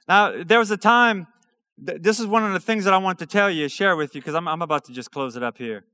Now, 0.08 0.44
there 0.44 0.60
was 0.60 0.72
a 0.72 0.78
time, 0.78 1.28
this 1.78 2.20
is 2.20 2.28
one 2.28 2.44
of 2.44 2.54
the 2.54 2.60
things 2.60 2.84
that 2.86 2.94
I 2.94 2.98
want 2.98 3.20
to 3.20 3.26
tell 3.26 3.50
you, 3.50 3.68
share 3.68 3.96
with 3.96 4.16
you, 4.16 4.22
because 4.22 4.36
I'm, 4.36 4.48
I'm 4.48 4.62
about 4.62 4.86
to 4.86 4.94
just 4.94 5.12
close 5.12 5.36
it 5.36 5.44
up 5.44 5.58
here. 5.58 5.86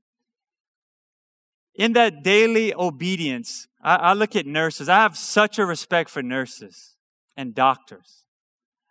In 1.74 1.94
that 1.94 2.22
daily 2.22 2.74
obedience, 2.74 3.68
I, 3.82 3.96
I 3.96 4.12
look 4.12 4.36
at 4.36 4.46
nurses. 4.46 4.88
I 4.88 4.96
have 4.96 5.16
such 5.16 5.58
a 5.58 5.64
respect 5.64 6.10
for 6.10 6.22
nurses 6.22 6.96
and 7.36 7.54
doctors. 7.54 8.24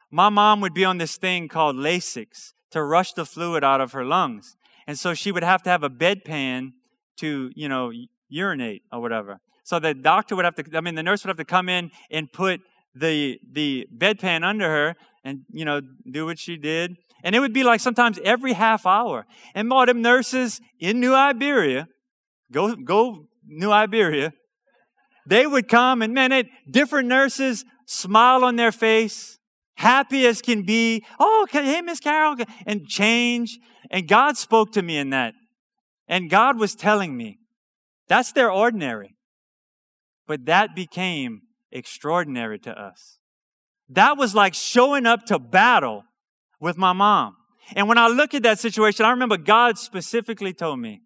My 0.09 0.29
mom 0.29 0.59
would 0.61 0.73
be 0.73 0.83
on 0.83 0.97
this 0.97 1.17
thing 1.17 1.47
called 1.47 1.75
Lasix 1.75 2.53
to 2.71 2.83
rush 2.83 3.13
the 3.13 3.25
fluid 3.25 3.63
out 3.63 3.81
of 3.81 3.91
her 3.91 4.03
lungs. 4.03 4.55
And 4.87 4.97
so 4.97 5.13
she 5.13 5.31
would 5.31 5.43
have 5.43 5.61
to 5.63 5.69
have 5.69 5.83
a 5.83 5.89
bedpan 5.89 6.71
to, 7.17 7.51
you 7.55 7.69
know, 7.69 7.91
urinate 8.27 8.81
or 8.91 8.99
whatever. 8.99 9.39
So 9.63 9.79
the 9.79 9.93
doctor 9.93 10.35
would 10.35 10.45
have 10.45 10.55
to, 10.55 10.65
I 10.75 10.81
mean, 10.81 10.95
the 10.95 11.03
nurse 11.03 11.23
would 11.23 11.29
have 11.29 11.37
to 11.37 11.45
come 11.45 11.69
in 11.69 11.91
and 12.09 12.31
put 12.31 12.61
the 12.93 13.39
the 13.49 13.87
bedpan 13.95 14.43
under 14.43 14.69
her 14.69 14.95
and 15.23 15.41
you 15.49 15.65
know 15.65 15.81
do 16.09 16.25
what 16.25 16.39
she 16.39 16.57
did. 16.57 16.95
And 17.23 17.35
it 17.35 17.39
would 17.39 17.53
be 17.53 17.63
like 17.63 17.79
sometimes 17.79 18.19
every 18.23 18.53
half 18.53 18.85
hour. 18.85 19.25
And 19.53 19.71
all 19.71 19.85
them 19.85 20.01
nurses 20.01 20.59
in 20.79 20.99
new 20.99 21.13
iberia 21.13 21.87
go 22.51 22.75
go 22.75 23.27
new 23.45 23.71
iberia 23.71 24.33
they 25.25 25.45
would 25.45 25.67
come 25.67 26.01
and 26.01 26.13
man 26.13 26.31
it, 26.31 26.47
different 26.69 27.07
nurses 27.07 27.63
smile 27.85 28.43
on 28.43 28.55
their 28.55 28.71
face 28.71 29.37
happy 29.75 30.25
as 30.27 30.41
can 30.41 30.63
be. 30.63 31.03
Oh 31.19 31.47
hey 31.49 31.81
miss 31.81 31.99
carol 31.99 32.35
and 32.65 32.87
change. 32.87 33.59
And 33.89 34.07
god 34.07 34.37
spoke 34.37 34.71
to 34.73 34.81
me 34.81 34.97
in 34.97 35.09
that. 35.09 35.33
And 36.07 36.29
god 36.29 36.59
was 36.59 36.75
telling 36.75 37.17
me. 37.17 37.39
That's 38.07 38.31
their 38.31 38.51
ordinary. 38.51 39.15
But 40.27 40.45
that 40.45 40.75
became 40.75 41.41
extraordinary 41.71 42.59
to 42.59 42.71
us. 42.71 43.19
That 43.91 44.17
was 44.17 44.33
like 44.33 44.53
showing 44.53 45.05
up 45.05 45.25
to 45.25 45.37
battle 45.37 46.03
with 46.59 46.77
my 46.77 46.93
mom. 46.93 47.35
And 47.75 47.87
when 47.87 47.97
I 47.97 48.07
look 48.07 48.33
at 48.33 48.43
that 48.43 48.59
situation, 48.59 49.05
I 49.05 49.11
remember 49.11 49.37
God 49.37 49.77
specifically 49.77 50.53
told 50.53 50.79
me, 50.79 51.01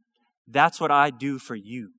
that's 0.48 0.80
what 0.80 0.92
I 0.92 1.10
do 1.10 1.40
for 1.40 1.56
you. 1.56 1.92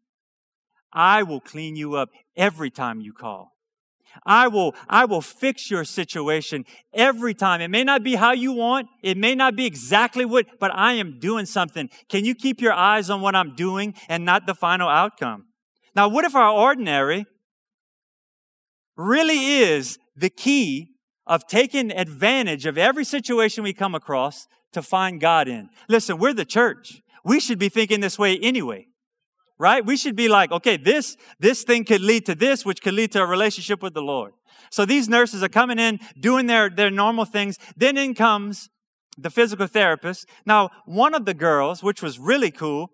I 0.93 1.25
will 1.25 1.41
clean 1.41 1.77
you 1.77 1.95
up 1.95 2.11
every 2.37 2.71
time 2.71 3.01
you 3.01 3.13
call. 3.13 3.53
I 4.25 4.49
will, 4.49 4.75
I 4.89 5.05
will 5.05 5.21
fix 5.21 5.71
your 5.71 5.85
situation 5.85 6.65
every 6.95 7.35
time. 7.35 7.61
It 7.61 7.69
may 7.69 7.85
not 7.85 8.03
be 8.03 8.15
how 8.15 8.33
you 8.33 8.53
want. 8.53 8.87
It 9.03 9.19
may 9.19 9.35
not 9.35 9.57
be 9.57 9.67
exactly 9.67 10.25
what, 10.25 10.47
but 10.59 10.75
I 10.75 10.93
am 10.95 11.19
doing 11.19 11.45
something. 11.45 11.91
Can 12.09 12.25
you 12.25 12.35
keep 12.35 12.61
your 12.61 12.73
eyes 12.73 13.11
on 13.11 13.21
what 13.21 13.35
I'm 13.35 13.55
doing 13.57 13.95
and 14.09 14.25
not 14.25 14.47
the 14.47 14.55
final 14.55 14.89
outcome? 14.89 15.47
Now, 15.95 16.09
what 16.09 16.25
if 16.25 16.35
our 16.35 16.51
ordinary 16.51 17.27
really 18.97 19.59
is 19.59 19.99
the 20.17 20.31
key 20.31 20.97
of 21.27 21.47
taking 21.47 21.91
advantage 21.91 22.67
of 22.67 22.79
every 22.79 23.05
situation 23.05 23.65
we 23.65 23.73
come 23.73 23.95
across 23.95 24.47
to 24.73 24.83
find 24.83 25.21
God 25.21 25.49
in. 25.49 25.69
Listen, 25.89 26.19
we're 26.19 26.33
the 26.33 26.45
church. 26.45 27.03
We 27.25 27.41
should 27.41 27.59
be 27.59 27.69
thinking 27.69 28.01
this 28.01 28.19
way 28.19 28.39
anyway. 28.39 28.87
Right? 29.59 29.85
We 29.85 29.97
should 29.97 30.17
be 30.17 30.29
like, 30.29 30.53
okay, 30.53 30.77
this, 30.77 31.17
this 31.41 31.65
thing 31.65 31.85
could 31.85 32.03
lead 32.03 32.27
to 32.27 32.35
this, 32.35 32.65
which 32.65 32.83
could 32.83 32.95
lead 32.95 33.13
to 33.13 33.23
a 33.23 33.27
relationship 33.27 33.83
with 33.83 33.95
the 33.95 34.03
Lord. 34.03 34.33
So 34.71 34.85
these 34.85 35.09
nurses 35.09 35.43
are 35.43 35.49
coming 35.49 35.79
in, 35.79 35.99
doing 36.21 36.47
their, 36.47 36.69
their 36.69 36.91
normal 36.91 37.25
things. 37.25 37.59
Then 37.77 37.97
in 37.97 38.15
comes 38.15 38.69
the 39.17 39.31
physical 39.31 39.67
therapist. 39.67 40.29
Now, 40.45 40.71
one 40.85 41.15
of 41.15 41.25
the 41.25 41.33
girls, 41.35 41.83
which 41.83 42.03
was 42.03 42.19
really 42.19 42.51
cool, 42.51 42.91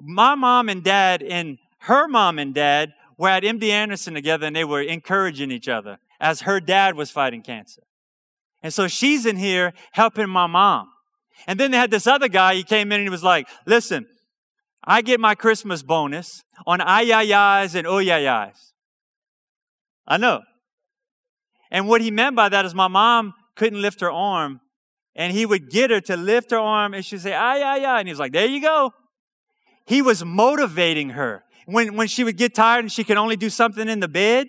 my 0.00 0.34
mom 0.34 0.68
and 0.68 0.82
dad 0.82 1.22
and 1.22 1.58
her 1.82 2.08
mom 2.08 2.40
and 2.40 2.52
dad 2.52 2.92
were 3.16 3.28
at 3.28 3.44
MD 3.44 3.68
Anderson 3.68 4.14
together 4.14 4.46
and 4.46 4.56
they 4.56 4.64
were 4.64 4.82
encouraging 4.82 5.52
each 5.52 5.68
other 5.68 5.98
as 6.20 6.42
her 6.42 6.60
dad 6.60 6.94
was 6.96 7.10
fighting 7.10 7.42
cancer. 7.42 7.82
And 8.62 8.72
so 8.72 8.88
she's 8.88 9.26
in 9.26 9.36
here 9.36 9.72
helping 9.92 10.28
my 10.28 10.46
mom. 10.46 10.88
And 11.46 11.60
then 11.60 11.70
they 11.70 11.76
had 11.76 11.90
this 11.90 12.06
other 12.06 12.28
guy, 12.28 12.54
he 12.54 12.62
came 12.62 12.92
in 12.92 13.00
and 13.00 13.06
he 13.06 13.10
was 13.10 13.24
like, 13.24 13.48
listen, 13.66 14.06
I 14.84 15.02
get 15.02 15.20
my 15.20 15.34
Christmas 15.34 15.82
bonus 15.82 16.42
on 16.66 16.80
ayayas 16.80 17.74
and 17.74 17.86
oyayas. 17.86 18.72
I 20.06 20.16
know. 20.16 20.42
And 21.70 21.88
what 21.88 22.00
he 22.00 22.10
meant 22.10 22.36
by 22.36 22.48
that 22.48 22.64
is 22.64 22.74
my 22.74 22.88
mom 22.88 23.34
couldn't 23.56 23.82
lift 23.82 24.00
her 24.00 24.10
arm 24.10 24.60
and 25.16 25.32
he 25.32 25.46
would 25.46 25.70
get 25.70 25.90
her 25.90 26.00
to 26.02 26.16
lift 26.16 26.50
her 26.50 26.58
arm 26.58 26.94
and 26.94 27.04
she'd 27.04 27.20
say, 27.20 27.32
ay, 27.32 27.62
ay, 27.62 27.84
ay. 27.84 27.98
And 28.00 28.08
he 28.08 28.12
was 28.12 28.18
like, 28.18 28.32
there 28.32 28.46
you 28.46 28.60
go. 28.60 28.92
He 29.86 30.02
was 30.02 30.24
motivating 30.24 31.10
her 31.10 31.44
when, 31.66 31.96
when 31.96 32.08
she 32.08 32.24
would 32.24 32.36
get 32.36 32.54
tired 32.54 32.80
and 32.80 32.92
she 32.92 33.04
could 33.04 33.16
only 33.16 33.36
do 33.36 33.50
something 33.50 33.88
in 33.88 34.00
the 34.00 34.08
bed, 34.08 34.48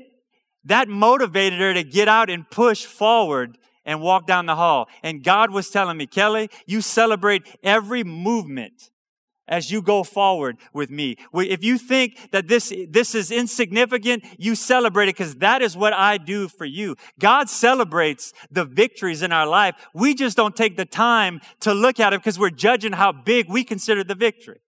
that 0.66 0.89
motivated 0.89 1.59
her 1.59 1.74
to 1.74 1.84
get 1.84 2.07
out 2.07 2.30
and 2.30 2.49
push 2.49 2.86
forward 2.86 3.57
and 3.86 4.01
walk 4.01 4.26
down 4.26 4.45
the 4.45 4.55
hall. 4.55 4.89
And 5.03 5.24
God 5.24 5.51
was 5.51 5.70
telling 5.70 5.97
me, 5.97 6.07
Kelly, 6.07 6.49
you 6.66 6.82
celebrate 6.82 7.43
every 7.63 8.03
movement 8.03 8.89
as 9.47 9.70
you 9.72 9.80
go 9.82 10.03
forward 10.03 10.57
with 10.74 10.89
me. 10.89 11.18
If 11.34 11.63
you 11.63 11.78
think 11.78 12.32
that 12.32 12.47
this, 12.47 12.74
this 12.89 13.13
is 13.13 13.30
insignificant, 13.30 14.24
you 14.39 14.55
celebrate 14.55 15.05
it 15.05 15.16
because 15.16 15.36
that 15.36 15.61
is 15.61 15.78
what 15.78 15.93
I 15.93 16.18
do 16.18 16.47
for 16.47 16.66
you. 16.66 16.95
God 17.20 17.47
celebrates 17.47 18.34
the 18.49 18.66
victories 18.66 19.22
in 19.22 19.32
our 19.32 19.45
life. 19.45 19.76
We 19.93 20.16
just 20.16 20.36
don't 20.36 20.55
take 20.55 20.78
the 20.78 20.86
time 20.86 21.41
to 21.59 21.76
look 21.76 21.99
at 21.99 22.13
it 22.13 22.22
because 22.22 22.39
we're 22.39 22.49
judging 22.49 22.93
how 22.93 23.11
big 23.11 23.47
we 23.47 23.63
consider 23.63 24.03
the 24.03 24.16
victory. 24.16 24.61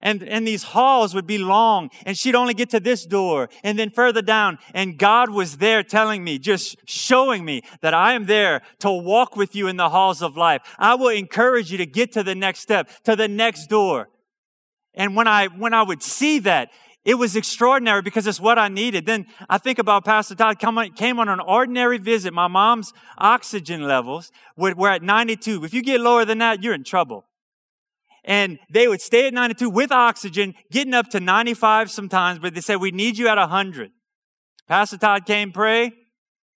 And, 0.00 0.22
and 0.22 0.46
these 0.46 0.62
halls 0.62 1.12
would 1.14 1.26
be 1.26 1.38
long 1.38 1.90
and 2.06 2.16
she'd 2.16 2.36
only 2.36 2.54
get 2.54 2.70
to 2.70 2.78
this 2.78 3.04
door 3.04 3.48
and 3.64 3.76
then 3.76 3.90
further 3.90 4.22
down. 4.22 4.58
And 4.72 4.96
God 4.96 5.30
was 5.30 5.56
there 5.56 5.82
telling 5.82 6.22
me, 6.22 6.38
just 6.38 6.76
showing 6.86 7.44
me 7.44 7.62
that 7.80 7.94
I 7.94 8.12
am 8.12 8.26
there 8.26 8.62
to 8.78 8.92
walk 8.92 9.34
with 9.34 9.56
you 9.56 9.66
in 9.66 9.76
the 9.76 9.88
halls 9.88 10.22
of 10.22 10.36
life. 10.36 10.62
I 10.78 10.94
will 10.94 11.08
encourage 11.08 11.72
you 11.72 11.78
to 11.78 11.86
get 11.86 12.12
to 12.12 12.22
the 12.22 12.36
next 12.36 12.60
step, 12.60 12.88
to 13.04 13.16
the 13.16 13.26
next 13.26 13.66
door. 13.66 14.08
And 14.94 15.16
when 15.16 15.26
I, 15.26 15.48
when 15.48 15.74
I 15.74 15.82
would 15.82 16.02
see 16.02 16.38
that, 16.40 16.70
it 17.04 17.14
was 17.14 17.34
extraordinary 17.34 18.02
because 18.02 18.26
it's 18.26 18.40
what 18.40 18.58
I 18.58 18.68
needed. 18.68 19.06
Then 19.06 19.26
I 19.48 19.58
think 19.58 19.78
about 19.78 20.04
Pastor 20.04 20.34
Todd 20.34 20.60
come 20.60 20.78
on, 20.78 20.92
came 20.92 21.18
on 21.18 21.28
an 21.28 21.40
ordinary 21.40 21.98
visit. 21.98 22.32
My 22.32 22.48
mom's 22.48 22.92
oxygen 23.16 23.82
levels 23.82 24.30
were, 24.56 24.74
were 24.74 24.90
at 24.90 25.02
92. 25.02 25.64
If 25.64 25.74
you 25.74 25.82
get 25.82 26.00
lower 26.00 26.24
than 26.24 26.38
that, 26.38 26.62
you're 26.62 26.74
in 26.74 26.84
trouble 26.84 27.24
and 28.28 28.58
they 28.70 28.86
would 28.86 29.00
stay 29.00 29.26
at 29.26 29.32
92 29.32 29.70
with 29.70 29.90
oxygen, 29.90 30.54
getting 30.70 30.92
up 30.92 31.08
to 31.08 31.18
95 31.18 31.90
sometimes, 31.90 32.38
but 32.38 32.54
they 32.54 32.60
said, 32.60 32.76
we 32.76 32.90
need 32.90 33.16
you 33.16 33.26
at 33.26 33.38
100. 33.38 33.90
Pastor 34.68 34.98
Todd 34.98 35.24
came 35.24 35.50
pray, 35.50 35.92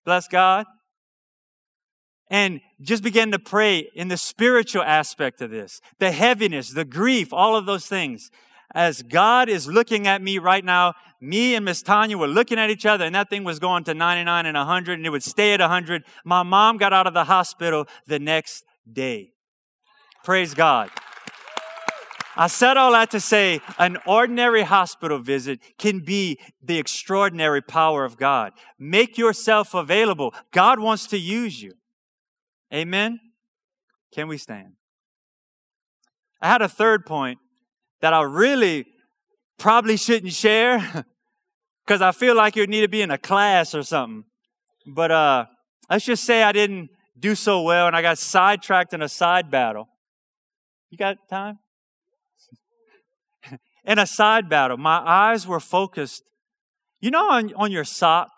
bless 0.05 0.27
God, 0.27 0.67
and 2.29 2.61
just 2.79 3.01
began 3.01 3.31
to 3.31 3.39
pray 3.39 3.89
in 3.95 4.07
the 4.07 4.17
spiritual 4.17 4.83
aspect 4.83 5.41
of 5.41 5.49
this, 5.49 5.81
the 5.97 6.11
heaviness, 6.11 6.69
the 6.69 6.85
grief, 6.85 7.33
all 7.33 7.55
of 7.55 7.65
those 7.65 7.87
things. 7.87 8.29
As 8.75 9.01
God 9.01 9.49
is 9.49 9.67
looking 9.67 10.07
at 10.07 10.21
me 10.21 10.37
right 10.37 10.63
now, 10.63 10.93
me 11.19 11.55
and 11.55 11.65
Miss 11.65 11.81
Tanya 11.81 12.19
were 12.19 12.27
looking 12.27 12.59
at 12.59 12.69
each 12.69 12.85
other 12.85 13.05
and 13.05 13.15
that 13.15 13.31
thing 13.31 13.43
was 13.43 13.57
going 13.57 13.83
to 13.85 13.95
99 13.95 14.45
and 14.45 14.57
100 14.57 14.99
and 14.99 15.07
it 15.07 15.09
would 15.09 15.23
stay 15.23 15.53
at 15.53 15.59
100. 15.59 16.03
My 16.23 16.43
mom 16.43 16.77
got 16.77 16.93
out 16.93 17.07
of 17.07 17.15
the 17.15 17.23
hospital 17.23 17.87
the 18.05 18.19
next 18.19 18.63
day. 18.91 19.31
Praise 20.23 20.53
God. 20.53 20.91
I 22.35 22.47
said 22.47 22.77
all 22.77 22.91
that 22.93 23.11
to 23.11 23.19
say 23.19 23.61
an 23.77 23.97
ordinary 24.05 24.63
hospital 24.63 25.19
visit 25.19 25.59
can 25.77 25.99
be 25.99 26.39
the 26.61 26.79
extraordinary 26.79 27.61
power 27.61 28.05
of 28.05 28.17
God. 28.17 28.53
Make 28.79 29.17
yourself 29.17 29.73
available. 29.73 30.33
God 30.51 30.79
wants 30.79 31.07
to 31.07 31.17
use 31.17 31.61
you. 31.61 31.73
Amen. 32.73 33.19
Can 34.13 34.27
we 34.27 34.37
stand? 34.37 34.73
I 36.41 36.47
had 36.47 36.61
a 36.61 36.69
third 36.69 37.05
point 37.05 37.39
that 38.01 38.13
I 38.13 38.21
really 38.23 38.85
probably 39.57 39.95
shouldn't 39.95 40.33
share 40.33 41.05
because 41.85 42.01
I 42.01 42.11
feel 42.11 42.35
like 42.35 42.55
you 42.55 42.65
need 42.67 42.81
to 42.81 42.87
be 42.87 43.01
in 43.01 43.11
a 43.11 43.17
class 43.17 43.73
or 43.75 43.83
something. 43.83 44.25
But 44.85 45.11
uh, 45.11 45.45
let's 45.89 46.05
just 46.05 46.23
say 46.23 46.43
I 46.43 46.51
didn't 46.51 46.89
do 47.17 47.35
so 47.35 47.61
well 47.61 47.87
and 47.87 47.95
I 47.95 48.01
got 48.01 48.17
sidetracked 48.17 48.93
in 48.93 49.01
a 49.01 49.09
side 49.09 49.49
battle. 49.49 49.87
You 50.89 50.97
got 50.97 51.17
time? 51.29 51.59
In 53.85 53.99
a 53.99 54.07
side 54.07 54.49
battle, 54.49 54.77
my 54.77 55.01
eyes 55.05 55.45
were 55.47 55.59
focused. 55.59 56.23
You 57.01 57.11
know, 57.11 57.31
on, 57.31 57.53
on 57.55 57.71
your 57.71 57.83
sock, 57.83 58.29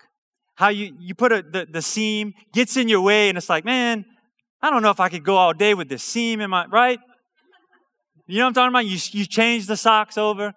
how 0.56 0.70
you, 0.70 0.96
you 1.00 1.14
put 1.14 1.32
a, 1.32 1.42
the, 1.44 1.68
the 1.70 1.82
seam 1.82 2.34
gets 2.54 2.78
in 2.78 2.90
your 2.90 3.02
way 3.02 3.30
and 3.30 3.38
it's 3.38 3.50
like, 3.50 3.66
man, 3.66 4.06
I 4.62 4.70
don't 4.70 4.82
know 4.82 4.90
if 4.90 5.00
I 5.00 5.10
could 5.10 5.24
go 5.24 5.36
all 5.36 5.54
day 5.54 5.74
with 5.74 5.90
this 5.90 6.04
seam 6.04 6.42
in 6.42 6.50
my, 6.50 6.66
right? 6.66 7.00
You 8.28 8.40
know 8.40 8.46
what 8.46 8.48
I'm 8.48 8.54
talking 8.54 8.70
about? 8.70 8.86
You, 8.86 8.98
you 9.20 9.26
change 9.26 9.68
the 9.68 9.78
socks 9.78 10.18
over. 10.18 10.54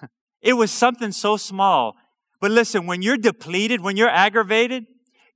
It 0.40 0.54
was 0.54 0.72
something 0.72 1.12
so 1.12 1.36
small. 1.36 1.94
But 2.40 2.50
listen, 2.50 2.86
when 2.86 3.00
you're 3.00 3.16
depleted, 3.16 3.80
when 3.80 3.96
you're 3.96 4.08
aggravated, 4.08 4.86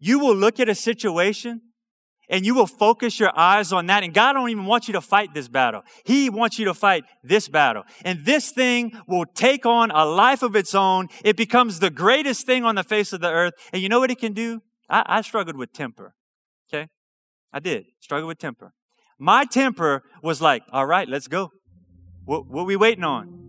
you 0.01 0.19
will 0.19 0.35
look 0.35 0.59
at 0.59 0.69
a 0.69 0.75
situation 0.75 1.63
and 2.29 2.45
you 2.45 2.55
will 2.55 2.67
focus 2.67 3.21
your 3.21 3.37
eyes 3.39 3.73
on 3.73 3.87
that. 3.87 4.03
And 4.03 4.13
God 4.13 4.33
don't 4.33 4.51
even 4.51 4.67
want 4.67 4.89
you 4.89 4.93
to 4.93 5.01
fight 5.01 5.35
this 5.35 5.49
battle. 5.49 5.83
He 6.05 6.29
wants 6.29 6.59
you 6.59 6.65
to 6.67 6.75
fight 6.75 7.05
this 7.23 7.49
battle. 7.49 7.85
And 8.05 8.25
this 8.25 8.51
thing 8.51 8.93
will 9.07 9.27
take 9.27 9.65
on 9.65 9.91
a 9.91 10.05
life 10.05 10.43
of 10.43 10.57
its 10.57 10.75
own. 10.75 11.09
It 11.25 11.37
becomes 11.37 11.79
the 11.79 11.91
greatest 11.91 12.47
thing 12.47 12.65
on 12.65 12.75
the 12.75 12.85
face 12.85 13.13
of 13.13 13.21
the 13.21 13.31
earth. 13.31 13.55
And 13.73 13.83
you 13.83 13.89
know 13.89 14.01
what 14.01 14.11
it 14.11 14.19
can 14.19 14.33
do? 14.33 14.61
I, 14.89 15.05
I 15.07 15.21
struggled 15.21 15.57
with 15.57 15.73
temper. 15.73 16.15
Okay? 16.69 16.89
I 17.53 17.61
did. 17.61 17.87
Struggle 18.01 18.29
with 18.29 18.39
temper. 18.39 18.73
My 19.19 19.45
temper 19.45 20.03
was 20.23 20.43
like, 20.43 20.63
all 20.73 20.87
right, 20.87 21.09
let's 21.09 21.29
go. 21.29 21.51
What, 22.25 22.49
what 22.49 22.67
we 22.67 22.77
waiting 22.77 23.05
on? 23.05 23.45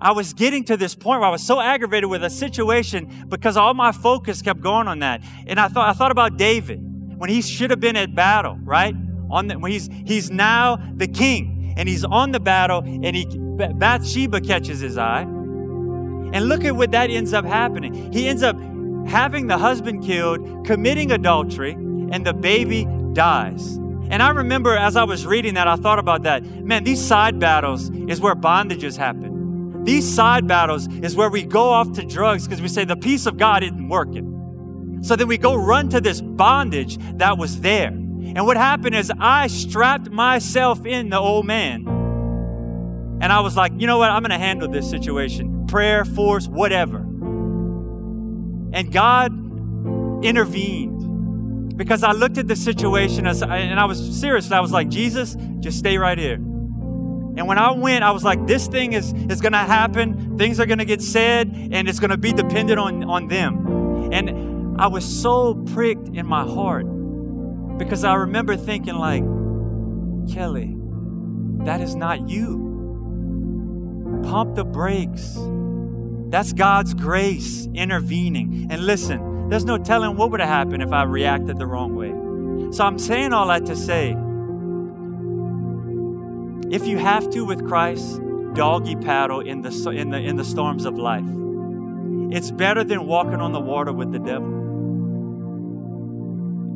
I 0.00 0.12
was 0.12 0.32
getting 0.32 0.62
to 0.64 0.76
this 0.76 0.94
point 0.94 1.20
where 1.20 1.28
I 1.28 1.32
was 1.32 1.44
so 1.44 1.60
aggravated 1.60 2.08
with 2.08 2.22
a 2.22 2.30
situation 2.30 3.26
because 3.28 3.56
all 3.56 3.74
my 3.74 3.90
focus 3.90 4.42
kept 4.42 4.60
going 4.60 4.86
on 4.86 5.00
that. 5.00 5.22
And 5.48 5.58
I 5.58 5.66
thought, 5.66 5.88
I 5.88 5.92
thought 5.92 6.12
about 6.12 6.36
David 6.36 6.87
when 7.18 7.28
he 7.28 7.42
should 7.42 7.70
have 7.70 7.80
been 7.80 7.96
at 7.96 8.14
battle, 8.14 8.58
right? 8.62 8.94
On 9.30 9.48
the, 9.48 9.58
when 9.58 9.70
he's, 9.70 9.90
he's 10.06 10.30
now 10.30 10.76
the 10.94 11.06
king 11.06 11.74
and 11.76 11.88
he's 11.88 12.04
on 12.04 12.32
the 12.32 12.40
battle 12.40 12.78
and 12.78 13.14
he, 13.14 13.26
Bathsheba 13.36 14.40
catches 14.40 14.80
his 14.80 14.96
eye. 14.96 15.22
And 15.22 16.48
look 16.48 16.64
at 16.64 16.76
what 16.76 16.92
that 16.92 17.10
ends 17.10 17.32
up 17.32 17.44
happening. 17.44 18.12
He 18.12 18.28
ends 18.28 18.42
up 18.42 18.56
having 19.06 19.46
the 19.46 19.58
husband 19.58 20.04
killed, 20.04 20.66
committing 20.66 21.10
adultery, 21.12 21.72
and 21.72 22.24
the 22.24 22.34
baby 22.34 22.86
dies. 23.12 23.76
And 24.10 24.22
I 24.22 24.30
remember 24.30 24.76
as 24.76 24.96
I 24.96 25.04
was 25.04 25.26
reading 25.26 25.54
that, 25.54 25.68
I 25.68 25.76
thought 25.76 25.98
about 25.98 26.22
that. 26.22 26.44
Man, 26.44 26.84
these 26.84 27.04
side 27.04 27.38
battles 27.38 27.90
is 27.90 28.20
where 28.20 28.34
bondages 28.34 28.96
happen. 28.96 29.84
These 29.84 30.06
side 30.06 30.46
battles 30.46 30.86
is 30.88 31.16
where 31.16 31.30
we 31.30 31.42
go 31.42 31.70
off 31.70 31.92
to 31.92 32.04
drugs 32.04 32.46
because 32.46 32.60
we 32.60 32.68
say 32.68 32.84
the 32.84 32.96
peace 32.96 33.26
of 33.26 33.36
God 33.36 33.62
isn't 33.62 33.88
working. 33.88 34.37
So 35.02 35.16
then 35.16 35.28
we 35.28 35.38
go 35.38 35.54
run 35.54 35.88
to 35.90 36.00
this 36.00 36.20
bondage 36.20 36.98
that 37.18 37.38
was 37.38 37.60
there. 37.60 37.88
And 37.88 38.44
what 38.44 38.56
happened 38.56 38.94
is 38.94 39.10
I 39.18 39.46
strapped 39.46 40.10
myself 40.10 40.84
in 40.84 41.10
the 41.10 41.18
old 41.18 41.46
man. 41.46 41.86
And 43.20 43.32
I 43.32 43.40
was 43.40 43.56
like, 43.56 43.72
you 43.76 43.86
know 43.86 43.98
what? 43.98 44.10
I'm 44.10 44.22
going 44.22 44.30
to 44.30 44.38
handle 44.38 44.68
this 44.68 44.88
situation. 44.88 45.66
Prayer, 45.66 46.04
force, 46.04 46.46
whatever. 46.46 46.98
And 48.72 48.92
God 48.92 49.32
intervened 50.24 51.76
because 51.76 52.02
I 52.02 52.12
looked 52.12 52.38
at 52.38 52.48
the 52.48 52.56
situation 52.56 53.26
and 53.26 53.80
I 53.80 53.84
was 53.86 54.20
serious. 54.20 54.50
I 54.52 54.60
was 54.60 54.72
like, 54.72 54.88
Jesus, 54.88 55.36
just 55.60 55.78
stay 55.78 55.96
right 55.96 56.18
here. 56.18 56.34
And 56.34 57.46
when 57.46 57.56
I 57.56 57.70
went, 57.70 58.02
I 58.02 58.10
was 58.10 58.24
like, 58.24 58.46
this 58.46 58.66
thing 58.66 58.94
is, 58.94 59.12
is 59.12 59.40
going 59.40 59.52
to 59.52 59.58
happen. 59.58 60.36
Things 60.36 60.58
are 60.58 60.66
going 60.66 60.78
to 60.78 60.84
get 60.84 61.00
said, 61.00 61.48
and 61.70 61.88
it's 61.88 62.00
going 62.00 62.10
to 62.10 62.18
be 62.18 62.32
dependent 62.32 62.80
on, 62.80 63.04
on 63.04 63.28
them. 63.28 64.12
And 64.12 64.57
I 64.78 64.86
was 64.86 65.04
so 65.04 65.54
pricked 65.54 66.08
in 66.08 66.24
my 66.26 66.44
heart 66.44 66.86
because 67.78 68.04
I 68.04 68.14
remember 68.14 68.56
thinking, 68.56 68.94
like, 68.94 69.24
Kelly, 70.32 70.76
that 71.64 71.80
is 71.80 71.96
not 71.96 72.28
you. 72.28 72.66
Pump 74.22 74.54
the 74.54 74.64
brakes. 74.64 75.36
That's 76.28 76.52
God's 76.52 76.94
grace 76.94 77.66
intervening. 77.74 78.68
And 78.70 78.86
listen, 78.86 79.48
there's 79.48 79.64
no 79.64 79.78
telling 79.78 80.16
what 80.16 80.30
would 80.30 80.40
have 80.40 80.48
happened 80.48 80.82
if 80.82 80.92
I 80.92 81.02
reacted 81.02 81.58
the 81.58 81.66
wrong 81.66 81.96
way. 81.96 82.10
So 82.72 82.84
I'm 82.84 82.98
saying 82.98 83.32
all 83.32 83.48
that 83.48 83.66
to 83.66 83.74
say, 83.74 84.10
if 86.70 86.86
you 86.86 86.98
have 86.98 87.30
to 87.30 87.44
with 87.44 87.66
Christ, 87.66 88.20
doggy 88.54 88.96
paddle 88.96 89.40
in 89.40 89.62
the, 89.62 89.90
in 89.90 90.10
the, 90.10 90.18
in 90.18 90.36
the 90.36 90.44
storms 90.44 90.84
of 90.84 90.98
life. 90.98 91.24
It's 92.30 92.50
better 92.50 92.84
than 92.84 93.06
walking 93.06 93.40
on 93.40 93.52
the 93.52 93.60
water 93.60 93.92
with 93.92 94.12
the 94.12 94.18
devil. 94.18 94.57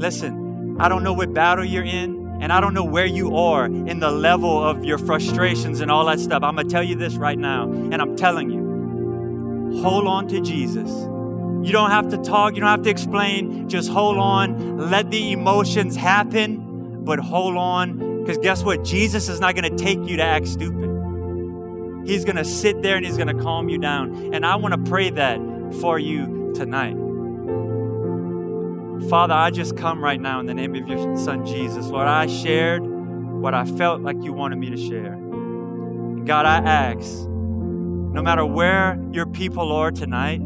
Listen, 0.02 0.78
I 0.80 0.88
don't 0.88 1.04
know 1.04 1.12
what 1.12 1.32
battle 1.32 1.64
you're 1.64 1.84
in, 1.84 2.40
and 2.40 2.52
I 2.52 2.60
don't 2.60 2.74
know 2.74 2.82
where 2.82 3.06
you 3.06 3.36
are 3.36 3.66
in 3.66 4.00
the 4.00 4.10
level 4.10 4.60
of 4.60 4.84
your 4.84 4.98
frustrations 4.98 5.80
and 5.80 5.92
all 5.92 6.06
that 6.06 6.18
stuff. 6.18 6.42
I'm 6.42 6.56
going 6.56 6.66
to 6.66 6.72
tell 6.72 6.82
you 6.82 6.96
this 6.96 7.14
right 7.14 7.38
now, 7.38 7.70
and 7.70 8.02
I'm 8.02 8.16
telling 8.16 8.50
you 8.50 9.80
hold 9.80 10.08
on 10.08 10.26
to 10.26 10.40
Jesus. 10.40 10.90
You 10.90 11.70
don't 11.70 11.92
have 11.92 12.08
to 12.08 12.18
talk, 12.18 12.56
you 12.56 12.60
don't 12.60 12.68
have 12.68 12.82
to 12.82 12.90
explain. 12.90 13.68
Just 13.68 13.90
hold 13.90 14.18
on, 14.18 14.90
let 14.90 15.12
the 15.12 15.30
emotions 15.30 15.94
happen, 15.94 17.04
but 17.04 17.20
hold 17.20 17.56
on 17.56 18.22
because 18.22 18.38
guess 18.38 18.64
what? 18.64 18.82
Jesus 18.82 19.28
is 19.28 19.38
not 19.38 19.54
going 19.54 19.70
to 19.70 19.84
take 19.84 20.00
you 20.08 20.16
to 20.16 20.24
act 20.24 20.48
stupid. 20.48 20.90
He's 22.06 22.24
going 22.24 22.38
to 22.38 22.44
sit 22.44 22.82
there 22.82 22.96
and 22.96 23.06
he's 23.06 23.16
going 23.16 23.36
to 23.36 23.40
calm 23.40 23.68
you 23.68 23.78
down. 23.78 24.34
And 24.34 24.44
I 24.44 24.56
want 24.56 24.74
to 24.74 24.90
pray 24.90 25.10
that 25.10 25.38
for 25.80 25.96
you 25.96 26.52
tonight. 26.56 26.96
Father, 29.08 29.34
I 29.34 29.50
just 29.50 29.76
come 29.76 30.02
right 30.02 30.20
now 30.20 30.40
in 30.40 30.46
the 30.46 30.54
name 30.54 30.74
of 30.74 30.86
your 30.86 31.16
son 31.16 31.46
Jesus. 31.46 31.86
Lord, 31.86 32.06
I 32.06 32.26
shared 32.26 32.82
what 32.82 33.54
I 33.54 33.64
felt 33.64 34.02
like 34.02 34.22
you 34.22 34.32
wanted 34.32 34.56
me 34.56 34.70
to 34.70 34.76
share. 34.76 35.16
God, 36.24 36.46
I 36.46 36.58
ask, 36.58 37.26
no 37.26 38.22
matter 38.22 38.44
where 38.44 38.98
your 39.10 39.26
people 39.26 39.72
are 39.72 39.90
tonight, 39.90 40.40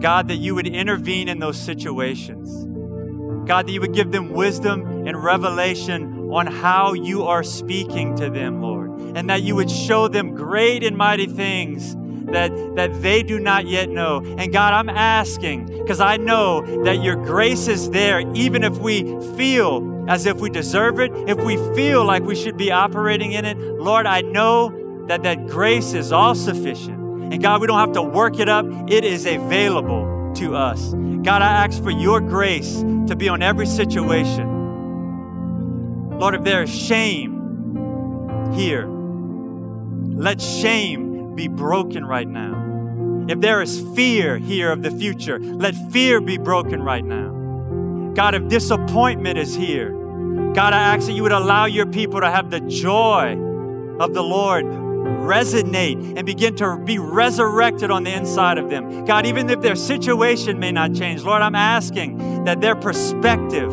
God, 0.00 0.28
that 0.28 0.36
you 0.36 0.54
would 0.54 0.66
intervene 0.66 1.28
in 1.28 1.38
those 1.38 1.58
situations. 1.58 2.66
God, 3.48 3.66
that 3.66 3.72
you 3.72 3.80
would 3.80 3.94
give 3.94 4.12
them 4.12 4.30
wisdom 4.30 5.06
and 5.06 5.22
revelation 5.22 6.30
on 6.30 6.46
how 6.46 6.92
you 6.92 7.24
are 7.24 7.42
speaking 7.42 8.14
to 8.16 8.30
them, 8.30 8.60
Lord. 8.60 8.90
And 9.16 9.30
that 9.30 9.42
you 9.42 9.56
would 9.56 9.70
show 9.70 10.08
them 10.08 10.34
great 10.34 10.84
and 10.84 10.96
mighty 10.96 11.26
things 11.26 11.96
that, 12.34 12.50
that 12.76 13.02
they 13.02 13.22
do 13.22 13.38
not 13.38 13.66
yet 13.66 13.88
know. 13.88 14.18
And 14.38 14.52
God, 14.52 14.74
I'm 14.74 14.88
asking 14.88 15.66
because 15.66 16.00
I 16.00 16.16
know 16.16 16.84
that 16.84 17.02
your 17.02 17.16
grace 17.16 17.68
is 17.68 17.90
there, 17.90 18.20
even 18.34 18.62
if 18.64 18.78
we 18.78 19.02
feel 19.36 20.04
as 20.08 20.26
if 20.26 20.38
we 20.38 20.50
deserve 20.50 21.00
it, 21.00 21.10
if 21.28 21.38
we 21.38 21.56
feel 21.74 22.04
like 22.04 22.22
we 22.24 22.34
should 22.34 22.56
be 22.56 22.70
operating 22.70 23.32
in 23.32 23.44
it. 23.44 23.56
Lord, 23.58 24.06
I 24.06 24.20
know 24.20 25.06
that 25.08 25.22
that 25.22 25.46
grace 25.46 25.94
is 25.94 26.12
all 26.12 26.34
sufficient. 26.34 27.00
And 27.32 27.42
God, 27.42 27.60
we 27.60 27.66
don't 27.66 27.78
have 27.78 27.92
to 27.92 28.02
work 28.02 28.38
it 28.38 28.48
up, 28.48 28.66
it 28.88 29.04
is 29.04 29.26
available 29.26 30.32
to 30.36 30.54
us. 30.54 30.92
God, 30.92 31.42
I 31.42 31.64
ask 31.64 31.82
for 31.82 31.90
your 31.90 32.20
grace 32.20 32.80
to 33.06 33.16
be 33.16 33.28
on 33.28 33.42
every 33.42 33.66
situation. 33.66 34.54
Lord, 36.18 36.34
if 36.34 36.44
there 36.44 36.62
is 36.62 36.74
shame 36.74 38.52
here, 38.54 38.86
let 38.86 40.40
shame 40.40 41.03
be 41.34 41.48
broken 41.48 42.04
right 42.04 42.28
now. 42.28 43.26
If 43.28 43.40
there 43.40 43.62
is 43.62 43.80
fear 43.94 44.38
here 44.38 44.70
of 44.70 44.82
the 44.82 44.90
future, 44.90 45.38
let 45.38 45.74
fear 45.90 46.20
be 46.20 46.36
broken 46.36 46.82
right 46.82 47.04
now. 47.04 48.12
God, 48.14 48.34
if 48.34 48.48
disappointment 48.48 49.38
is 49.38 49.54
here, 49.54 49.90
God, 50.52 50.72
I 50.72 50.94
ask 50.94 51.06
that 51.06 51.12
you 51.12 51.22
would 51.22 51.32
allow 51.32 51.64
your 51.66 51.86
people 51.86 52.20
to 52.20 52.30
have 52.30 52.50
the 52.50 52.60
joy 52.60 53.32
of 53.98 54.14
the 54.14 54.22
Lord 54.22 54.64
resonate 54.64 56.16
and 56.16 56.24
begin 56.26 56.54
to 56.56 56.76
be 56.78 56.98
resurrected 56.98 57.90
on 57.90 58.04
the 58.04 58.12
inside 58.12 58.58
of 58.58 58.70
them. 58.70 59.04
God, 59.04 59.26
even 59.26 59.48
if 59.50 59.60
their 59.60 59.76
situation 59.76 60.58
may 60.58 60.72
not 60.72 60.94
change, 60.94 61.22
Lord, 61.22 61.42
I'm 61.42 61.54
asking 61.54 62.44
that 62.44 62.60
their 62.60 62.74
perspective 62.74 63.72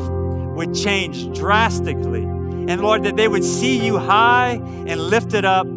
would 0.55 0.73
change 0.73 1.37
drastically. 1.37 2.23
And 2.23 2.81
Lord, 2.81 3.03
that 3.03 3.15
they 3.17 3.27
would 3.27 3.43
see 3.43 3.83
you 3.83 3.97
high 3.97 4.53
and 4.53 4.99
lifted 4.99 5.45
up. 5.45 5.67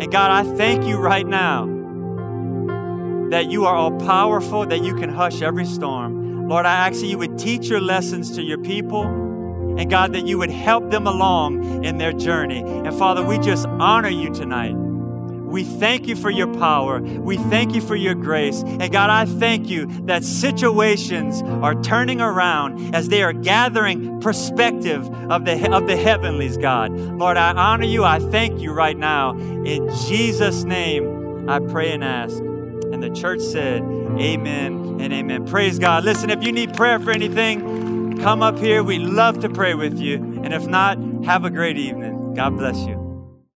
And 0.00 0.10
God, 0.10 0.30
I 0.30 0.56
thank 0.56 0.84
you 0.84 0.96
right 0.96 1.26
now 1.26 1.66
that 3.30 3.50
you 3.50 3.66
are 3.66 3.76
all 3.76 3.92
powerful, 4.00 4.66
that 4.66 4.82
you 4.82 4.94
can 4.94 5.10
hush 5.10 5.42
every 5.42 5.66
storm. 5.66 6.48
Lord, 6.48 6.66
I 6.66 6.88
ask 6.88 7.00
that 7.00 7.06
you 7.06 7.18
would 7.18 7.38
teach 7.38 7.68
your 7.68 7.80
lessons 7.80 8.32
to 8.36 8.42
your 8.42 8.58
people 8.58 9.04
And 9.78 9.88
God, 9.88 10.12
that 10.12 10.26
you 10.26 10.36
would 10.38 10.50
help 10.50 10.90
them 10.90 11.06
along 11.06 11.84
in 11.84 11.96
their 11.98 12.12
journey. 12.12 12.60
And 12.60 12.92
Father, 12.94 13.24
we 13.24 13.38
just 13.38 13.66
honor 13.66 14.10
you 14.10 14.30
tonight. 14.30 14.74
We 15.50 15.64
thank 15.64 16.06
you 16.06 16.16
for 16.16 16.30
your 16.30 16.52
power. 16.54 17.00
We 17.00 17.36
thank 17.36 17.74
you 17.74 17.80
for 17.80 17.96
your 17.96 18.14
grace. 18.14 18.62
And 18.62 18.92
God, 18.92 19.10
I 19.10 19.24
thank 19.24 19.68
you 19.68 19.86
that 20.06 20.24
situations 20.24 21.42
are 21.42 21.74
turning 21.82 22.20
around 22.20 22.94
as 22.94 23.08
they 23.08 23.22
are 23.22 23.32
gathering 23.32 24.20
perspective 24.20 25.08
of 25.30 25.44
the, 25.44 25.72
of 25.72 25.86
the 25.86 25.96
heavenlies, 25.96 26.56
God. 26.56 26.92
Lord, 26.92 27.36
I 27.36 27.52
honor 27.52 27.84
you. 27.84 28.04
I 28.04 28.20
thank 28.20 28.60
you 28.60 28.72
right 28.72 28.96
now. 28.96 29.32
In 29.32 29.90
Jesus' 30.06 30.64
name, 30.64 31.48
I 31.48 31.58
pray 31.58 31.92
and 31.92 32.04
ask. 32.04 32.38
And 32.38 33.02
the 33.02 33.10
church 33.10 33.40
said, 33.40 33.82
Amen 33.82 35.00
and 35.00 35.12
amen. 35.12 35.46
Praise 35.46 35.78
God. 35.78 36.04
Listen, 36.04 36.30
if 36.30 36.42
you 36.42 36.52
need 36.52 36.74
prayer 36.74 36.98
for 36.98 37.10
anything, 37.10 38.18
come 38.20 38.42
up 38.42 38.58
here. 38.58 38.82
We'd 38.82 39.02
love 39.02 39.40
to 39.40 39.48
pray 39.48 39.74
with 39.74 39.98
you. 39.98 40.16
And 40.42 40.52
if 40.52 40.66
not, 40.66 40.98
have 41.24 41.44
a 41.44 41.50
great 41.50 41.78
evening. 41.78 42.34
God 42.34 42.56
bless 42.56 42.76
you. 42.78 42.99